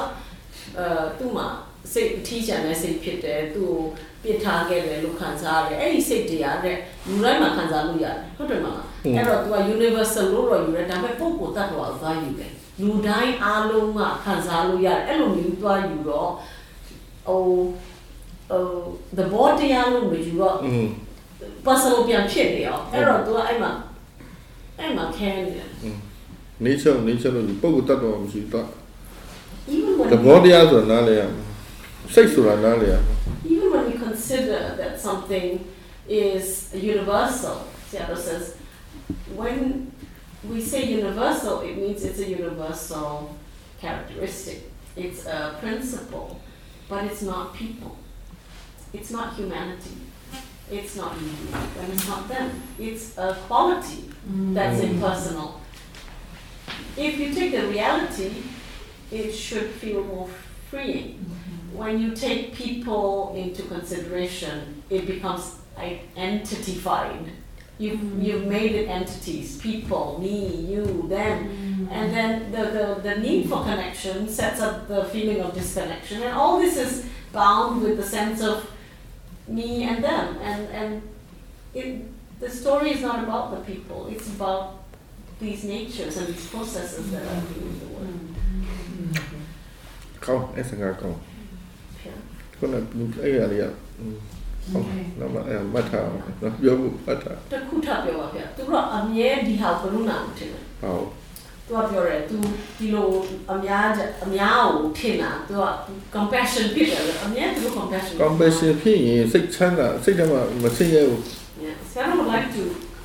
[0.78, 0.86] အဲ
[1.18, 1.48] သူ့မှာ
[1.94, 3.82] စိတ်အထီးကျန်တဲ့စိတ်ဖြစ်တယ်သူ့ကို
[4.26, 6.76] ပြစ်ထားခဲ့တယ်လို့ခံစားရတယ်အဲ့ဒီစိတ်တရားတဲ့
[7.08, 8.86] လူတိုင်းမှာခံစားလို့ရတယ်ဟုတ်တယ်မလား
[9.16, 12.52] အဲ့တော့ तू က universal လို့တော့ယူတယ်ဒါပေမဲ့ပုဂ္ဂိုလ်တ attva ကိုသွားယူတယ်
[12.82, 16.30] လူတိုင်းအားလုံးကခံစားလို့ရတယ်အဲ့လိုမျိုးသွားယူတော့
[17.28, 17.42] ဟို
[18.50, 18.64] ဟို
[19.18, 20.88] the body တရားလို့မယူတော့ อืม
[21.66, 23.72] personal ပြန်ဖြစ်နေအောင်အဲ့တော့ तू ကအဲ့မှာ
[24.80, 25.68] အဲ့မှာခဲနေတယ်
[26.66, 28.68] nature nature လို့ပုဂ္ဂိုလ်တ attva မရှိတော့
[29.76, 31.46] even when သဘောတရားဆိုတာနားလေရမယ်
[32.14, 32.94] စိတ်ဆိုတာနားလေရ
[34.17, 35.63] consider that something
[36.09, 38.57] is universal, Sayadaw says,
[39.35, 39.93] when
[40.49, 43.37] we say universal, it means it's a universal
[43.79, 44.73] characteristic.
[44.97, 46.41] It's a principle.
[46.89, 47.97] but it's not people.
[48.93, 49.97] It's not humanity.
[50.71, 51.33] It's not you,
[51.81, 52.49] and it's not them.
[52.79, 54.05] It's a quality
[54.55, 54.91] that's mm.
[54.91, 55.61] impersonal.
[56.97, 58.31] If you take the reality,
[59.11, 60.29] it should feel more
[60.71, 61.27] freeing
[61.73, 67.33] when you take people into consideration, it becomes identified.
[67.79, 68.25] You've, mm.
[68.25, 71.87] you've made it entities, people, me, you, them.
[71.89, 71.91] Mm.
[71.91, 76.23] And then the, the, the need for connection sets up the feeling of disconnection.
[76.23, 78.71] And all this is bound with the sense of
[79.47, 80.39] me and them.
[80.39, 81.03] And, and
[81.75, 84.85] it, the story is not about the people, it's about
[85.39, 89.21] these natures and these processes that are being the world.
[90.21, 91.21] Cool, it's a good cool.
[92.59, 92.75] ခုန
[93.13, 93.65] ကအဲ့ရလေးက
[94.01, 94.17] อืม
[94.73, 94.85] ဟုတ်
[95.21, 100.99] တော့မအဲ့မတ်ထားအောင်နော်ပြောဖို့မတ်ထားတခုထပ်ပြောပါဗျာသူကအမြဲဒီဟာကိုကရုဏာကိုထင်တယ်ဟော
[101.67, 102.37] သူကပြောတယ်သူ
[102.79, 103.09] ဒီလို
[103.53, 105.67] အများကြအများကိုထင်တာသူက
[106.17, 111.23] compassion ဖြစ်တယ်လေအမြဲသူ compassion compassion ဖြစ်ရင်စိတ်ချမ်းသာစိတ်ထဲမှာမဆင်းရဲဘူး
[111.65, 112.63] Yeah, so I would like to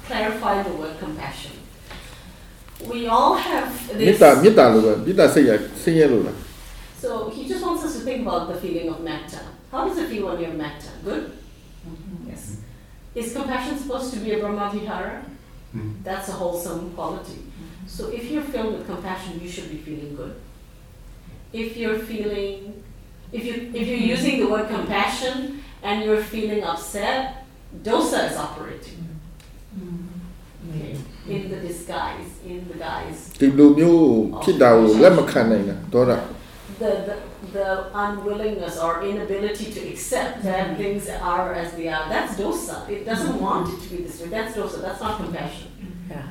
[0.07, 1.53] clarify the word compassion.
[2.91, 3.67] We all have
[3.99, 4.21] မေတ္ this.
[4.21, 5.51] တာမေတ္တာလို့ပဲမေတ္တာစိတ်ရ
[5.83, 6.37] ဆင်းရဲလို့လား
[7.03, 9.10] So he just wants us to think about the feeling of metta.
[9.70, 10.90] How does it feel when you're metta?
[11.04, 11.32] Good?
[12.26, 12.58] Yes.
[13.14, 15.22] Is compassion supposed to be a brahmavihara?
[15.74, 16.02] Mm.
[16.04, 17.40] That's a wholesome quality.
[17.86, 20.34] So if you're filled with compassion, you should be feeling good.
[21.52, 22.82] If you're feeling,
[23.32, 27.44] if you if you're using the word compassion and you're feeling upset,
[27.82, 29.20] dosa is operating.
[30.68, 30.96] Okay.
[31.28, 33.20] In the disguise, in the guise.
[33.40, 34.02] ဒီလိုမျိုး
[34.42, 36.12] ဖြစ်တာကိုလက်မခံနိုင်တာဒေါသ
[36.82, 37.16] The, the
[37.53, 40.81] the unwillingness or inability to accept that mm-hmm.
[40.81, 42.07] things are as they are.
[42.09, 42.89] That's dosa.
[42.89, 43.43] It doesn't mm-hmm.
[43.43, 44.29] want it to be this way.
[44.29, 44.81] That's dosa.
[44.81, 45.71] That's not compassion.
[45.79, 46.11] Mm-hmm.
[46.11, 46.29] Yeah.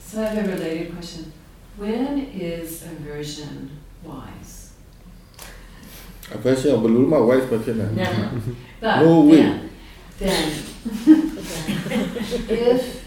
[0.00, 1.32] So I have a related question.
[1.76, 3.70] When is aversion
[4.02, 4.72] wise?
[6.32, 7.88] Aversion belum my wife, lah.
[7.92, 8.40] Never.
[9.04, 9.68] no way.
[10.18, 10.52] Then,
[11.88, 12.10] then
[12.48, 13.02] if.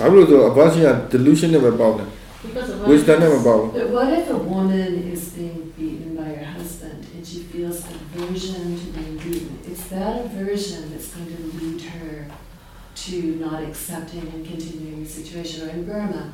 [0.00, 2.10] I will do aversion delusion never problem.
[2.54, 3.74] Which about?
[3.74, 8.78] But what if a woman is being beaten by her husband and she feels aversion
[8.78, 9.58] to being beaten?
[9.66, 12.26] It's that aversion that's going to lead her
[12.94, 15.68] to not accepting and continuing the situation.
[15.68, 16.32] Or in Burma,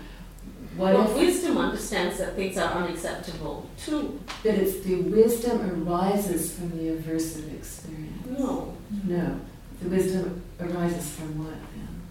[0.77, 4.20] what well, if wisdom understands that things are unacceptable too?
[4.43, 8.39] But it's the wisdom arises from the aversive experience.
[8.39, 8.77] No.
[9.05, 9.41] No.
[9.82, 12.03] The wisdom arises from what then?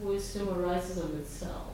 [0.00, 1.67] Wisdom arises of itself.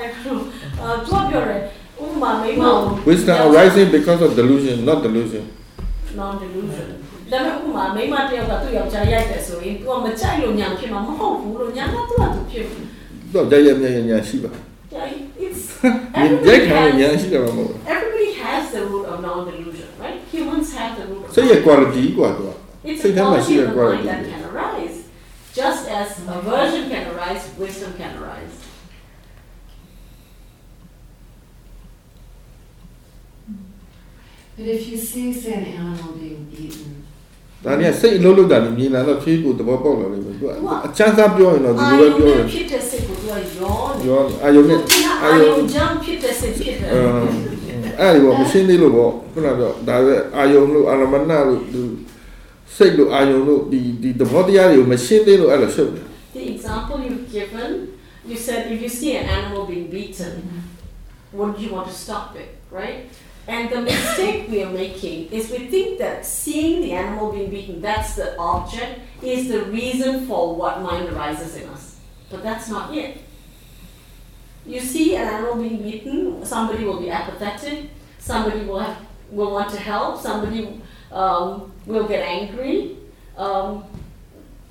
[0.00, 0.40] I don't know.
[0.82, 2.98] Uh, 做表人，我嘛眉毛。
[3.06, 5.44] Wisdom uh, arising because of delusion, not delusion.
[6.16, 6.88] Non delusion.
[7.32, 12.84] ဒါပေမဲ့ဥမာမိမတယောက်ကသူ့ယောက်ျားရိုက်တယ်ဆိုရင် तू မကြိုက်လို့ညာဖြစ်မှာမဟုတ်ဘူးလို့ညာကသူ့ဟာသူဖြစ်ဘူး။
[13.34, 14.52] တော့ကြိုက်ရမြညာရှိပါ။
[15.44, 15.62] It's
[16.22, 17.22] everybody has,
[17.94, 20.18] everybody has the root of non-delusion, right?
[20.32, 21.24] Humans have the root.
[21.26, 22.56] Of so your quality, quality.
[22.84, 24.96] It's a quality of the mind that can arise.
[25.60, 28.54] Just as aversion can arise, wisdom can arise.
[34.57, 36.93] But if you see, say, an animal being beaten,
[37.65, 40.45] ဒါเนี่ยစိတ်အလုံးလုံးတာနေမြင်လာတော့ဖြေးကိုသဘောပေါက်လာလိမ့်မယ်သူက
[40.85, 46.99] အချမ်းသာပြောရင်တော့ဒီလိုပဲပြောတယ် ဖြစ်တဲ့စိတ်ကိုသူကယောနေ ပြောအာယုံနဲ့ ဒီက အာ အာ ယုံ ယုံကြောင့်ဖြစ်တဲ့စိတ်ဖြစ်တယ် အဲ
[47.99, 51.81] အဲ့ဒီဘောမရှင်းသေးလို့ပေါ့ခုနကပြောဒါပဲအာယုံလို့အာရမဏလို့ဒီ
[52.75, 56.05] စိတ်လို့အာယုံလို့ဒီဒီသဘောတရားတွေကိုမရှင်းသေးလို့အဲ့လိုရှုပ်တယ်
[56.37, 57.69] The example you've given,
[58.29, 60.33] you said if you see an animal being beaten,
[61.37, 62.49] would you want to stop it,
[62.79, 62.99] right?
[63.48, 67.80] And the mistake we are making is we think that seeing the animal being beaten,
[67.80, 71.98] that's the object, is the reason for what mind arises in us.
[72.30, 73.22] But that's not it.
[74.66, 77.88] You see an animal being beaten, somebody will be apathetic,
[78.18, 78.98] somebody will have,
[79.30, 82.98] will want to help, somebody um, will get angry,
[83.38, 83.82] um,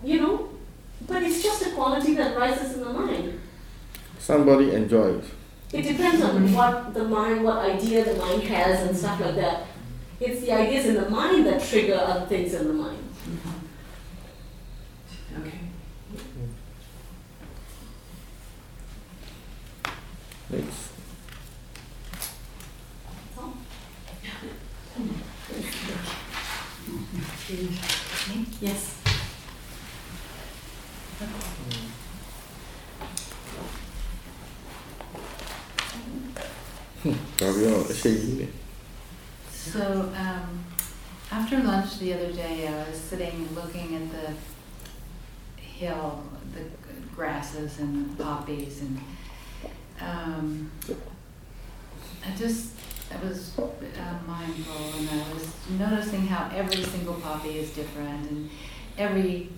[0.03, 0.49] you know.
[1.07, 3.39] But it's just a quality that rises in the mind.
[4.19, 5.23] somebody enjoys
[5.73, 9.67] It depends on what the mind, what idea the mind has, and stuff like that.
[10.19, 13.03] It's the ideas in the mind that trigger other things in the mind.
[15.39, 15.59] okay.
[20.49, 20.87] next
[28.59, 28.97] Yes.
[39.51, 40.65] So um,
[41.31, 46.23] after lunch the other day, I was sitting looking at the hill,
[46.53, 46.61] the
[47.15, 48.99] grasses and the poppies, and
[50.01, 50.71] um,
[52.25, 52.71] I just
[53.11, 58.49] I was uh, mindful, and I was noticing how every single poppy is different, and
[58.97, 59.49] every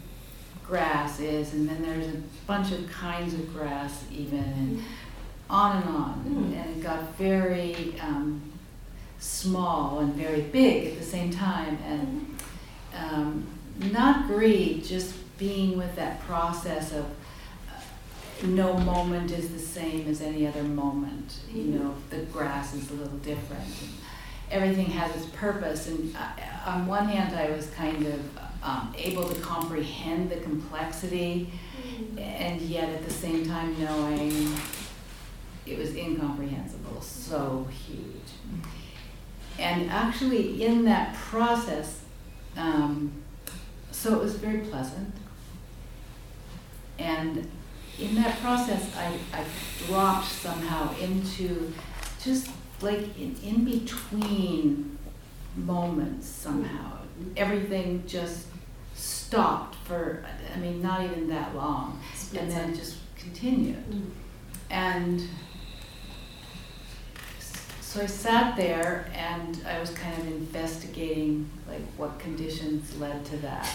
[0.65, 4.39] grass is, and then there's a bunch of kinds of grass even.
[4.39, 4.83] And,
[5.49, 6.25] on and on.
[6.27, 6.61] Mm.
[6.61, 8.41] And it got very um,
[9.19, 12.37] small and very big at the same time, and
[12.95, 13.47] um,
[13.91, 17.81] not greed, just being with that process of uh,
[18.43, 21.39] no moment is the same as any other moment.
[21.53, 23.63] You know, the grass is a little different.
[23.81, 23.89] And
[24.51, 25.87] everything has its purpose.
[25.87, 31.49] And uh, on one hand, I was kind of um, able to comprehend the complexity,
[32.17, 34.51] and yet at the same time knowing
[35.69, 38.63] it was incomprehensible, so huge.
[39.57, 42.01] And actually, in that process,
[42.55, 43.11] um,
[43.91, 45.13] so it was very pleasant.
[46.97, 47.49] And
[47.99, 49.43] in that process, I, I
[49.85, 51.73] dropped somehow into
[52.23, 52.49] just
[52.81, 54.97] like in, in between
[55.55, 56.99] moments somehow.
[57.35, 58.47] Everything just
[58.95, 60.25] stopped for,
[60.55, 61.99] I mean, not even that long.
[62.37, 63.83] And then just continued.
[63.91, 64.09] Mm.
[64.69, 65.27] And
[67.89, 73.37] so I sat there and I was kind of investigating like what conditions led to
[73.37, 73.67] that.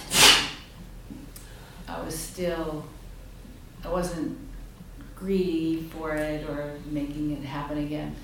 [1.89, 2.85] I was still,
[3.85, 4.39] I wasn't
[5.17, 8.15] greedy for it or making it happen again.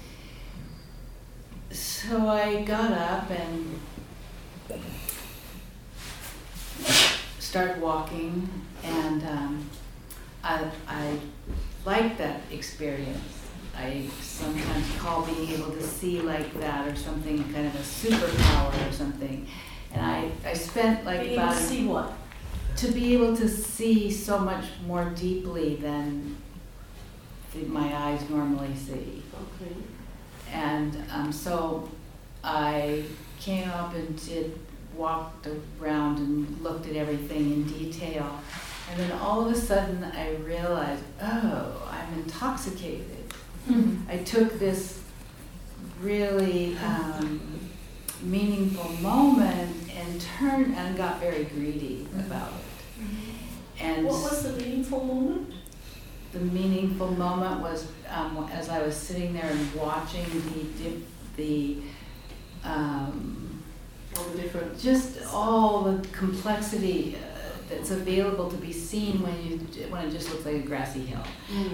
[1.73, 3.81] So I got up and
[7.41, 8.49] started walking
[8.85, 9.71] and um,
[10.45, 11.19] I, I
[11.85, 13.40] liked that experience.
[13.81, 18.89] I sometimes call being able to see like that or something kind of a superpower
[18.89, 19.47] or something.
[19.93, 22.13] And I, I spent like Being about to see what?
[22.77, 26.37] to be able to see so much more deeply than
[27.53, 29.23] the, my eyes normally see.
[29.35, 29.75] Okay.
[30.53, 31.89] And um, so
[32.45, 33.05] I
[33.39, 34.59] came up and did
[34.95, 35.49] walked
[35.81, 38.41] around and looked at everything in detail.
[38.91, 43.20] And then all of a sudden I realized, oh, I'm intoxicated.
[44.09, 45.01] I took this
[46.01, 47.41] really um,
[48.23, 53.05] meaningful moment and turned and got very greedy about it.
[53.83, 55.53] And What was the meaningful moment?
[56.33, 61.03] the meaningful moment was um, as I was sitting there and watching the di-
[62.63, 63.63] the um,
[64.17, 64.79] All the different.
[64.79, 67.17] just all the complexity
[67.71, 69.57] that's available to be seen when you
[69.91, 71.23] when it just looks like a grassy hill,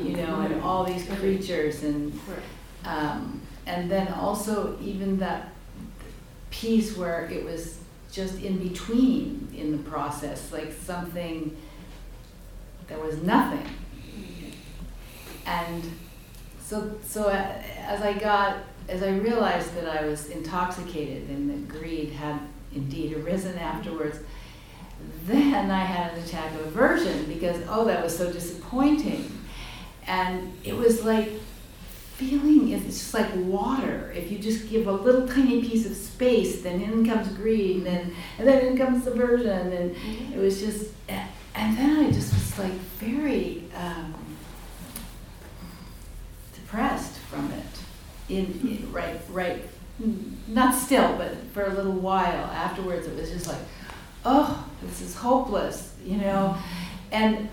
[0.04, 2.18] you know, and all these creatures and
[2.84, 5.48] um, and then also even that
[6.50, 7.80] piece where it was
[8.12, 11.56] just in between in the process, like something
[12.86, 13.66] there was nothing.
[15.46, 15.82] And
[16.60, 18.58] so so as I got
[18.88, 22.40] as I realized that I was intoxicated and that greed had
[22.74, 24.18] indeed arisen afterwards,
[25.24, 29.32] then I had an attack of aversion because oh that was so disappointing.
[30.06, 31.30] And it was like
[32.14, 34.12] feeling it's just like water.
[34.16, 37.86] If you just give a little tiny piece of space, then in comes greed, and
[37.86, 39.96] then and then in comes aversion, and
[40.34, 40.92] it was just.
[41.58, 44.14] And then I just was like very um,
[46.54, 47.64] depressed from it.
[48.28, 49.62] In, in right, right,
[50.48, 53.60] not still, but for a little while afterwards, it was just like,
[54.26, 56.56] oh, this is hopeless, you know.
[57.12, 57.48] And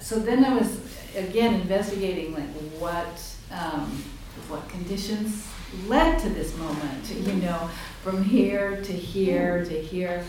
[0.00, 0.78] so then I was
[1.16, 3.16] again investigating like what
[3.50, 4.04] um,
[4.48, 5.48] what conditions
[5.88, 7.70] led to this moment, you know,
[8.02, 10.24] from here to here to here,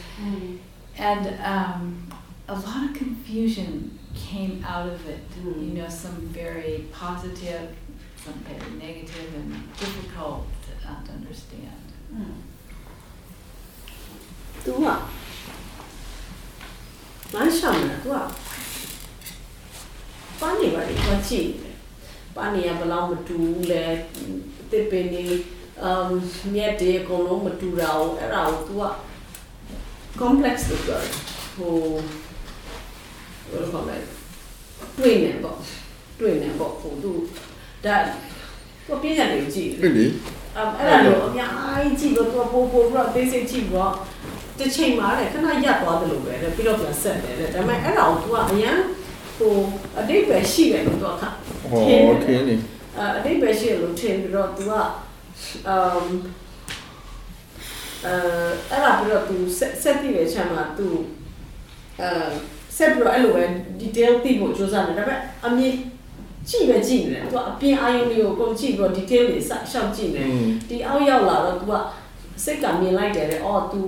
[0.98, 2.08] and um,
[2.48, 5.20] a lot of confusion came out of it.
[5.44, 7.76] You know, some very positive,
[8.16, 11.82] some very negative, and difficult to, uh, to understand.
[14.66, 14.88] သူက
[17.34, 18.18] မန်းရှောင်းတာသူက
[20.40, 21.76] ပန်းနေပါလေသူကကြည့်တယ်
[22.36, 23.84] ပန်းနေရဘယ်လောက်မတူဘူးလဲ
[24.72, 25.24] တစ်ပင်နေ
[25.84, 26.10] အမ်
[26.54, 28.84] မြက်တွေအကုန်လုံးမတူတာကိုအဲ့ဒါကိုသူက
[30.20, 31.14] complex လို့ပြောတယ်
[31.56, 31.74] ဟို
[33.50, 33.98] ဘယ်လိုခေါ်လဲ
[34.98, 35.58] တွေ့နေပေါ့
[36.20, 37.12] တွေ့နေပေါ့ဟိုသူ
[37.86, 40.06] ဒါသူကပြည့်ရတယ်ကြည့်တယ်ဖြစ်လေ
[40.56, 41.52] အဲ့အဲ့ဒါလို့အများ
[41.84, 43.94] ကြီးကြည့်တော့သူကပို့ပို့ပြီးတော့အသေးစိတ်ကြည့်ပြီးတော့
[44.59, 48.77] တစ်ချိန်မှာလေခဏရပ်သွားတယ်လို့ပဲတဲ့ပြီးတော့ပြန်ဆက်တယ်တဲ့ဒါပေမဲ့အဲ့ဒါကို तू ကအရန်
[49.37, 49.55] ဟို
[49.99, 51.25] အတိတ်ပဲရှိတယ်လို့ तू ကခ
[51.71, 52.55] ဟောထင်းနေ
[52.99, 54.73] အအတိတ်ပဲရှိတယ်လို့ထင်ပြီးတော့ तू က
[55.69, 56.11] အမ်
[58.05, 58.15] အဲ
[58.71, 60.87] အဲ့ဒါပြီးတော့ तू ဆက်ဆက်ပြီးတဲ့ချက်မှာ तू
[62.01, 62.09] အဲ
[62.77, 63.45] ဆက်ပြီးတော့အဲ့လိုပဲ
[63.81, 65.75] detail သိဖို့ကြိုးစားတယ်ဒါပေမဲ့အမြင်
[66.49, 71.73] ကြည့်ပဲကြည့်နေတယ်သူကအပြင်အာယုံတွေကိုကုန်ကြည့်ပြီးတော့ detail တွေစရှောက်ကြည့်နေ อืม ဒီအောက်ရောက်လာတော့ तू က
[72.45, 73.81] စိတ်ကမြင်လိုက်တယ်လေအော် तू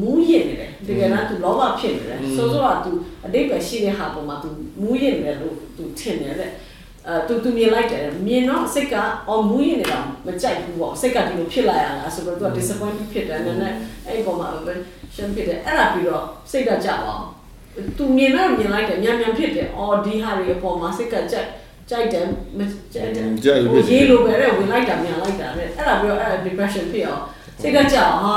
[0.00, 2.90] မူးယစ်နေတယ်တကယ်တော့ तू လောဘဖြစ်နေတယ်ဆိုတော့ तू
[3.26, 4.48] အတိတ်ပဲရှိတဲ့ဟာပေါ်မှာ तू
[4.80, 6.48] မူးယစ်နေတယ်လို့ तू ထင်တယ်လေ
[7.06, 8.94] အဲ तू तू မြင်လိုက်တယ်မြင်တော့စိတ်က
[9.28, 13.76] အော်မူးယစ်နေတာမကြိုက်ဘူးပေါ့စိတ်ကဒီလိုဖြစ်လာရလားဆိုတော့ तू disappoint ဖြစ်တယ်နည်းနည်း
[14.06, 14.72] အဲ့ပေါ်မှာပဲ
[15.14, 17.24] ရှင်းဖြစ်တယ်အဲ့ဒါပြီးတော့စိတ်ကကြောက်အောင်
[17.98, 21.48] तू မြင်တော့မြင်လိုက်တယ်မြန်မြန်ဖြစ်တယ်အော်ဒီဟာတွေအပေါ်မှာစိတ်ကကြိုက်
[21.90, 22.24] ကြိုက်တယ်
[22.58, 22.60] မ
[22.94, 27.22] ကြိုက်တယ် ကြိုက်ပြီ ဟိုရေးလိုပဲတဲ့ဝင်လိုက်တာမြန်လိုက်တာတဲ့အဲ့ဒါပြီးတော့အဲ့ဒါ depression ဖြစ်အောင်
[27.60, 28.36] စိတ်ကကြောက်ဟာ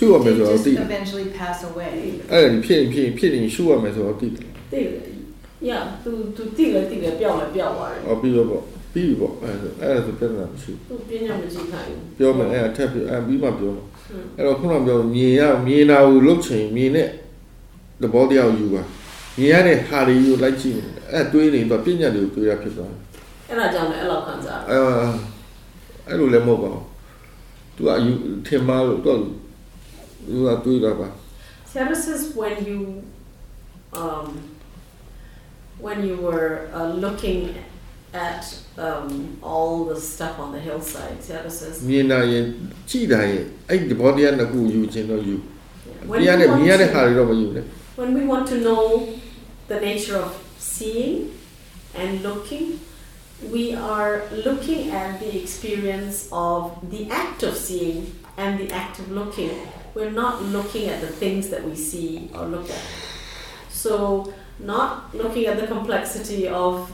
[0.00, 1.94] ှုရမယ် they ဆိုတော့ just သိတယ် eventually pass away.
[2.32, 5.16] အဲ့ဒါဖြစ်ရင်ဖြစ်ရင်ဖြစ်ရင်ရှုရမယ်ဆိုတော့သိတယ် သိတယ်
[5.68, 17.08] yeah तू तू သိတယ်သိတယ်ပျောက်လည်းပျောက်သွားတယ် အော်ပြီးတော့ပေါ့ပြီးပြီပေါ့အဲ့ဒါဆိုအဲ့ဒါဆိုပြဿနာမရှိ သူပညာမကြည့်ခိုင်းဘူး ပြောမယ်အဲ့ဒါထပ်ပြီးအဲ့ပြီးမှပြောမှာ อืม အဲ့တော့ခုနကပြောမြင်ရမြင်တာကိုလုတ်ချင်မြင်တဲ့
[18.02, 18.82] သဘောတရားကိုယူပါ
[19.38, 23.00] မြင်ရတဲ့ဟာတွေကိုလိုက်ကြည့်နေအဲ့တွေးနေတော့ပညာတွေကိုတွေးရဖြစ်သွားတယ်
[23.48, 24.78] အဲ့ဒါကြောင့်လည်းအဲ့လောက်ခံစားရ အဲ
[26.08, 26.84] အဲ့လိုလည်းမဟုတ်ပါဘူး
[27.76, 28.12] သူကယူ
[28.46, 29.18] ထင်မှားလို့တော့
[30.26, 31.08] သူကတွေးတာပါ
[31.72, 32.78] Sarah says when you
[34.02, 34.26] um
[35.86, 37.40] when you were uh, looking
[38.28, 38.42] at
[38.86, 39.06] um
[39.50, 42.44] all the stuff on the hillside Sarah says မြင်တာရင်
[42.90, 45.36] ကြည့်တာရင်အဲ့ဒီသဘောတရားနှစ်ခုယူခြင်းတော့ယူ
[46.10, 47.64] when မြင်ရ we တဲ့ want မြင်ရတဲ့ဟာ to, တွေတော့မယူနဲ့
[48.00, 48.82] when we want to know
[49.70, 50.30] the nature of
[50.74, 51.14] seeing
[52.00, 52.66] and looking
[53.54, 53.64] we
[53.94, 54.12] are
[54.46, 56.16] looking at the experience
[56.48, 56.60] of
[56.92, 57.98] the act of seeing
[58.42, 59.52] and the act of looking
[59.93, 62.81] we're not looking at the things that we see or look at.
[63.69, 66.91] So not looking at the complexity of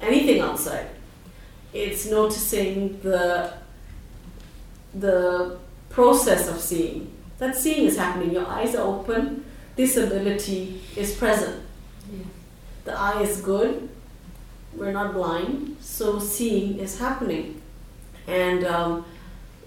[0.00, 0.88] anything outside.
[1.72, 3.54] It's noticing the
[4.94, 5.58] the
[5.88, 7.10] process of seeing.
[7.38, 8.32] That seeing is happening.
[8.32, 9.44] Your eyes are open.
[9.74, 11.62] This ability is present.
[12.84, 13.88] The eye is good.
[14.74, 15.78] We're not blind.
[15.80, 17.62] So seeing is happening.
[18.26, 19.04] And um,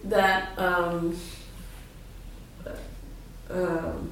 [0.04, 1.18] that um,
[3.50, 4.12] um,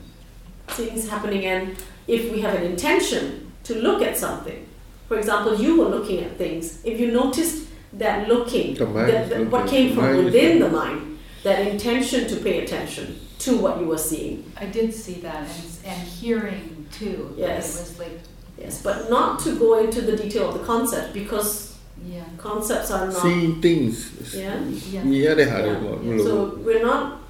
[0.68, 1.76] things happening and
[2.08, 4.68] if we have an intention to look at something.
[5.08, 6.84] For example you were looking at things.
[6.84, 11.68] If you noticed that looking, the that, that what came from within the mind that
[11.68, 14.52] intention to pay attention to what you were seeing.
[14.58, 18.20] I did see that and, and hearing too yes it was like
[18.58, 21.74] yes but not to go into the detail of the concept because
[22.06, 22.24] yeah.
[22.38, 24.36] concepts are not seeing things.
[24.36, 25.04] Yeah, yeah.
[25.04, 26.18] yeah.
[26.18, 27.23] so we're not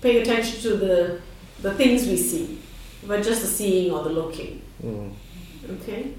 [0.00, 1.20] paying attention to the
[1.62, 2.60] the things we see,
[3.06, 4.62] but just the seeing or the looking.
[4.82, 5.12] Mm.
[5.70, 6.14] Okay.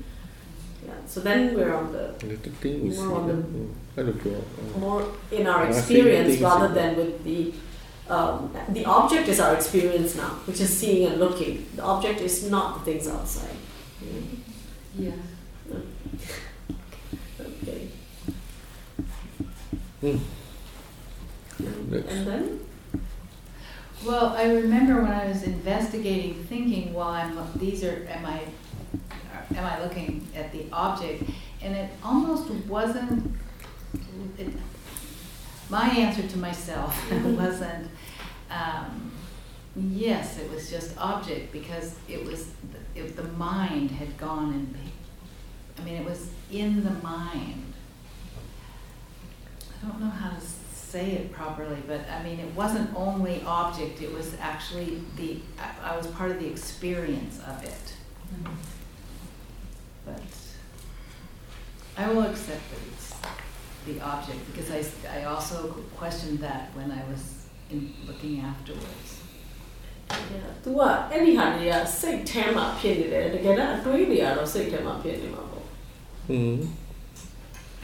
[0.86, 0.94] Yeah.
[1.06, 3.02] So then we're on the little thing we see.
[3.02, 4.80] On the, mm.
[4.80, 7.54] more in our experience rather than with the.
[8.10, 11.68] Um, the object is our experience now, which is seeing and looking.
[11.76, 13.56] The object is not the things outside.
[14.98, 15.12] Yeah.
[17.40, 17.88] okay.
[20.02, 20.20] Mm.
[21.60, 22.60] And, and then?
[24.06, 28.44] Well, I remember when I was investigating, thinking, well, I'm, these are, am I,
[29.56, 31.24] am I looking at the object?
[31.62, 33.36] And it almost wasn't,
[34.38, 34.48] it,
[35.70, 37.90] my answer to myself wasn't,
[38.50, 39.12] um,
[39.76, 42.52] yes, it was just object because it was,
[42.96, 44.76] it, the mind had gone and,
[45.78, 47.74] I mean, it was in the mind.
[49.60, 50.42] I don't know how to
[50.92, 55.94] say it properly, but I mean, it wasn't only object, it was actually the, I,
[55.94, 57.86] I was part of the experience of it.
[58.34, 58.56] Mm-hmm.
[60.06, 60.22] But
[61.98, 63.14] I will accept that it's
[63.86, 64.82] the object because I,
[65.20, 65.58] I also
[65.96, 69.10] questioned that when I was in, looking afterwards.
[70.64, 76.89] သူကအဲ့ဒီဟာတွေကစိတ်ထဲမှာဖြစ်နေတယ်တကယ်တော့အတွေးတွေကတော့စိတ်ထဲမှာဖြစ်နေမှာပေါ့ဟွန်း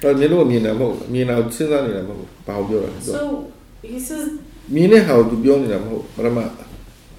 [0.03, 3.23] တော့မြင်လို့မြင်တာမဟုတ်ဘူးမြင်တာကိုစဉ်းစားနေတာမဟုတ်ဘူးဘာကိုပြောတာလဲသူက so
[3.91, 4.25] he says
[4.75, 6.39] မြင်တဲ့ဟာကိုသူပြောနေတာမဟုတ်ဘူးပရမ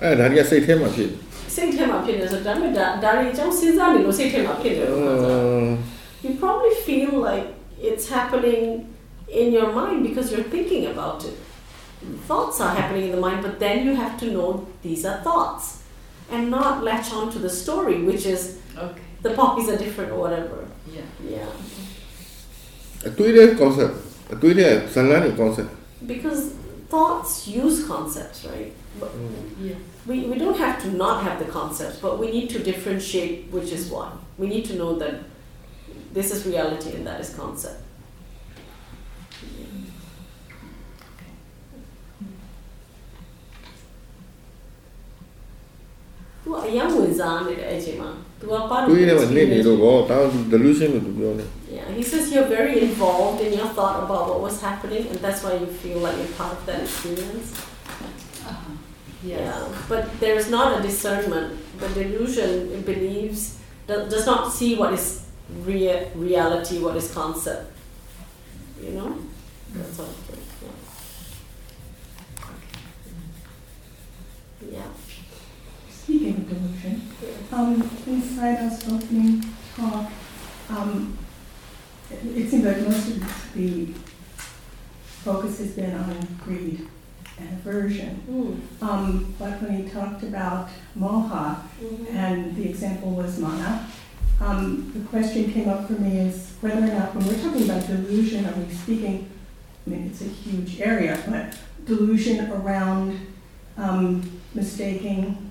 [0.02, 1.20] အဲ့ဒါတွေကစိတ်ထဲမှာဖြစ်တယ်
[1.56, 5.42] စိတ်ထဲမှာဖြစ်နေဆိုဒါပေမဲ့ဒါဒါတွေအကြောင်းစဉ်းစားနေလို့စိတ်ထဲမှာဖြစ်နေလို့ခံစား
[6.24, 7.48] you probably feel like
[7.90, 8.64] it's happening
[9.42, 11.36] in your mind because you're thinking about it
[12.30, 14.50] thoughts are happening in the mind but then you have to know
[14.88, 15.66] these are thoughts
[16.34, 18.42] and not latch on to the story which is
[18.86, 19.04] Okay.
[19.26, 20.58] the poppies are different or whatever
[20.98, 21.08] Yeah.
[21.36, 21.50] yeah
[23.07, 23.95] A two concept.
[24.31, 25.71] A two concept.
[26.07, 26.51] Because
[26.89, 28.73] thoughts use concepts, right?
[28.99, 29.43] Mm.
[29.61, 29.75] Yeah.
[30.07, 33.71] We, we don't have to not have the concepts, but we need to differentiate which
[33.71, 34.13] is what.
[34.39, 35.21] We need to know that
[36.13, 37.81] this is reality and that is concept.
[46.45, 47.15] Well, yeah, we
[48.41, 50.91] two year வந்து இருக்கும்:vanthu that was the illusion
[51.77, 55.41] yeah he says you're very involved in your thought about what was happening and that's
[55.45, 57.49] why you feel like you're part of that experience.
[58.51, 58.75] Uh-huh.
[59.35, 59.61] Yeah
[59.91, 61.49] but there is not a discernment.
[61.83, 62.51] The delusion
[62.91, 63.41] believes
[64.15, 65.07] does not see what is
[65.71, 65.99] real
[66.29, 67.65] reality what is concept.
[68.85, 69.11] You know?
[69.75, 70.11] That's what
[74.73, 75.06] yeah, yeah.
[76.07, 77.03] Speaking of delusion,
[77.51, 79.43] um, inside our opening
[79.77, 80.09] talk,
[80.71, 81.19] um,
[82.13, 83.87] it, it seems like most of the
[85.25, 86.87] focus has been on greed
[87.41, 88.23] and aversion.
[88.31, 88.83] Mm.
[88.89, 92.15] Um, but when he talked about moha, Mhm.
[92.15, 93.89] and the example was mana,
[94.41, 97.85] um, the question came up for me is whether or not, when we're talking about
[97.85, 99.27] delusion, are we speaking,
[99.85, 103.19] I mean, it's a huge area, but delusion around
[103.77, 104.23] um,
[104.55, 105.46] mistaking,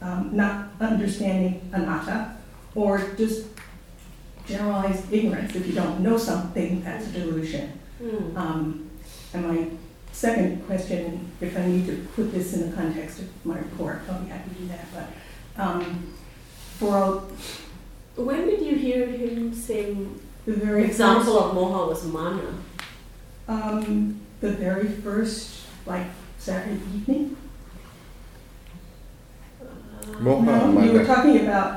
[0.00, 2.36] um, not understanding anatta,
[2.74, 3.46] or just
[4.46, 5.54] generalized ignorance.
[5.54, 7.78] If you don't know something, that's a delusion.
[8.02, 8.36] Mm.
[8.36, 8.90] Um,
[9.34, 9.66] and my
[10.12, 14.20] second question, if I need to put this in the context of my report, I'll
[14.20, 14.86] be happy to do that.
[14.94, 16.14] But um,
[16.78, 17.28] for all,
[18.16, 19.94] When did you hear him say
[20.46, 22.54] the very example first, of moha was mana?
[23.48, 26.06] um, the very first, like
[26.38, 27.36] Saturday evening.
[30.25, 31.05] Moha No, you were mana.
[31.05, 31.69] talking about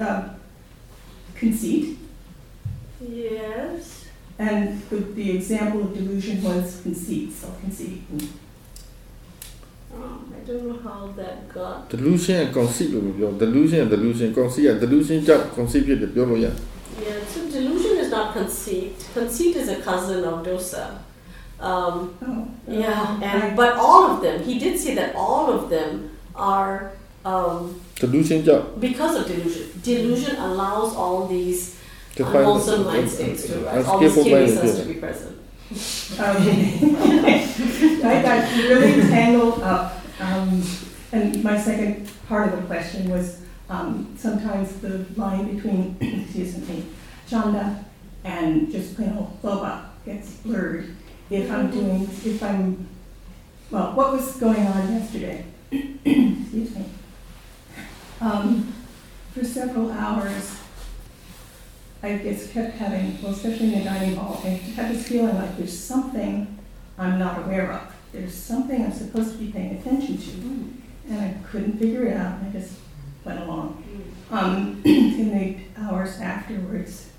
[0.00, 0.20] uh,
[1.40, 1.84] conceit,
[3.00, 4.04] Yes.
[4.38, 8.02] and the, the example of delusion was conceit, self-conceit.
[9.94, 11.88] Um, I don't know how that got.
[11.94, 16.46] delusion က conceit လို့ပြော delusion က delusion conceit က delusion ကြောင့် conceit ဖြစ်တယ်ပြောလို့ရ
[17.06, 18.94] Yeah, so delusion is not conceit.
[19.18, 20.84] Conceit is a cousin of dosa.
[21.70, 21.94] Um,
[22.28, 22.42] Oh,
[22.84, 25.90] yeah, and but all of them, he did say that all of them
[26.54, 26.74] are
[27.29, 27.57] um,
[28.01, 29.65] delusion ကြောင့် because of delusion.
[29.89, 31.59] Delusion allows all these
[32.15, 33.85] to unwholesome mind states to arise.
[33.87, 35.35] All these unescapable mind kilesas to be present.
[35.71, 36.61] Okay.
[38.11, 38.39] I got
[38.69, 39.85] really tangled up.
[40.19, 40.63] Um,
[41.11, 46.85] and my second part of the question was um, sometimes the line between, excuse me,
[47.27, 47.83] chanda
[48.23, 49.73] and just plain old lobha
[50.05, 50.95] gets blurred.
[51.29, 52.87] If I'm doing, if I'm,
[53.71, 55.45] well, what was going on yesterday?
[55.71, 56.85] excuse me.
[58.21, 58.73] Um,
[59.33, 60.57] for several hours,
[62.01, 65.57] I just kept having, well, especially in the dining hall, I had this feeling like
[65.57, 66.57] there's something
[66.97, 67.93] I'm not aware of.
[68.13, 72.39] There's something I'm supposed to be paying attention to, and I couldn't figure it out.
[72.41, 72.75] I just
[73.25, 73.83] went along.
[74.31, 77.09] Um, in the hours afterwards,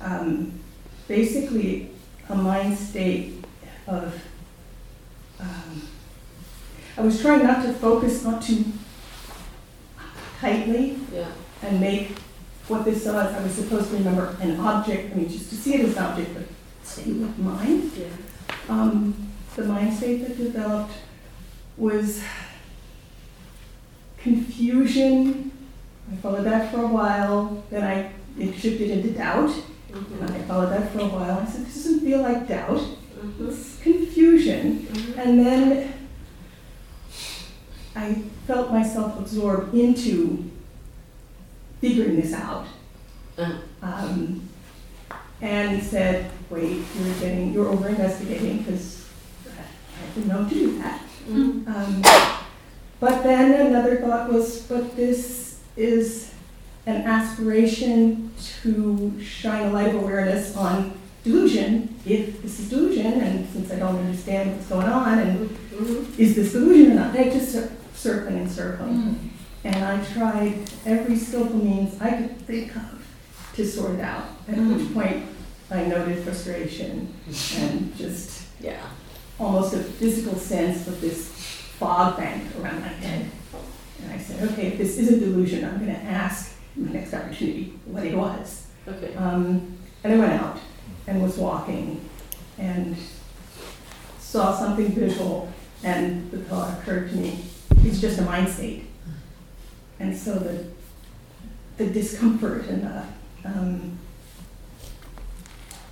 [0.00, 0.58] um,
[1.06, 1.90] basically
[2.28, 3.44] a mind state
[3.86, 4.20] of.
[5.38, 5.82] Um,
[6.98, 8.64] I was trying not to focus not too
[10.40, 11.28] tightly Yeah.
[11.62, 12.16] and make
[12.68, 13.14] what this was.
[13.34, 16.02] I was supposed to remember an object, I mean, just to see it as an
[16.04, 16.42] object, but
[16.84, 17.90] stay with mind.
[17.98, 18.06] Yeah.
[18.68, 19.14] Um,
[19.54, 20.92] the mind state that developed
[21.76, 22.20] was
[24.18, 25.52] confusion.
[26.12, 29.50] I followed that for a while, then I it shifted into doubt,
[29.92, 30.30] and Mhm.
[30.30, 31.38] I followed that for a while.
[31.46, 32.80] I said, this doesn't feel like doubt,
[33.24, 33.48] Mhm.
[33.48, 34.86] it's confusion.
[34.92, 35.18] Mhm.
[35.18, 35.92] And then
[37.96, 38.14] I
[38.46, 40.48] felt myself absorbed into
[41.80, 42.66] figuring this out.
[43.38, 43.52] Uh.
[43.82, 44.48] Um,
[45.42, 49.06] and said, wait, you're getting, you're over investigating because
[49.46, 51.02] I didn't know to do that.
[51.28, 51.66] Mhm.
[51.68, 52.02] Um,
[53.00, 56.32] but then another thought was, but this is
[56.86, 58.30] an aspiration
[58.62, 60.92] to shine a light of awareness on
[61.24, 66.18] delusion, if this is delusion, and since I don't understand what's going on, and Mhm.
[66.18, 67.14] is this delusion or not?
[67.18, 67.56] I just
[67.96, 69.30] circling and circling.
[69.64, 73.04] And I tried every skillful means I could think of
[73.54, 74.24] to sort it out.
[74.48, 75.24] At which point,
[75.70, 77.12] I noted frustration
[77.58, 78.80] and just Yeah.
[79.40, 81.28] almost a physical sense of this
[81.78, 83.26] fog bank around my head.
[84.02, 87.72] And I said, okay, if this isn't delusion, I'm going to ask the next opportunity
[87.86, 88.66] what it was.
[88.86, 89.14] Okay.
[89.16, 90.58] Um, and I went out
[91.06, 92.08] and was walking
[92.58, 92.96] and
[94.20, 95.48] saw something visual,
[95.82, 97.44] and the thought occurred to me,
[97.86, 98.84] it's just a mind state.
[99.98, 100.64] And so the,
[101.78, 103.02] the discomfort and the,
[103.48, 103.98] um,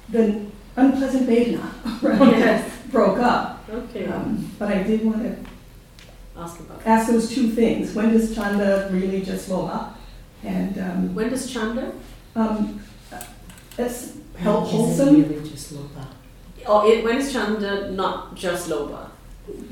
[0.08, 0.46] the
[0.76, 1.70] unpleasant Vedana
[2.02, 2.72] around it Yes.
[2.90, 3.64] broke up.
[3.70, 4.06] Okay.
[4.06, 5.36] Um, but I did want to
[6.36, 6.86] Ask about it.
[6.86, 7.94] ask those two things.
[7.94, 9.98] When does Chanda really just blow up?
[10.42, 11.92] And um, When does Chanda?
[12.36, 12.80] um,
[13.78, 15.22] it's help wholesome.
[15.22, 16.06] Really just lobha.
[16.68, 19.08] Or it, when is Chanda not just Lobha?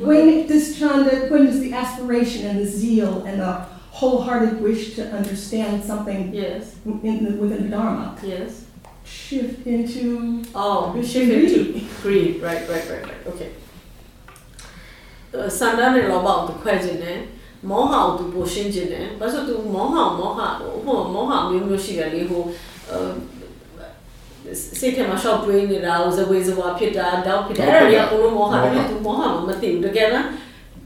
[0.08, 3.52] When does Chanda, when does the aspiration and the zeal and the
[3.98, 6.62] wholehearted wish to understand something Yes.
[6.86, 8.52] in the, within the Dharma Yes.
[9.06, 10.04] shift into
[10.56, 11.52] Oh, It's shift greed.
[11.52, 11.60] into
[12.04, 12.34] greed.
[12.48, 13.22] Right, right, right, right.
[13.32, 13.50] Okay.
[15.60, 17.20] စန္ဒနဲ့လောဘကိုသူခွဲခြင်းနဲ့
[17.70, 20.42] မောဟကိုသူပိုရှင်းခြင်းနဲ့ဘာလို့သူမောဟမောဟ
[20.86, 22.44] ဟိုမောဟမျိုးမျိုးရှိတယ်လေဟို
[22.90, 23.00] အဲ
[24.81, 30.27] စိတ်ထဲမှာ shock တွေးနေတာဟိုဇဝေဇဝါဖြစ်တာတောက်ဖြစ်တာအဲ့ဒါတွေကဘုလိုမောဟတယ်သူမောဟမမသိဘူးတကယ်လား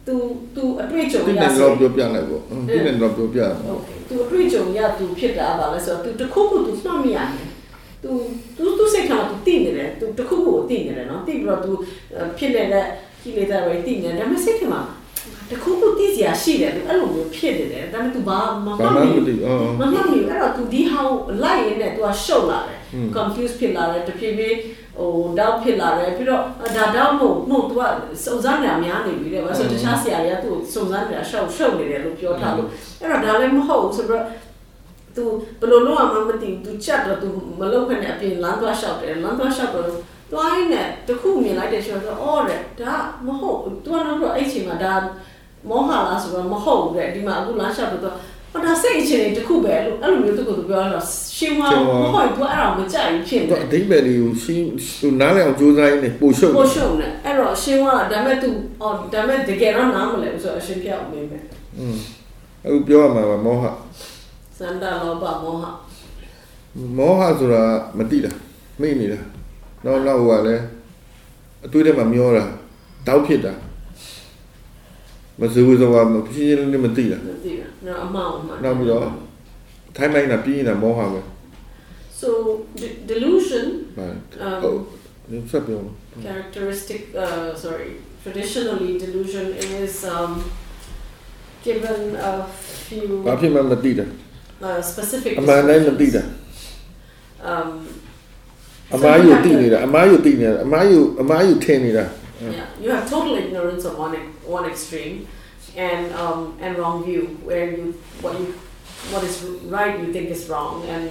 [0.06, 0.14] तू
[0.56, 7.48] तू အတွေ့အကြုံရဆိုတော့ပြောပြလိုက်ပေါ့ဒီနေ့တော့ပြောပြရအောင် तू အတွေ့အကြုံရ तू ဖြစ်တာပါလဲဆိုတော့ तू တခုခု तू နှောက်မိရတယ်
[8.02, 8.10] तू
[8.56, 11.70] तू तू စိတ်ထဲမှာ तू သိနေတယ် तू တခုခုကိုသိနေတယ်နော်သိပြီးတော့ तू
[12.38, 12.86] ဖြစ်နေတဲ့
[13.22, 14.80] ကိလေသာတွေသိနေတယ်ဒါပေမဲ့စိတ်ထဲမှာ
[15.49, 22.79] တစ်ခုခုသိစရာရှိတယ်သူအဲ့လိုမျိုးဖြစ်နေတယ်ဒါပေမဲ့သူဘာမှမ ဘာ မှ မှ တ် မ မိ သိအော် မမှတ်မိအဲ့တော့သူဒီဟောင်းလိုက်ရင်းနဲ့သူကရှုပ်လာတယ်
[23.15, 24.57] confuse ဖြစ်လာတယ်တဖြည်းဖြည်း
[24.97, 26.41] ဟိုတောက်ဖြစ်လာတယ်ပြီးတော့
[26.75, 27.81] ဒါတော့မဟုတ်မဟုတ် तू က
[28.25, 32.67] စုံစမ်းနေတာများနေပြီတဲ့ဘာလို့ဆိုတခြားဆရာတွေကသူ့စုံစမ်းနေတာရှောက်ရှုပ်နေတယ်လို့ပြောထားလို့
[32.99, 34.23] အဲ့တော့ဒါလည်းမဟုတ်ဆိုတော့
[35.15, 35.23] तू
[35.59, 37.27] ဘယ်လိုလုပ်အောင်မသိဘူး तू ချက်တော့ तू
[37.59, 39.85] မလုပ်ခွင့်နဲ့အပြင်လမ်းသွားလျှောက်တယ်လမ်းသွားလျှောက်တော့
[40.33, 42.95] တွိုင်းနဲ့တခုမြင်လိုက်တဲ့ချိန်တော့အော်တဲ့ဒါ
[43.25, 44.93] မဟုတ် तू ကတော့အဲ့ချိန်မှာဒါ
[45.69, 48.15] မောဟလားဆိုတော့မဟုတ်ဘူးတဲ့ဒီမှာအခုလမ်းလျှောက်တော့
[48.51, 51.05] ဟောဒါစိတ်အခြေအနေတစ်ခုပဲလို့အဲ့လိုမျိုးသူကသူပြောတော့
[51.37, 54.65] ရှင်းသွားမဟုတ် तू အဲ့ဒါမကြိုက်ဘူးဖြစ်နေ တော့အဓိပ္ပာယ်လေးကိုရှင်း
[55.01, 58.49] သူနားလည်အောင်ကြိုးစားရင်းနဲ့ပို့ရှုပ် ပိုရှုံနေအဲ့တော့ရှင်းသွားတာဒါပေမဲ့ तू
[58.81, 61.37] အော်ဒါပေမဲ့တကယ်တော့နားမလဲဘူးဆိုတော့အရှင်းပြအောင်မင်းပဲ
[61.79, 61.97] อืม
[62.65, 63.63] အခုပြောရမှာကမောဟ
[64.57, 65.65] စန္ဒလောဘမောဟ
[66.97, 67.63] မောဟဆိုတာ
[67.97, 68.31] မတိတာ
[68.81, 69.19] မိနေတာ
[69.83, 70.63] နောက်နောက်ဟိုကလည်း
[71.65, 72.43] အတွေးထဲမှာမျောတာ
[73.07, 73.53] တောက်ဖြစ်တာ
[75.39, 79.05] မစဘူးဆိုတော့မဖြစ်ရင်လည်းမတိတာ မသိဘူးနော်အမောင်အမှန် နောက်ပြီးတော့
[79.95, 81.21] ထိုင်းလိုက်တာပြီးရင်မောဟပဲ
[82.21, 82.29] so
[82.81, 83.65] de- delusion
[83.97, 84.07] ဗါ
[84.47, 84.77] um, ဟုတ်
[85.31, 85.81] ဒီဆက်ပြော
[86.25, 87.89] characteristic uh, sorry
[88.23, 89.45] traditionally delusion
[89.81, 90.31] is um,
[91.67, 91.99] given
[92.29, 92.33] a
[92.87, 94.05] few ဘာဖြစ်မှမတိတာ
[94.67, 96.23] uh, specific အမှန်တိုင်းမတိတာ
[97.51, 97.69] um,
[98.95, 102.05] အမားယူတိနေတာအမားယူတိနေတာအမားယူအမားယူထင်နေတာ
[102.40, 102.66] Yeah.
[102.80, 104.14] You have total ignorance of one
[104.44, 105.26] one extreme,
[105.76, 108.54] and um, and wrong view where you what you
[109.10, 111.10] what is right you think is wrong and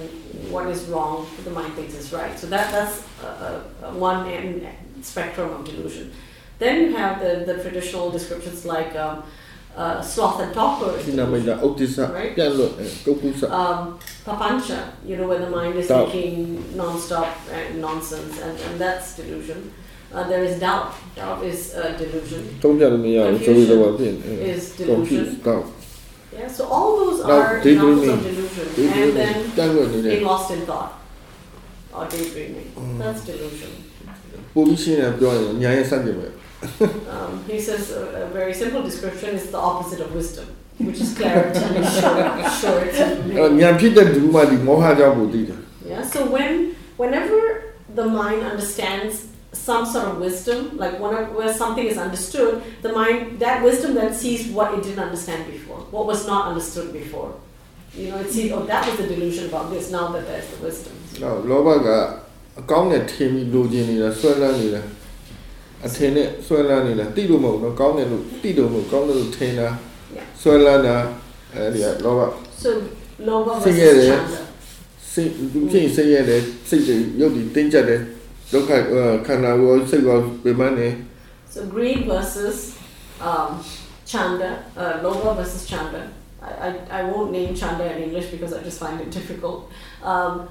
[0.50, 2.38] what is wrong the mind thinks is right.
[2.38, 4.66] So that that's a, a one end
[5.02, 6.12] spectrum of delusion.
[6.58, 9.22] Then you have the, the traditional descriptions like um,
[9.76, 10.96] uh, sloth and torpor.
[12.10, 12.34] Right?
[13.50, 19.16] Um, papancha, you know, where the mind is thinking non-stop and nonsense, and, and that's
[19.16, 19.72] delusion
[20.12, 20.94] uh, there is doubt.
[21.14, 22.56] Doubt is uh, delusion.
[23.44, 23.78] Confusion
[24.42, 25.40] is delusion.
[26.32, 28.66] Yeah, so all those are examples of delusion.
[28.92, 29.50] And then
[30.02, 30.92] being lost in thought
[31.92, 32.72] or daydreaming.
[32.98, 33.70] That's delusion.
[37.10, 40.46] Um, he says a, a very simple description is the opposite of wisdom.
[40.78, 41.58] which is clarity
[42.00, 42.44] Short.
[42.60, 42.84] sure,
[45.88, 51.85] yeah, so when whenever the mind understands some sort of wisdom, like whenever where something
[51.85, 56.25] is understood, the mind that wisdom then sees what it didn't understand before, what was
[56.25, 57.29] not understood before.
[57.93, 59.91] You know, it sees oh that was the delusion about this.
[59.91, 60.93] Now that there's the wisdom.
[61.21, 61.87] နောက်လောဘက
[62.59, 64.81] အကောင်းနဲ့ထင်ပြီးလိုချင်နေတာဆွဲလန်းနေတာ
[65.85, 69.69] အထင်နဲ့ဆွဲလန်းနေတာတိလို့မဟုတ်တော့ကောင်းတယ်လို့တိလို့မဟုတ်ကောင်းတယ်လို့ထင်တာ
[70.17, 70.25] Yeah.
[70.41, 70.95] ဆွဲလန်းတာ
[71.53, 72.21] အဲဒီကလောဘ
[72.63, 72.69] So
[73.27, 74.11] loba Sing versus it, eh?
[74.11, 74.39] chanda.
[75.13, 78.01] စိတ်သူဖြစ်ရင်စိတ်ရတယ်စိတ်တွေရုပ်တည်တင်းကျပ်တယ်
[80.78, 81.04] uh.
[81.48, 82.78] So greed versus
[83.20, 83.64] um,
[84.04, 86.12] Chanda, uh, Lobha versus Chanda.
[86.40, 89.72] I, I, I, won't name Chanda in English because I just find it difficult.
[90.00, 90.48] Um,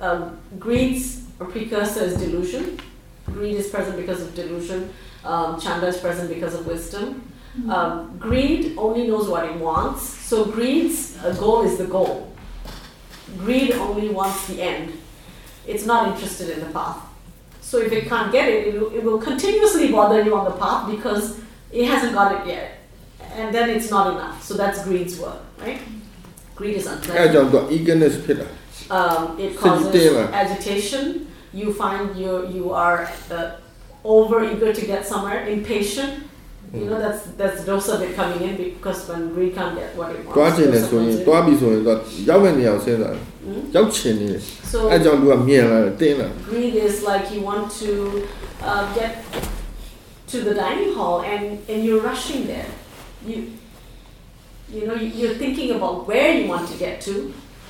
[0.00, 2.78] um, greed's precursor is delusion.
[3.26, 4.92] Greed is present because of delusion.
[5.24, 7.28] Um, Chanda is present because of wisdom.
[7.54, 7.70] Hmm.
[7.70, 10.02] Um, greed only knows what it wants.
[10.02, 12.32] So greed's uh, goal is the goal.
[13.38, 14.92] Greed only wants the end
[15.67, 16.97] It's not interested in the path.
[17.61, 20.55] So if it can't get it, it will, it will continuously bother you on the
[20.63, 21.39] path because
[21.71, 22.67] it hasn't got it yet.
[23.35, 24.43] And then it's not enough.
[24.43, 25.79] So that's greed's work, right?
[26.57, 27.31] Greed is အဲ unpleasant.
[27.33, 28.47] ကြောင့်သူ eagerness ဖြစ်တာ
[28.99, 30.27] Um, it So you causes tell her.
[30.43, 31.03] agitation.
[31.61, 32.99] You find you you are
[33.37, 36.11] uh, over eager to get somewhere, impatient.
[36.81, 39.89] You know, that's that's the dose of it coming in because when greed can't get
[39.99, 40.35] what it wants.
[40.37, 41.99] တွားကျင်တယ်ဆိုရင် dose တွားပြီဆိုရင်တော့
[42.29, 43.61] ရောက်မဲ့နေရာကိုစဉ်းစားတယ် Mm?
[43.75, 44.41] ရောက်ချင်နေတယ်
[44.71, 47.91] So အဲကြောင့်လူကမြင်လာတယ်တင်းလာတယ် greed is like you want to
[48.69, 49.11] uh, get
[50.31, 52.69] to the dining hall and, and you're rushing there.
[53.29, 53.37] You
[54.75, 57.13] you know you- you're thinking about where you want to get to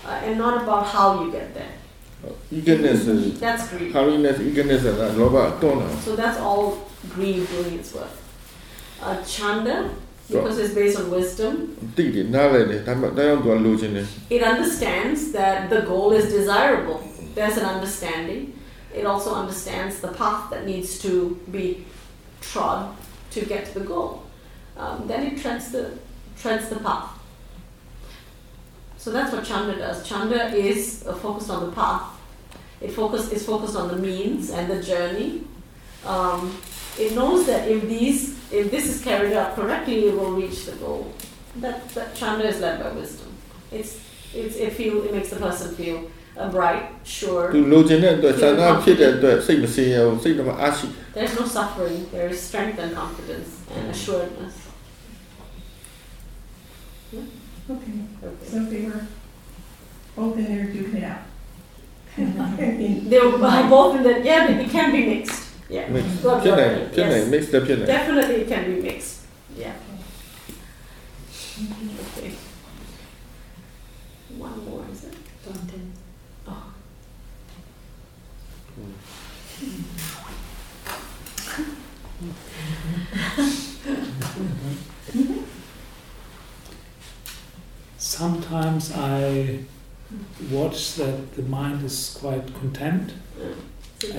[0.07, 1.73] uh, and not about how you get there.
[2.57, 2.99] eagerness
[3.45, 3.89] That's greed.
[3.95, 6.63] hurriness eagerness ဆိုတာလောဘအတွန်းလာ So that's all
[7.15, 8.13] greed doing its work.
[9.02, 9.90] a Chanda
[10.28, 11.92] because it's based on wisdom.
[14.30, 17.06] It understands that the goal is desirable.
[17.34, 18.58] There's an understanding.
[18.94, 21.84] It also understands the path that needs to be
[22.40, 22.96] trod
[23.32, 24.22] to get to the goal.
[24.76, 25.98] Um, then it treads the
[26.38, 27.10] treads the path.
[28.96, 30.08] So that's what Chanda does.
[30.08, 32.02] Chanda is uh, focused on the path.
[32.80, 35.44] It focus is focused on the means and the journey.
[36.06, 36.56] Um,
[36.98, 40.72] it knows that if these, if this is carried out correctly, it will reach the
[40.72, 41.12] goal.
[41.56, 43.32] That that Chanda is led by wisdom.
[43.70, 44.00] It's
[44.34, 47.52] it's it feel it makes the person feel a bright, sure.
[51.12, 52.08] There's no suffering.
[52.10, 54.68] There is strength and confidence and assuredness.
[57.14, 57.22] Okay.
[57.70, 58.46] okay.
[58.46, 59.06] So they were
[60.16, 61.22] both in there duking it out.
[62.16, 64.18] they were both in there.
[64.20, 65.53] Yeah, it can be mixed.
[65.68, 65.88] Yeah.
[65.88, 66.22] Mixed.
[66.22, 66.94] Blood Penang, Penang, yes.
[66.94, 67.86] Penang, mixed the Penang.
[67.86, 69.20] Definitely can be mixed.
[69.56, 69.72] Yeah.
[72.18, 72.32] Okay.
[74.36, 75.14] One more, is it?
[75.42, 75.92] Plantain.
[76.46, 76.72] Oh.
[87.98, 89.60] Sometimes I
[90.50, 93.12] watch that the mind is quite content.
[93.38, 93.54] Mm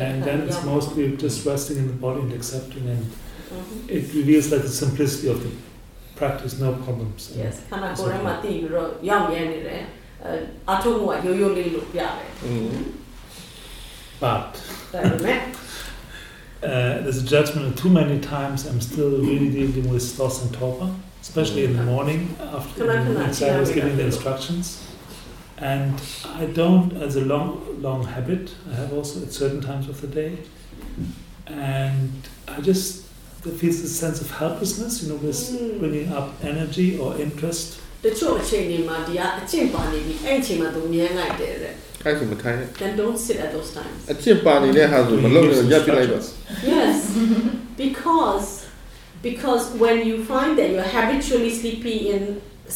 [0.04, 0.72] and then it's Yeah.
[0.72, 3.96] mostly just resting in the body and accepting, and Mhm.
[3.96, 5.50] it reveals like the simplicity of the
[6.20, 7.20] practice, no problems.
[7.30, 9.82] And Yes, ခန္ဓာကိုယ်ထဲမှာတည်ပြီးတော့ရောက်ရဲနေတယ်
[10.24, 10.32] အဲ
[10.72, 12.12] အထုံးကရိုးရိုးလေးလို့ပြတယ်
[12.48, 12.70] Mm.
[14.24, 14.50] But
[14.92, 15.38] ဒါပေမဲ့
[16.70, 20.50] uh, there's a judgment, and too many times I'm still really dealing with loss and
[20.60, 20.90] torpor,
[21.26, 22.20] especially in the morning
[22.58, 24.14] after Come on, come on, when Sarah was yeah, we giving the got it.
[24.14, 24.66] instructions.
[25.74, 25.94] And
[26.42, 27.48] I don't, as a long,
[27.86, 30.32] long habit, I have also at certain times of the day,
[31.46, 32.10] and
[32.48, 33.04] I just
[33.48, 35.78] it feels this sense of helplessness, you know, with Mm.
[35.80, 37.66] bringing up energy or interest.
[38.04, 41.74] တချို့အချိန်တွေမှာဒီကအကျင့်ပါနေပြီအဲ့အချိန်မှာသူမြဲလိုက်တယ်တဲ့
[42.04, 46.18] အဲဆိုမထိုင်နဲ့ then don't sit at those times အချစ်ပါနေတဲ့ဟာဆိုမလုံးနဲ့ရပ်ပြလိုက်ပါ
[46.74, 46.96] yes
[47.84, 48.48] because
[49.28, 52.22] because when you find that you're habitually sleepy in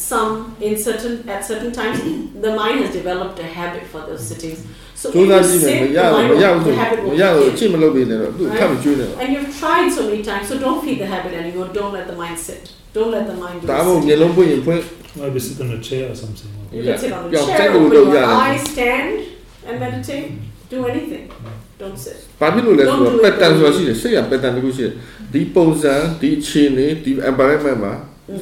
[0.09, 0.31] some
[0.67, 1.97] in certain at certain times
[2.45, 4.59] the mind has developed a habit for those sittings
[5.01, 6.71] so ကြိုး if စား you ကြည့်မယ် sit မရ the ဘူး mind မရ will, ဘူး the
[6.71, 9.21] ဆို habit မ will ရဘူးအ kick ချစ်မလုပ်ပေးနဲ့တော့သူထပ်မကျွေးနဲ့တော့ in.
[9.23, 12.17] and you've tried so many times so don't feed the habit anymore don't let the
[12.23, 12.61] mind sit
[12.95, 14.07] don't let the mind do ဒါ the မှမဟုတ် sitting.
[14.07, 14.81] မျက်လုံးပွင့်ရင်ဖွင့်
[15.21, 16.51] Maybe sit on a chair or something.
[16.59, 18.43] or- You can sit on the Yeah, chair, take a open look, your yeah.
[18.45, 19.09] eyes, stand
[19.67, 20.27] and meditate.
[20.73, 21.25] Do anything.
[21.81, 22.17] Don't sit.
[22.41, 24.93] ဘာဖြစ်လို့လဲဆိုတော့ Don't do it pattern ဆိုတာ very ရှိတယ်စိတ်က pattern တစ်ခုရှိတယ်
[25.33, 27.93] ဒီပုံစံဒီအခြေအနေဒီ environment မှာ
[28.31, 28.37] Mm.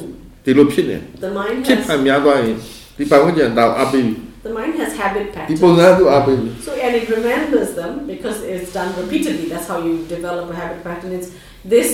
[0.48, 0.96] ဒီလိုဖြစ်နေ
[1.26, 2.56] The mind ဖြစ်ခံ has များသွားရင်
[2.98, 4.08] ဒီပတ်ဝန်းကျင်တော့အပ်ပြီး
[4.46, 5.80] the mind has habit ဒီပုံ patterns.
[5.80, 9.46] စံသူအပ်ပြီး So and it remembers them because it's done repeatedly.
[9.52, 11.10] That's how you develop a habit pattern.
[11.18, 11.30] It's
[11.74, 11.88] this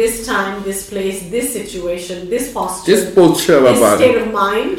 [0.00, 4.28] this time, this place, this situation, this posture, this posture ပါ this ပါတယ် state of
[4.44, 4.70] mind,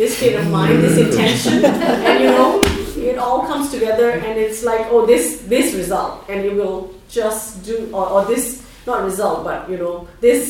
[0.00, 1.56] this state of mind, this intention,
[2.08, 2.50] and you know,
[3.10, 5.24] it all comes together, and it's like, oh, this
[5.54, 6.78] this result, and you will
[7.18, 8.44] just do, or, or this
[8.88, 9.94] not result, but you know,
[10.26, 10.40] this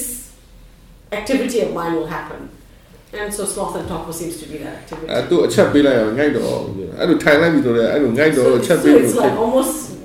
[1.11, 2.49] activity of mine will happen.
[3.13, 5.09] And so sloth and torpor seems to be that activity.
[5.09, 6.93] Uh, to accept be like ngai do.
[6.99, 7.89] I do Thailand be do.
[7.89, 8.91] I do ngai chat be.
[8.91, 9.97] So it's like almost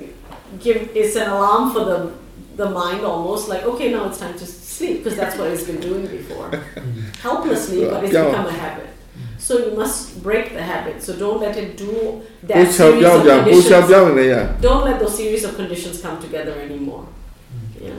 [0.59, 2.11] give it's an alarm for the
[2.55, 5.79] the mind almost like okay now it's time to sleep because that's what it's been
[5.81, 6.49] doing before
[7.21, 8.89] helplessly but it's become a habit
[9.37, 14.61] so you must break the habit so don't let it do that series of conditions.
[14.61, 17.87] don't let those series of conditions come together anymore mm.
[17.87, 17.93] yeah.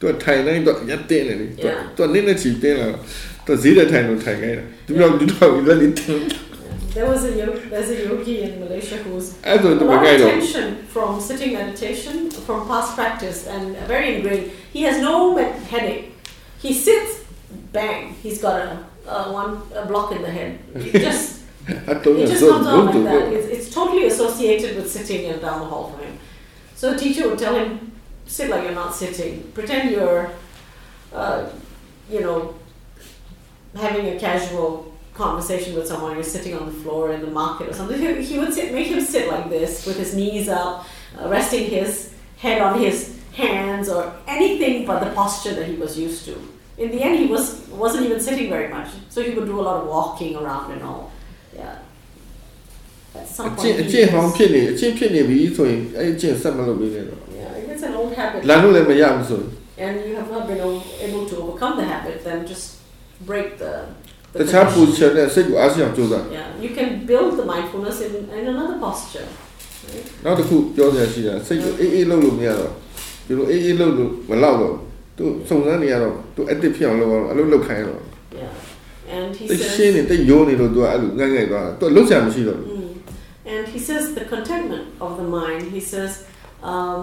[0.00, 2.88] တို့ကမလေးဆိုင်မှာအစတိမှာပြောပြောလို့သူထိုင်တိုင်းတော့ရက်တင်းနေတယ်သူနင်းနေချီတင်းလာ
[3.46, 6.24] သူဈေးတဲ့ထိုင်လို့ထိုင်ခိုင်းတာသူပြောသူတော့လက်လေးတင်း
[6.96, 10.18] there was a yogi, there's a yogi in Malaysia who's အဲ့ဆို a သူမ lot ကြိုက်
[10.18, 12.14] of တော့ tension from sitting meditation,
[12.46, 14.46] from past practice, and very ingrained.
[14.76, 16.04] He has no med- headache.
[16.64, 17.10] He sits,
[17.76, 18.68] bang, he's got a,
[19.14, 19.50] uh, one
[19.80, 20.50] a block in the head.
[20.86, 21.24] It just
[21.90, 23.24] အတော့ it just ဆို comes ဘု out သူ like that.
[23.36, 26.14] It's, it's totally associated with sitting and down the hall for him.
[26.80, 27.68] So the teacher would tell him,
[28.27, 29.43] sit like you're not sitting.
[29.53, 30.29] Pretend you're,
[31.13, 31.49] uh,
[32.09, 32.55] you know,
[33.75, 36.13] having a casual conversation with someone.
[36.15, 37.99] You're sitting on the floor in the market or something.
[38.21, 40.85] He would sit, make him sit like this with his knees up,
[41.19, 45.97] uh, resting his head on his hands or anything but the posture that he was
[45.97, 46.35] used to.
[46.77, 49.63] In the end, he was wasn't even sitting very much, so he would do a
[49.63, 51.11] lot of walking around and all.
[51.55, 51.79] Yeah.
[53.57, 55.65] 进进行骗你，进骗你为一种，
[55.97, 57.13] 哎，进什么都没那种。
[57.76, 59.48] it's an old habit လမ်းလို့လည်းမရဘူးဆိုရင်
[59.84, 62.66] and you have not been o- able to overcome the habit, then just
[63.30, 63.72] break the.
[64.40, 64.76] တခြား condition.
[64.76, 69.28] position နဲ့စိတ်ကိုအားရှိအောင်ကြိုးစား Yeah, you can build the mindfulness in, in another posture.
[69.86, 70.04] Right?
[70.24, 72.72] နောက်တစ်ခုပြောစရာရှိတာစိတ်ကိုအေးအေးလုပ်လို့မရတော့
[73.26, 74.74] ဒီလိုအေးအေးလုပ်လို့မလောက်တော့
[75.16, 78.00] သူစုံစမ်းနေရတော့သူ active ဖြစ်အောင်လုပ်အောင်အလုပ်လုပ်ခိုင်းတော့
[78.40, 83.54] Yeah, and he တိတ်ရှင်း says, နေတိတ်ရိုးနေလို့သူကအဲ့လိုငတ်ငတ်သွားတာသူလုံးချင်မရှိတော့ဘူး Mm.
[83.54, 85.62] and he says the contentment of the mind.
[85.76, 86.12] He says,
[86.72, 87.02] um,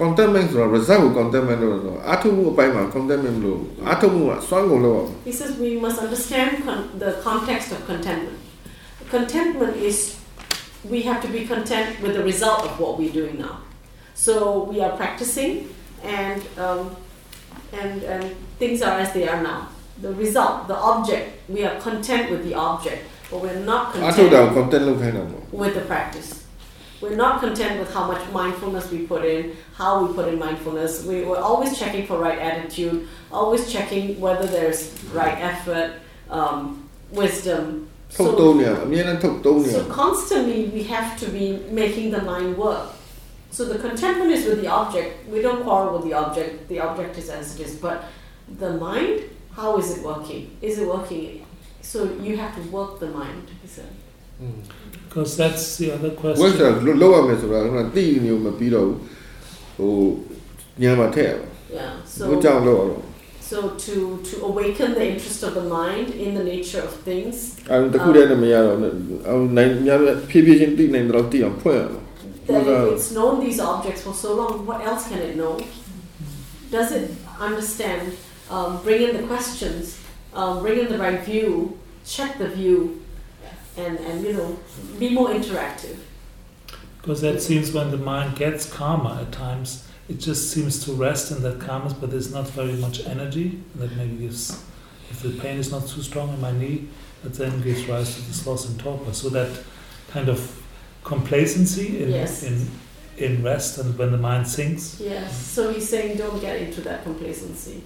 [0.00, 7.10] contentment ဆိုတော့ result ကို contentment လို့ဆိုတော့အားထုတ်မှုအပိုင်းမှာ contentment မလို့အားထုတ်မှုကစွမ်းကုန်လို့အောင် he says we must understand con- the
[7.28, 8.38] context of contentment.
[9.16, 9.96] Contentment is
[10.92, 13.54] we have to be content with the result of what we're doing now.
[14.26, 14.32] So
[14.70, 15.52] we are practicing,
[16.20, 16.82] and um,
[17.80, 18.22] and and
[18.60, 19.60] things are as they are now.
[20.04, 21.24] The result, the object,
[21.54, 23.00] we are content with the object,
[23.30, 26.28] but we're not အားထုတ်တာ content.ကို content လုပ်ခိုင်းတာပေါ့ with the practice.
[27.01, 31.05] We're not content with how much mindfulness we put in, how we put in mindfulness.
[31.05, 35.93] We, are always checking for right attitude, always checking whether there's right effort,
[36.29, 37.89] um, wisdom.
[38.09, 38.25] So,
[39.71, 42.89] so constantly we have to be making the mind work.
[43.51, 45.27] So the contentment is with the object.
[45.27, 46.67] We don't quarrel with the object.
[46.69, 47.75] The object is as it is.
[47.75, 48.03] But
[48.57, 49.23] the mind,
[49.53, 50.57] how is it working?
[50.61, 51.45] Is it working?
[51.81, 53.47] So you have to work the mind.
[53.63, 53.85] Is it?
[54.39, 54.61] Hmm.
[55.08, 56.10] Because that's the other
[56.40, 56.52] ဝက် question.
[56.58, 56.68] ဆာ
[57.02, 58.98] လောက်ရမယ်ဆိုတာကတိနေမပြီးတော့ဘူး
[59.78, 59.94] ဟို
[60.82, 61.34] ညံမှာထည့်ရ
[61.78, 61.92] Yeah.
[62.28, 63.02] ဘူး So ကြောင့်လောက်တော့
[63.50, 63.94] So to
[64.28, 67.36] to awaken the interest of the mind in the nature of things,
[67.70, 68.76] အဲတခုတည်းနဲ့မရတော့
[69.28, 69.98] အောင်နိုင်များ
[70.30, 72.04] ဖြည်းဖြည်းချင်းသိနိုင်တော့သိအောင်ဖွင့်ရအောင်
[72.48, 75.54] that if it's known these objects for so long, what else can it know?
[76.74, 77.06] Does it
[77.48, 78.02] understand?
[78.54, 79.84] Um, bring in the questions,
[80.40, 81.48] um, bring in the right view,
[82.14, 82.78] check the view,
[83.85, 84.59] and and you know
[84.99, 85.97] be more interactive.
[87.01, 91.31] Because that seems when the mind gets calmer at times, it just seems to rest
[91.31, 93.61] in that calmness, but there's not very much energy.
[93.73, 94.63] And that maybe gives,
[95.09, 96.89] if the pain is not too strong in my knee,
[97.23, 99.13] that then gives rise to this sloth and torpor.
[99.13, 99.63] So that
[100.09, 100.39] kind of
[101.03, 102.43] complacency in, Yes.
[102.43, 102.69] in,
[103.17, 104.99] in rest and when the mind sinks.
[104.99, 105.31] Yes.
[105.31, 105.55] Mm.
[105.55, 107.81] So he's saying don't get into that complacency.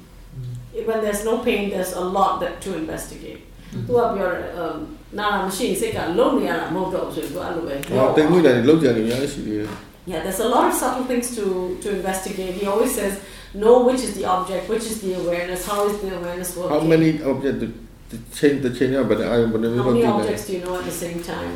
[0.73, 0.87] Mm.
[0.87, 3.41] When there's no pain, there's a lot that to investigate.
[3.86, 4.76] သူကပြောတယ်အမ်
[5.18, 9.70] နာနာမရှိရင်စိတ်ကလုံးနေရတာမဟုတ်တော့ဘူးဆိုပြီးသူအဲ့လိုပဲ ဟောတင်ငွေတယ်လောက်ကြတယ်များရှိသေးတယ်
[10.12, 11.44] Yeah, there's a lot of subtle things to,
[11.82, 12.54] to investigate.
[12.60, 13.12] He always says,
[13.62, 16.72] know which is the object, which is the awareness, how is the awareness working.
[16.74, 17.68] how many object the
[18.12, 20.96] the chain the chain ကဘယ်နှအာရုံဘယ်နှမျိုး How လောက် many သိတယ် objects do you know at the
[21.04, 21.54] same time?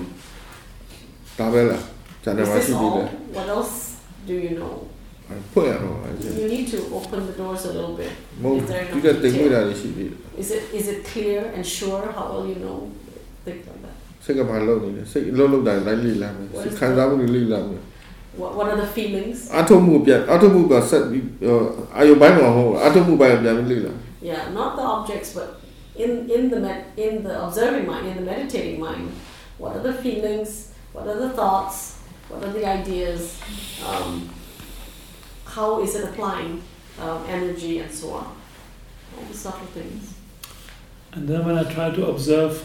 [1.38, 1.82] ဒါပဲလား
[2.24, 3.08] ဇာနေ Is မှာ this ရှိသေးတယ် all?
[3.36, 3.74] What else
[4.28, 4.72] do you know?
[5.52, 8.12] ဖွင့်ရတော့အဲ့ဒါ You need to open the doors a little bit.
[8.42, 9.54] မဟုတ် Is there ဒီ enough ကတင်ငွေ detail?
[9.54, 12.04] တာရှိသေးတယ် Is it is it clear and sure?
[12.16, 12.78] How will you know?
[13.46, 13.96] Things like that.
[14.24, 17.82] စိတ်ကဘာလုပ်နေလဲစိတ်လုံးလုံးတိုင်းတိုင်းလိလာမယ်စိတ်ခံစားမှုတွေလိလာမယ်
[18.40, 19.38] What, what are the feelings?
[19.60, 21.24] အထုံမှုပြန်အထုံမှုကဆက်ပြီး
[21.96, 23.92] အာယုပိုင်းမှာဟောအထုံမှုပိုင်းပြန်ပြီးလိလာ
[24.30, 25.48] Yeah, not the objects, but
[26.02, 29.06] in in the med, in the observing mind, in the meditating mind.
[29.62, 30.50] What are the feelings?
[30.94, 31.76] What are the thoughts?
[32.30, 33.20] What are the ideas?
[33.90, 34.10] Um,
[35.56, 36.52] how is it applying
[37.04, 38.28] um, energy and so on?
[39.14, 40.02] All the subtle things.
[41.17, 42.63] And then when I try to observe,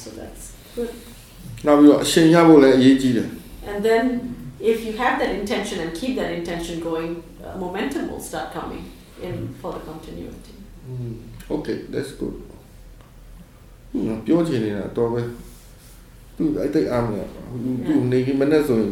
[0.01, 0.43] so that's
[0.75, 0.91] good
[1.65, 3.29] နောက်ပြီးတော့အရှင်ရဖို့လည်းအရေးကြီးတယ်
[3.69, 4.03] and then
[4.71, 7.11] if you have that intention and keep that intention going
[7.45, 8.83] uh, momentum will start coming
[9.27, 10.53] in for the continuity
[11.55, 12.35] Okay that's good
[13.91, 15.21] ဟိုပြောချင်နေတာတော့ပဲ
[16.35, 17.21] သူအဲ့တိတ်အားမရ
[17.63, 18.91] သူသူနေကြီးမနဲ့ဆိုရင်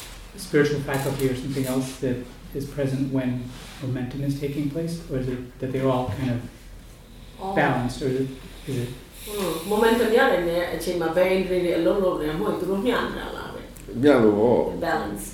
[0.46, 2.16] spiritual faculty or something else that
[2.58, 3.28] is present when
[3.82, 6.40] momentum is taking place, or is it that they're all kind of
[7.40, 8.28] All- balanced, or is it,
[8.70, 8.90] is it
[9.26, 13.62] ဟို momentum ရတယ်နဲ့အချိန်မှာ very really အလုံးလုံးနေမှသူတို့မျှနေတာလားပဲ
[14.02, 14.56] မြတ်လို့ဟော
[14.88, 15.32] balanced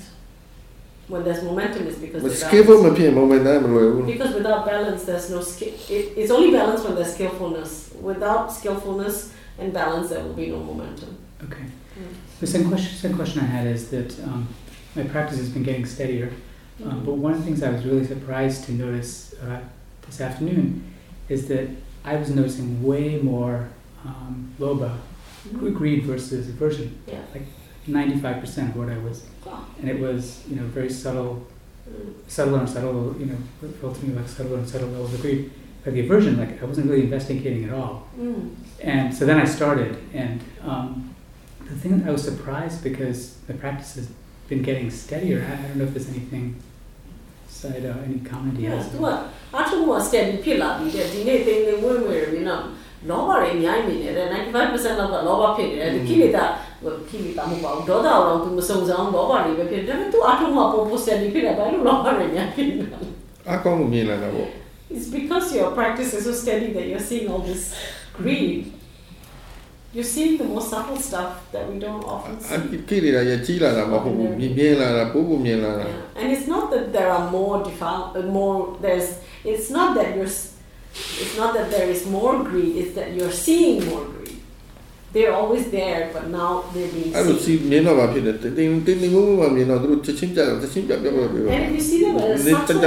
[1.11, 2.83] when there's momentum is because မ they're စကေဘ balanced.
[2.85, 3.27] မဖြစ်မမန်
[3.63, 5.73] မလွယ်ဘူး Because without balance, there's no skill.
[5.95, 7.71] It, it's only balance when there's skillfulness.
[8.11, 9.15] Without skillfulness
[9.59, 11.11] and balance, there will be no momentum.
[11.45, 11.65] okay?
[11.99, 12.13] Mm.
[12.43, 14.41] The second question, second question I had is that um,
[14.98, 16.30] my practice has been getting steadier,
[16.84, 19.60] um, but one of the things I was really surprised to notice uh,
[20.06, 20.84] this afternoon
[21.28, 21.68] is that
[22.04, 23.68] I was noticing way more
[24.04, 24.96] um, lobha,
[25.48, 25.74] Mhm.
[25.74, 26.94] greed versus aversion.
[27.06, 27.20] Yeah.
[27.32, 27.46] Like
[27.86, 29.64] 95% of what I was, Wow.
[29.80, 31.46] and it was you know very subtle,
[31.88, 32.12] Mm.
[32.26, 33.36] subtle and subtle, you know,
[33.80, 35.50] felt to me like subtle and subtle levels of greed.
[35.84, 38.06] But the aversion, like I wasn't really investigating at all.
[38.20, 38.50] Mm.
[38.82, 41.14] And so then I started, and um,
[41.66, 44.08] the thing that I was surprised because the practice has
[44.49, 45.39] been getting steadier.
[45.49, 46.45] I, I don't know if there's anything
[47.59, 48.91] side, uh, any comment he Yeah, has.
[48.93, 49.17] tu ah,
[49.59, 52.61] achu mo steady ဖြစ်လာပြီတဲ့ဒီနေ့သိနေဝင်ဝင်ပြီနော်
[53.09, 54.27] လောဘတွေအများကြီးနေတယ်
[54.63, 56.43] 95%လောက်ကလောဘဖြစ်နေတယ်ဒီခိလေသာ
[57.09, 63.07] ခိလေသာမဟုတ်ပါဘူးဒေါသအောင်သူမစုံစမ်းလောဘတွေပဲဖြစ်တယ်ဒါပေမဲ့သူအထုံးမှာပုံပုံ steady ဖြစ်တယ်ဘာလို့လောဘတွေအများကြီးနေတာလဲ
[63.51, 64.49] အကောင်းကိုမြင်လာတာပေါ့
[64.95, 67.63] It's because your practice is so steady that you're seeing all this
[68.17, 68.59] greed.
[69.94, 72.54] you're seeing the more subtle stuff that we don't often see.
[75.88, 76.22] Yeah.
[76.22, 79.08] And it's not that there are more defi- more there's
[79.44, 80.26] it's not that you're
[81.22, 84.36] it's not that there is more greed, it's that you're seeing more greed.
[85.14, 87.40] They're always there, but now they're being seen.
[91.50, 92.80] And if you see them at a subtle,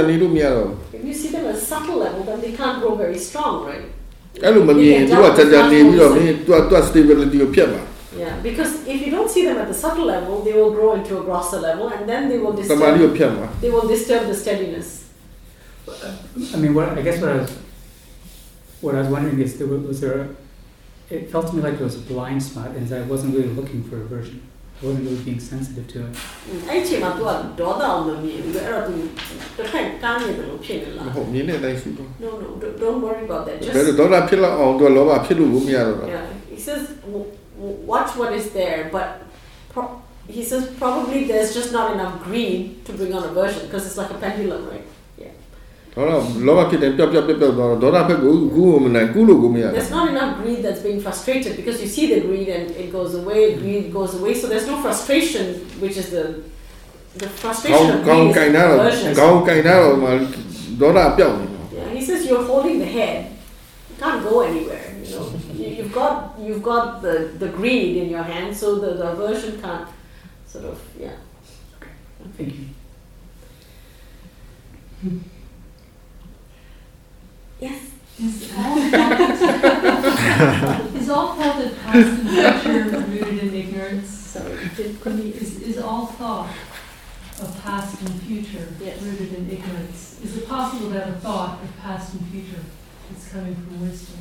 [0.92, 3.88] if you see them at a subtle level, then they can't grow very strong, right?
[4.43, 7.81] အဲ့လိုမမြင်သူကတန်တန်နေပြီးတော့မင်းသူကသူက stability ကိုဖြတ်ပါ
[8.23, 11.13] Yeah, because if you don't see them at the subtle level, they will grow into
[11.19, 13.17] a grosser level, and then they will တမာရီကို disturb.
[13.17, 14.87] ဖြတ်ပါ They will disturb the steadiness.
[16.55, 17.51] I mean, what I guess what I was,
[18.83, 20.23] what I was wondering is, there was, was there, a,
[21.15, 23.53] it felt to me like there was a blind spot, and that I wasn't really
[23.59, 24.39] looking for aversion.
[24.82, 26.12] I wasn't really being sensitive to it.
[26.70, 27.30] အဲ့ချိန်မှာ तू က
[27.60, 28.92] ဒေါသအောင်လို့မြင်ပြီးတော့အဲ့တော့ तू
[29.56, 33.74] တစ်ခါကားနေတယ်လို့ဖြစ်နေလား ဟုတ်မြင်တဲ့အတိုင်းရှိတော့ No no don't- don't worry about that just
[36.14, 36.82] yeah he says
[37.14, 37.30] "W-
[37.62, 39.08] w- watch what is there but
[39.72, 39.94] pro-
[40.36, 42.54] he says probably there's just not enough green
[42.86, 44.86] to bring on aversion because it's like a pendulum right?
[45.93, 46.11] ဒေါသ
[46.45, 47.53] လောဘဖြစ်တယ်ပြပြပြပြတော့
[47.83, 53.11] ဒေါသဖက်ကိုကူမနိုင်ကူလို့ကိုမရတာ there's not enough greed that's being frustrated because you see the greed and it goes
[53.21, 55.45] away greed goes away so there's no frustration
[55.83, 56.23] which is the
[57.21, 60.09] the ကော frustration င်း of ကောင်း greed ကင် is နာတော့ aversion ကောင်းကင်နာတော့မှ
[60.81, 63.17] ဒေါသပြောက်နေတော့ Yeah, he says you're holding the head.
[63.89, 64.85] You can't go anywhere.
[65.03, 65.25] You know,
[65.61, 66.13] you, you've got
[66.45, 69.87] you've got the, the greed in your hand, so the, the aversion can't
[70.51, 71.17] sort of yeah.
[72.37, 72.65] Thank you.
[77.62, 77.80] Yes.
[78.18, 78.76] Is all
[81.00, 84.08] is all thought of past and future rooted in ignorance?
[84.34, 84.54] Sorry.
[85.42, 86.50] Is, is all thought
[87.42, 89.00] of past and future Yes.
[89.02, 90.00] rooted in ignorance?
[90.24, 92.64] Is it possible to have a thought of past and future
[93.08, 94.20] that's coming from wisdom?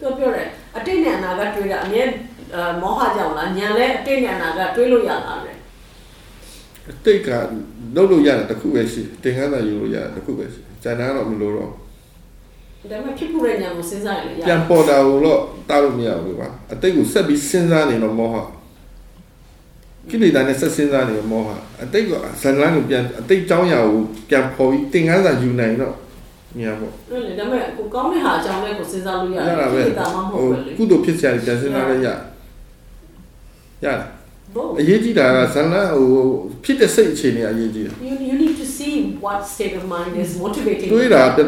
[0.00, 2.02] သူပြောတယ်အတိတ်နဲ့အနာဂတ်တွေးတာအမြဲ
[2.54, 5.56] အဲမောဟကြောင့်လားညာလဲအတိတ်နဲ့အနာဂတ်တွေးလို့ရလားတဲ့
[7.04, 7.28] တိတ်က
[7.94, 11.72] လုံးလို့ရတယ်တစ်ခုပဲရှိတင်ခန်းသာယူလို့ရတယ်တစ်ခုပဲရှိကျန်တာတော့မလို့တော့
[12.90, 18.36] ဒါပေမဲ့ဖြစ်ဖို့တဲ့ညာကိုစဉ်းစားရင်လည်းရပြန်ပေါ်တာကိုတော့တားလို့မရဘူးကွာအတိတ်ကိုဆက်ပြီးစဉ်းစားနေတော့မောဟ
[20.10, 21.48] ကိလေသာနဲ့ဆက်စဉ်းစားနေတော့မောဟ
[21.82, 22.12] အတိတ်က
[22.42, 25.94] ဇန်လန်းကိုပြန်အတိတ်ကြောင်းရာကိုပြန်ပေါ်ပြီးတင်ခန်းသာယူနိုင်တော့
[26.60, 32.10] ညာပေါ့အဲ့လေဒါပေမဲ့ကိုကောင်းတဲ့ဟာအကြောင်းလည်းကိုစဉ်းစားလို့ရရတယ်တာပဲကိလေသာမှမဟုတ်ဘူးလေကုသိုလ်ဖြစ်စရာတွေပြန်စဉ်းစားလည်းရရ
[33.84, 34.00] တယ်
[34.56, 34.72] Both.
[34.80, 36.08] အရေးကြီးတာကဇန်လန်းဟို
[36.64, 37.94] ဖြစ်တဲ့စိတ်အခြေအနေအရေးကြီးတယ်
[39.20, 40.42] what state of mind is hmm.
[40.42, 41.42] motivating tu ira ada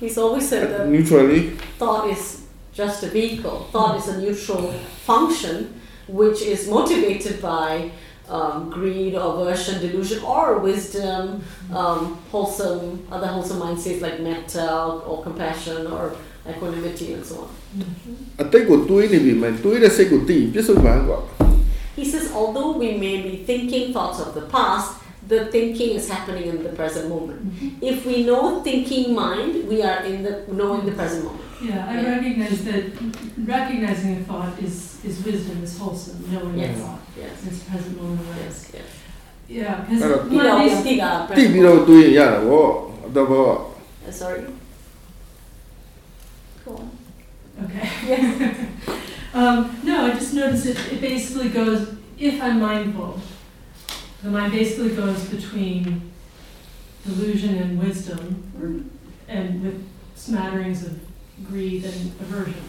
[0.00, 1.56] he's always said that neutrally.
[1.78, 2.46] thought is
[2.76, 3.66] just a vehicle.
[3.72, 4.72] Thought is a neutral
[5.06, 7.90] function which is motivated by
[8.28, 11.42] um, greed, aversion, delusion, or wisdom,
[11.72, 14.70] um, wholesome, other wholesome mind states like metta
[15.06, 16.14] or compassion or
[16.48, 17.50] equanimity and so on.
[18.38, 21.08] I think what doing it, man, doing say good thing, just a man.
[21.96, 26.46] He says, although we may be thinking thoughts of the past, the thinking is happening
[26.46, 27.42] in the present moment.
[27.42, 27.82] Mm-hmm.
[27.82, 31.44] If we know thinking mind, we are in the knowing the present moment.
[31.62, 32.16] Yeah, I yeah.
[32.16, 32.84] recognize that
[33.38, 36.78] recognizing a thought is, is wisdom, is wholesome, knowing yes.
[36.78, 37.00] a thought.
[37.16, 37.46] Yes.
[37.46, 38.28] It's present moment.
[38.36, 38.84] Yes, yes.
[39.48, 40.26] Yeah, because yeah, uh,
[44.06, 44.44] uh, sorry.
[46.64, 46.90] Cool.
[47.64, 47.90] Okay.
[48.06, 48.68] Yes.
[49.36, 53.20] Um, no, I just noticed it, it basically goes, if I'm mindful,
[54.22, 56.10] the mind basically goes between
[57.04, 60.98] delusion and wisdom, or, and with smatterings of
[61.44, 62.62] greed and aversion,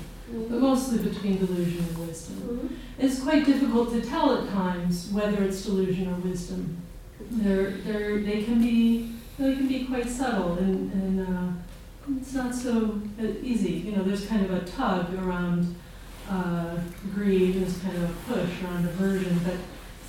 [0.50, 2.78] but mostly between delusion and wisdom.
[3.00, 6.82] It's quite difficult to tell at times whether it's delusion or wisdom.
[7.32, 12.54] They're, they're, they can be they can be quite subtle and, and uh, it's not
[12.54, 13.72] so uh, easy.
[13.72, 15.76] You know, there's kind of a tug around
[16.29, 16.77] uh,
[17.15, 19.59] greed, there's kind of a push around aversion, but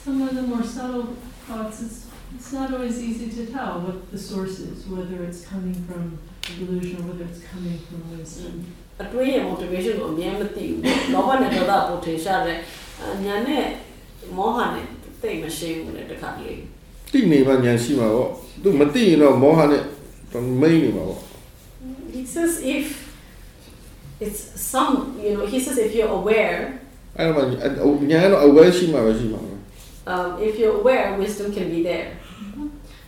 [0.03, 1.15] some of the more subtle
[1.47, 5.73] thoughts, it's, it's not always easy to tell what the source is, whether it's coming
[5.87, 6.19] from
[6.57, 8.55] delusion or whether it's coming from wisdom.
[9.01, 10.79] အတွေးရဲ့ motivation ကိုအမြဲမသိဘူး။
[11.13, 12.59] လောဘနဲ့ဒေါသပိုထင်ရှားတယ်။
[13.25, 13.65] ညာနဲ့
[14.37, 14.85] မောဟနဲ့
[15.21, 16.51] သိပ်မရှိဘူးလေတခါလေ
[17.11, 18.27] တိနေမှညာရှိမှာဗော
[18.63, 19.83] သူမတိရင်တော့မောဟနဲ့
[20.61, 22.85] မိန်နေမှာဗော ။ He says if
[24.20, 26.80] it's some, you know, he says if you're aware.
[30.06, 32.16] Um, if you're aware, wisdom can be there.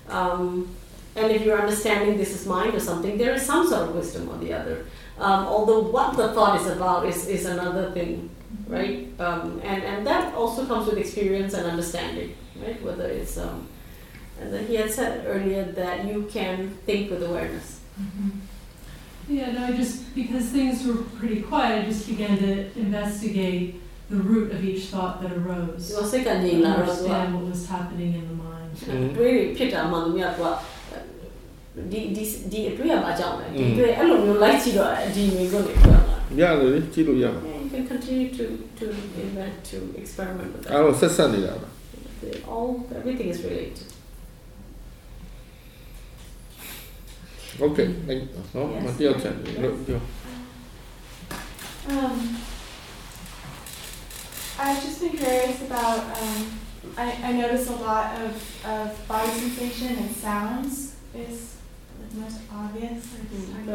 [0.09, 0.69] Um,
[1.16, 4.28] and if you're understanding this is mind or something, there is some sort of wisdom
[4.28, 4.87] or the other.
[5.19, 8.31] Um, although what the thought is about is, is another thing,
[8.66, 9.09] right?
[9.20, 12.81] Um, and, and that also comes with experience and understanding, right?
[12.82, 13.69] Whether it's, um,
[14.41, 17.81] and then he had said earlier that you can think with awareness.
[18.01, 18.31] Mm-hmm.
[19.28, 22.52] Yeah, no, I just, because things were pretty quiet, I just began to
[22.86, 23.64] investigate
[24.12, 25.90] the root of each thought that arose.
[25.90, 28.72] He was like a to Nila or understand what was happening in the mind.
[29.18, 30.41] တွေးဖြစ်တာမှန်လို့က
[31.91, 35.99] ဒီဒီဒီအတွေ့အမှာကြောင့်လေဒီတွေ့အဲ့လိုမျိုးလိုက်ကြည့်တော့ဒီမျိုးကိုနေပြတာ
[36.40, 38.45] ရတယ်လေကြည့်လို့ရမှာ You can continue to
[38.80, 38.86] to
[39.26, 40.84] invent to experiment with အဲ့ that.
[40.84, 41.68] တော့ဆက်ဆက်နေတာပဲ
[42.24, 43.88] They all everything is related.
[47.59, 48.28] Okay, thank you.
[48.55, 48.97] No, yes.
[51.89, 52.36] Eh, um,
[54.59, 56.60] I've just been curious about, um,
[56.97, 61.56] I, I notice a lot of, of body sensation and sounds is
[62.12, 63.06] the most obvious.
[63.55, 63.66] Like,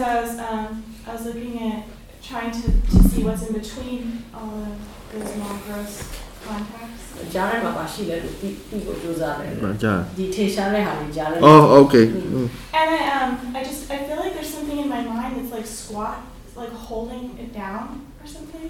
[0.00, 1.84] I was, um, I was looking at
[2.22, 6.99] trying to, to see what's in between all of those non gross contacts.
[7.33, 12.47] ကြားထဲမှာပါရှိလဲလို့ပြီးပြီးကိုကြိုးစားတယ် ဟုတ်ကြား ဒီထင်ရှားတဲ့ဟာတွေကြားထဲ အော် okay อืม
[12.79, 15.67] And I, um, I just, I feel like there's something in my mind that's like
[15.81, 16.17] squat,
[16.61, 17.85] like holding it down
[18.21, 18.69] or something.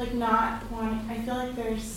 [0.00, 1.88] Like not wanting, I feel like there's,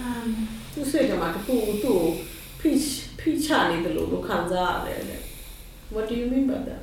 [0.00, 0.26] um,
[0.74, 2.00] သူစိတ်ထဲမှာတခုသူ့ကို
[2.60, 2.70] ဖိ
[3.18, 5.22] ဖိချနေတယ်လို့လို့ခံစားရတယ်တဲ့
[5.94, 6.82] What do you mean by that?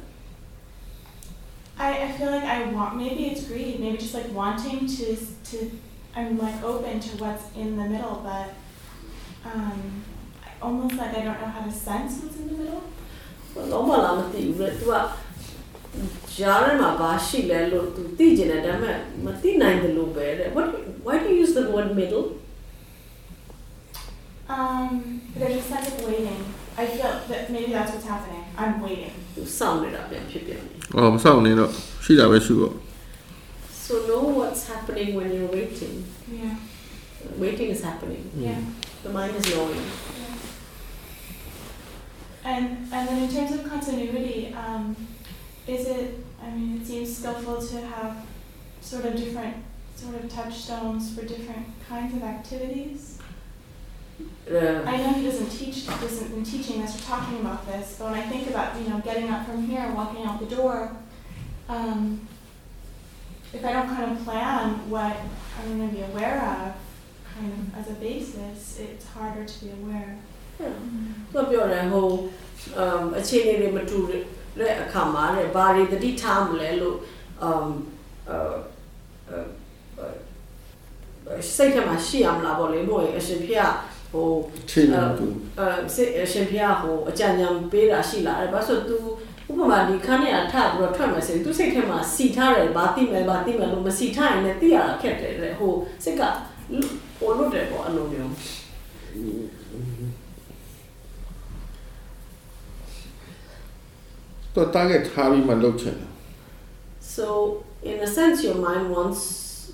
[1.88, 5.06] I, I feel like I want, maybe it's greed, maybe just like wanting to,
[5.50, 5.58] to,
[6.17, 8.49] I'm like open to what's in the middle, but
[9.51, 9.79] um,
[10.47, 12.83] I almost like I don't know how to sense what's in the middle.
[13.73, 14.95] လုံးဝလာမသိဘူးလေ။ तू က
[16.35, 20.67] ကြားထဲမှာဘာရှိလဲလို့ तू သိကျင်တယ်ဒါပေမဲ့မသိနိုင်တယ်လို့ပဲတဲ့။ What
[21.07, 22.25] why do you use the word middle?
[24.57, 26.41] Um, there's a sense of waiting.
[26.81, 28.45] I feel that maybe that's what's happening.
[28.61, 29.13] I'm waiting.
[29.61, 30.55] Sound it up, yeah, should be.
[30.95, 31.73] Oh, sound it up.
[32.05, 32.73] She's always sure.
[33.89, 36.05] So know what's happening when you're waiting.
[36.31, 36.57] Yeah.
[37.37, 38.31] Waiting is happening.
[38.37, 38.61] Yeah.
[39.03, 39.81] The mind is knowing.
[42.45, 44.95] And and then in terms of continuity, um,
[45.67, 46.23] is it?
[46.43, 48.27] I mean, it seems skillful to have
[48.83, 49.57] sort of different
[49.97, 53.21] sort of touchstones for different kinds of activities.
[54.53, 58.11] Uh, I know he doesn't teach, doesn't been teaching this or talking about this, but
[58.11, 60.95] when I think about you know getting up from here and walking out the door,
[61.71, 62.29] um,
[63.53, 65.17] if I don't kind of plan what
[65.59, 66.75] I'm going to be aware of,
[67.35, 70.13] kind of as a basis, it's harder to be aware.
[70.61, 70.75] Yeah.
[71.33, 72.09] သူပြောတယ်ဟို
[72.79, 73.99] အမ်အခြေအနေတွေမတူ
[74.59, 76.97] တဲ့အခါမှာတဲ့ဘာတွေတတိထားမလဲလို့
[77.43, 77.69] အမ်
[78.29, 78.39] အဲ
[81.29, 83.65] အဲစိတ်ထဲမှာရှိရမလားပေါ့လေမို့ရင်အရှင်ဖေက
[84.13, 84.29] ဟို
[84.71, 85.27] ချိန်နေတူ
[85.59, 88.97] အဲစိတ်အရှင်ဖေကဟိုအကြံဉာဏ်ပေးတာရှိလားအဲ့ဘာလို့ तू
[89.51, 95.73] ဥပမာဒီခန်းနဲ့အထပြီးတော့ထွက်မယ်ဆိုရင်သူစိတ်ထဲမှာစီထားတယ်ဘာတိမယ်ဘာတိမယ်လို့မစီထားရင်လည်းသိရတာခက်တယ်တဲ့ဟို
[96.05, 96.23] စိတ်က
[97.19, 98.31] ဟိုလို့တယ်ပေါ့အလိုမျိုး
[104.55, 106.11] တော့ target ထားပြီးမှလုပ်ချင်တယ်
[107.17, 107.27] so
[107.91, 109.21] in a sense your mind wants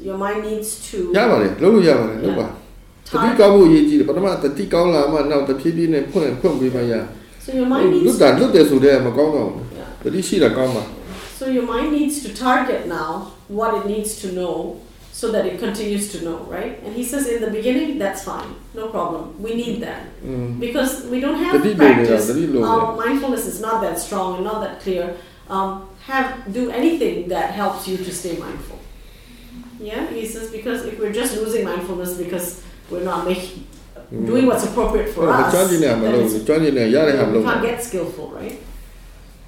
[0.07, 6.93] your mind needs to ရပါတယ်လုပ်လို့ရပါတယ်လုပ်ပါတတိကောင်းဖို့အရေးကြီးတယ်ပထမတတိကောင်းလာမှနောက်တဖြည်းဖြည်းနဲ့ဖွင့်ဖွင့်ပေးမှရ
[7.44, 9.66] so your mind လွ needs တ်တာလွတ်တယ်ဆိုတဲ့မကောင်းတော့ဘူး
[10.04, 10.84] တတိရှိတာကောင်းပါ
[11.40, 13.10] So your mind needs to target now
[13.60, 14.56] what it needs to know
[15.20, 16.74] so that it continues to know, right?
[16.84, 19.24] And he says in the beginning, that's fine, no problem.
[19.46, 20.02] We need that.
[20.24, 20.60] Mm.
[20.66, 22.68] Because we don't have Dadi lo le, practice, dadi lo le.
[22.74, 25.06] our mindfulness is not that strong and not that clear.
[25.50, 25.70] Um,
[26.12, 28.80] have do anything that helps you to stay mindful.
[29.80, 32.48] Yeah, he says because if we're just losing mindfulness because
[32.90, 33.68] we're not making
[34.13, 34.27] mm.
[34.27, 35.53] doing what's appropriate for us.
[35.53, 35.79] We
[37.45, 38.61] can't get skillful, right?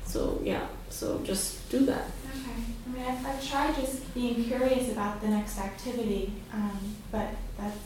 [0.06, 2.04] So yeah, so just do that.
[2.32, 2.60] Okay.
[2.86, 7.28] I mean, I've, I've tried just being curious about the next activity, um, but
[7.58, 7.78] that's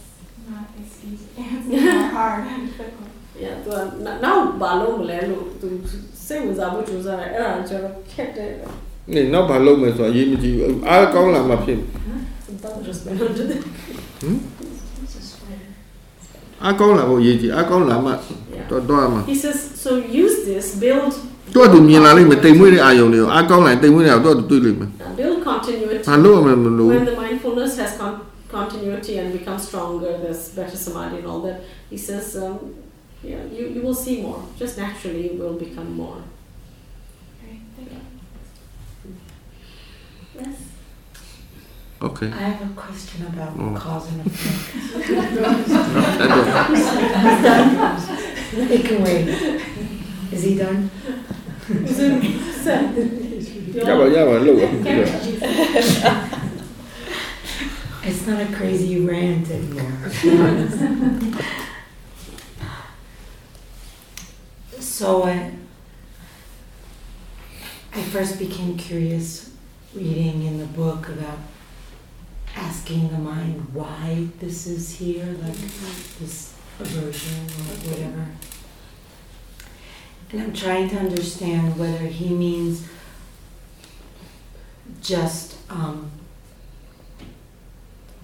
[0.48, 1.28] not as easy.
[1.36, 3.08] it's not hard and difficult.
[3.38, 8.06] Yeah, so um, now balong lelo to say was able to use an error and
[8.16, 8.68] get it.
[9.14, 10.54] นี่นอกบาลงเหมือนสอนยิ้มจริง
[10.88, 11.86] อ้าวกล้องหลังมาพิมพ์
[12.62, 13.54] That was just go under the.
[14.20, 14.38] Hmm?
[19.26, 21.14] He says so use this build
[21.52, 23.28] Tôi tụi nhìn là lên mình tìm mới đi ai dùng điều.
[23.28, 24.18] A câu này tìm mới nào.
[24.18, 26.04] Build continuity.
[26.06, 28.20] When the mindfulness has con
[28.52, 31.60] continuity and becomes stronger, there's better samadhi and all that.
[31.90, 32.58] He says um,
[33.22, 34.38] yeah, you, you will see more.
[34.60, 36.16] Just naturally you will become more.
[37.44, 38.00] Okay, thank you.
[40.38, 40.69] Yes.
[42.02, 42.28] Okay.
[42.28, 43.74] I have a question about oh.
[43.76, 45.10] cause and effect.
[48.50, 49.28] no, They can wait.
[50.32, 50.90] Is he done?
[53.68, 54.60] yeah, but yeah, but look.
[58.02, 60.08] It's not a crazy rant anymore.
[64.80, 65.52] so I,
[67.92, 69.50] I first became curious
[69.94, 71.38] reading in the book about
[72.56, 75.56] asking the mind why this is here, like
[76.18, 78.26] this aversion or whatever.
[80.32, 82.86] And I'm trying to understand whether he means
[85.02, 86.10] just um,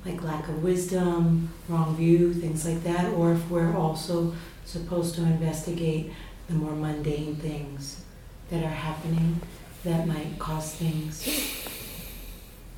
[0.05, 4.35] like lack of wisdom, wrong view, things like that, or if we're also
[4.65, 6.13] supposed to investigate
[6.49, 8.03] the more mundane things
[8.51, 9.41] that are happening
[9.83, 11.69] that might cause things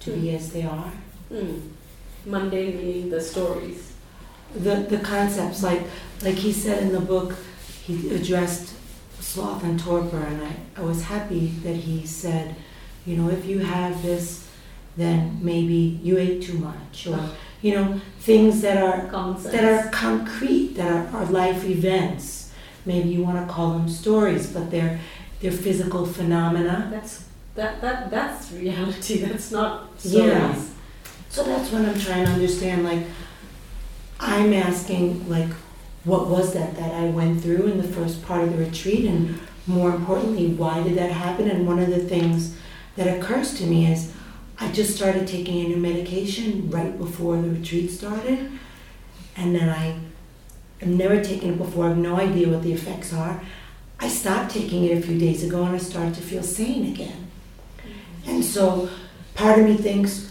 [0.01, 0.93] to be as they are.
[1.31, 1.61] Mm.
[2.27, 3.93] mundane meaning the stories
[4.55, 5.83] The the concepts, like
[6.23, 7.35] like he said in the book,
[7.87, 8.75] he addressed
[9.21, 12.57] sloth and torpor, and I, I was happy that he said,
[13.05, 14.49] you know, if you have this,
[14.97, 17.21] then maybe you ate too much, or
[17.61, 19.07] you know, things that are
[19.51, 22.53] that are concrete, that are, are life events.
[22.87, 24.99] Maybe you want to call them stories, but they're
[25.41, 26.89] they're physical phenomena.
[26.91, 27.25] that's
[27.55, 30.78] that, that that's reality that's not stories Yeah.
[31.29, 32.85] So that's what I'm trying to understand.
[32.85, 33.05] Like,
[34.19, 35.51] I'm asking, like,
[36.05, 39.39] what was that that I went through in the first part of the retreat, and
[39.67, 41.51] more importantly, why did that happen?
[41.51, 42.57] And one of the things
[42.97, 44.13] that occurs to me is,
[44.59, 48.51] I just started taking a new medication right before the retreat started,
[49.37, 49.99] and then I
[50.81, 51.85] have never taken it before.
[51.85, 53.41] I have no idea what the effects are.
[54.01, 57.29] I stopped taking it a few days ago, and I started to feel sane again.
[58.27, 58.89] And so,
[59.35, 60.31] part of me thinks,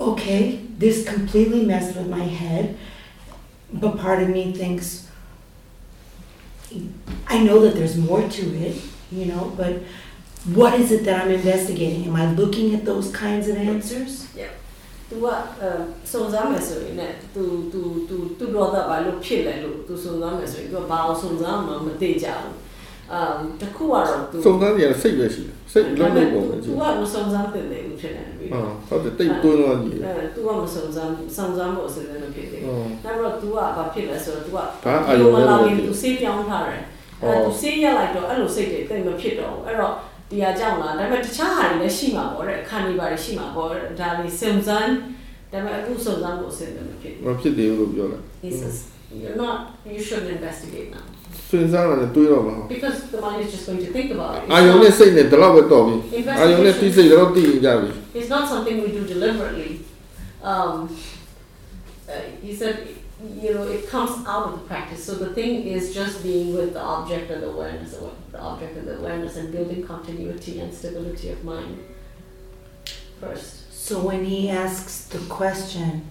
[0.00, 2.76] okay, this completely messed with my head.
[3.72, 5.08] But part of me thinks,
[7.26, 8.76] I know that there's more to it,
[9.10, 9.82] you know, but
[10.54, 12.04] what is it that I'm investigating?
[12.06, 14.12] Am I looking at those kinds of answers?
[15.12, 15.26] तू က
[15.60, 15.70] အဲ
[16.12, 17.42] စုံစမ်းမယ်ဆိုရင်လည်း तू
[17.72, 22.54] तू तू သူ့တော့တာဘာလို့ဖြစ်လဲလို့ तू စုံစမ်းမယ်ဆိုရင် तू ဘာအောင်စုံစမ်းမှမသိကြဘူး
[23.15, 34.63] um တခုကတော့သူစုံစမ်းနေရစိတ်ပဲရှိတယ်စိတ်လုံးလုံးပုံပဲရှိတယ်သူကမစုံစမ်းတင်တယ်ဦးဖြစ်နေပြီဟုတ်ဟုတ်တယ်တိတ်တွင်းသွားကြီးအဲသူကမစုံစမ်းစုံစမ်းဖို့အစလည်းမဖြစ်သေးဘူးနောက်တော့သူကဘာဖြစ်လဲဆိုတော့သူကဘာ
[35.09, 36.81] အယုံမလာရင်သူစေးပြောင်းထားတယ်
[37.23, 39.93] အဲသူစေးရလိုက်တော့အဲ့လိုစိတ်တွေတိတ်မဖြစ်တော့ဘူးအဲ့တော့
[40.31, 43.69] တရားကြောင့်လားဒါပေမဲ့တခြားဟာတွေလည်းရှိမှာပေါ့တဲ့အခါနေပါတွေရှိမှာပေါ့
[43.99, 44.91] ဒါတွေစုံစမ်း
[45.51, 48.61] ဒါပေမဲ့အခုစုံစမ်းဖို့အစလည်းမဖြစ်ဘူးမဖြစ်သေးဘူးလို့ပြောတာ It's
[49.41, 49.55] not
[49.95, 51.05] you should investigate now
[52.67, 54.49] Because the mind is just going to think about it.
[54.49, 54.85] Ajone
[58.13, 59.81] It's not something we do deliberately.
[60.43, 60.95] Um,
[62.09, 62.13] uh,
[62.53, 62.87] said,
[63.41, 65.03] you know, it comes out of the practice.
[65.03, 67.95] So the thing is just being with the object and the awareness,
[68.31, 71.79] the object and the awareness, and building continuity and stability of mind
[73.19, 73.73] first.
[73.73, 76.07] So when he asks the question,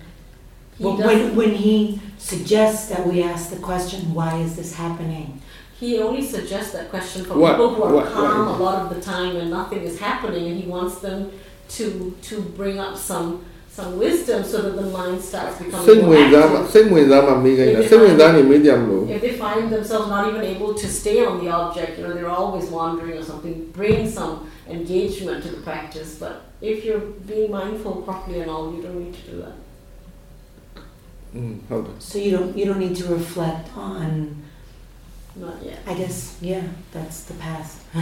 [0.79, 5.41] he when, when he suggests that we ask the question, why is this happening?
[5.81, 8.83] He only suggests that question for What- people who are what- calm what- a lot
[8.83, 11.31] of the time and nothing is happening, and he wants them
[11.77, 13.41] to to bring up some
[13.77, 16.41] some wisdom so that the mind starts becoming more active.
[16.41, 17.87] mudança, same mudança, amiga, ainda.
[17.87, 19.07] sem mudança, medium.
[19.11, 22.31] If they find themselves not even able to stay on the object, you know, they're
[22.31, 23.71] always wandering or something.
[23.77, 28.81] Bring some engagement to the practice, but if you're being mindful properly and all, you
[28.83, 29.66] don't need to do that.
[31.37, 32.01] Mm, hold on.
[32.01, 34.43] So you don't you don't need to reflect on.
[35.37, 35.81] Not yet.
[35.87, 37.83] I guess yeah, that's the past.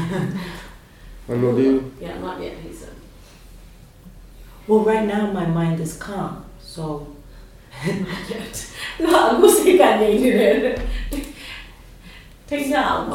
[1.26, 1.92] One more you.
[2.00, 2.56] Yeah, not yet.
[2.58, 2.94] He said.
[4.68, 7.08] Well, right now my mind is calm, so.
[7.84, 8.70] not yet.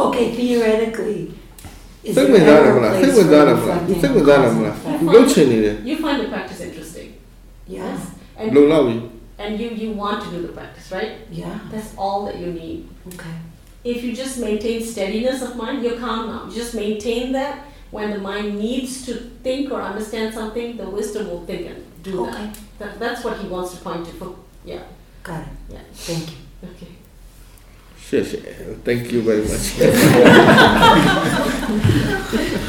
[0.08, 1.34] okay, theoretically.
[2.04, 3.86] Think with that, Think with that, Amala.
[3.86, 4.48] Think with that,
[5.64, 5.84] it.
[5.84, 7.18] You find the practice interesting.
[7.68, 8.00] Yes.
[8.00, 8.16] yes.
[8.38, 8.54] And
[9.40, 11.14] and you, you want to do the practice, right?
[11.42, 11.58] yeah.
[11.74, 12.80] That's all that you need.
[13.14, 13.36] Okay.
[13.94, 16.40] If you just maintain steadiness of mind, you're calm now.
[16.48, 17.54] You just maintain that.
[17.98, 19.14] When the mind needs to
[19.46, 21.80] think or understand something, the wisdom will think and
[22.10, 22.32] do Okay.
[22.32, 22.52] that.
[22.80, 22.92] that.
[23.04, 24.12] That's what he wants to point to.
[24.20, 24.28] For,
[24.72, 24.84] yeah,
[25.30, 25.48] Got it.
[25.76, 25.84] yeah.
[26.08, 26.38] Thank you.
[26.72, 26.92] Okay.
[28.06, 28.44] ရှေ့ရှေ့
[28.88, 29.66] thank you very much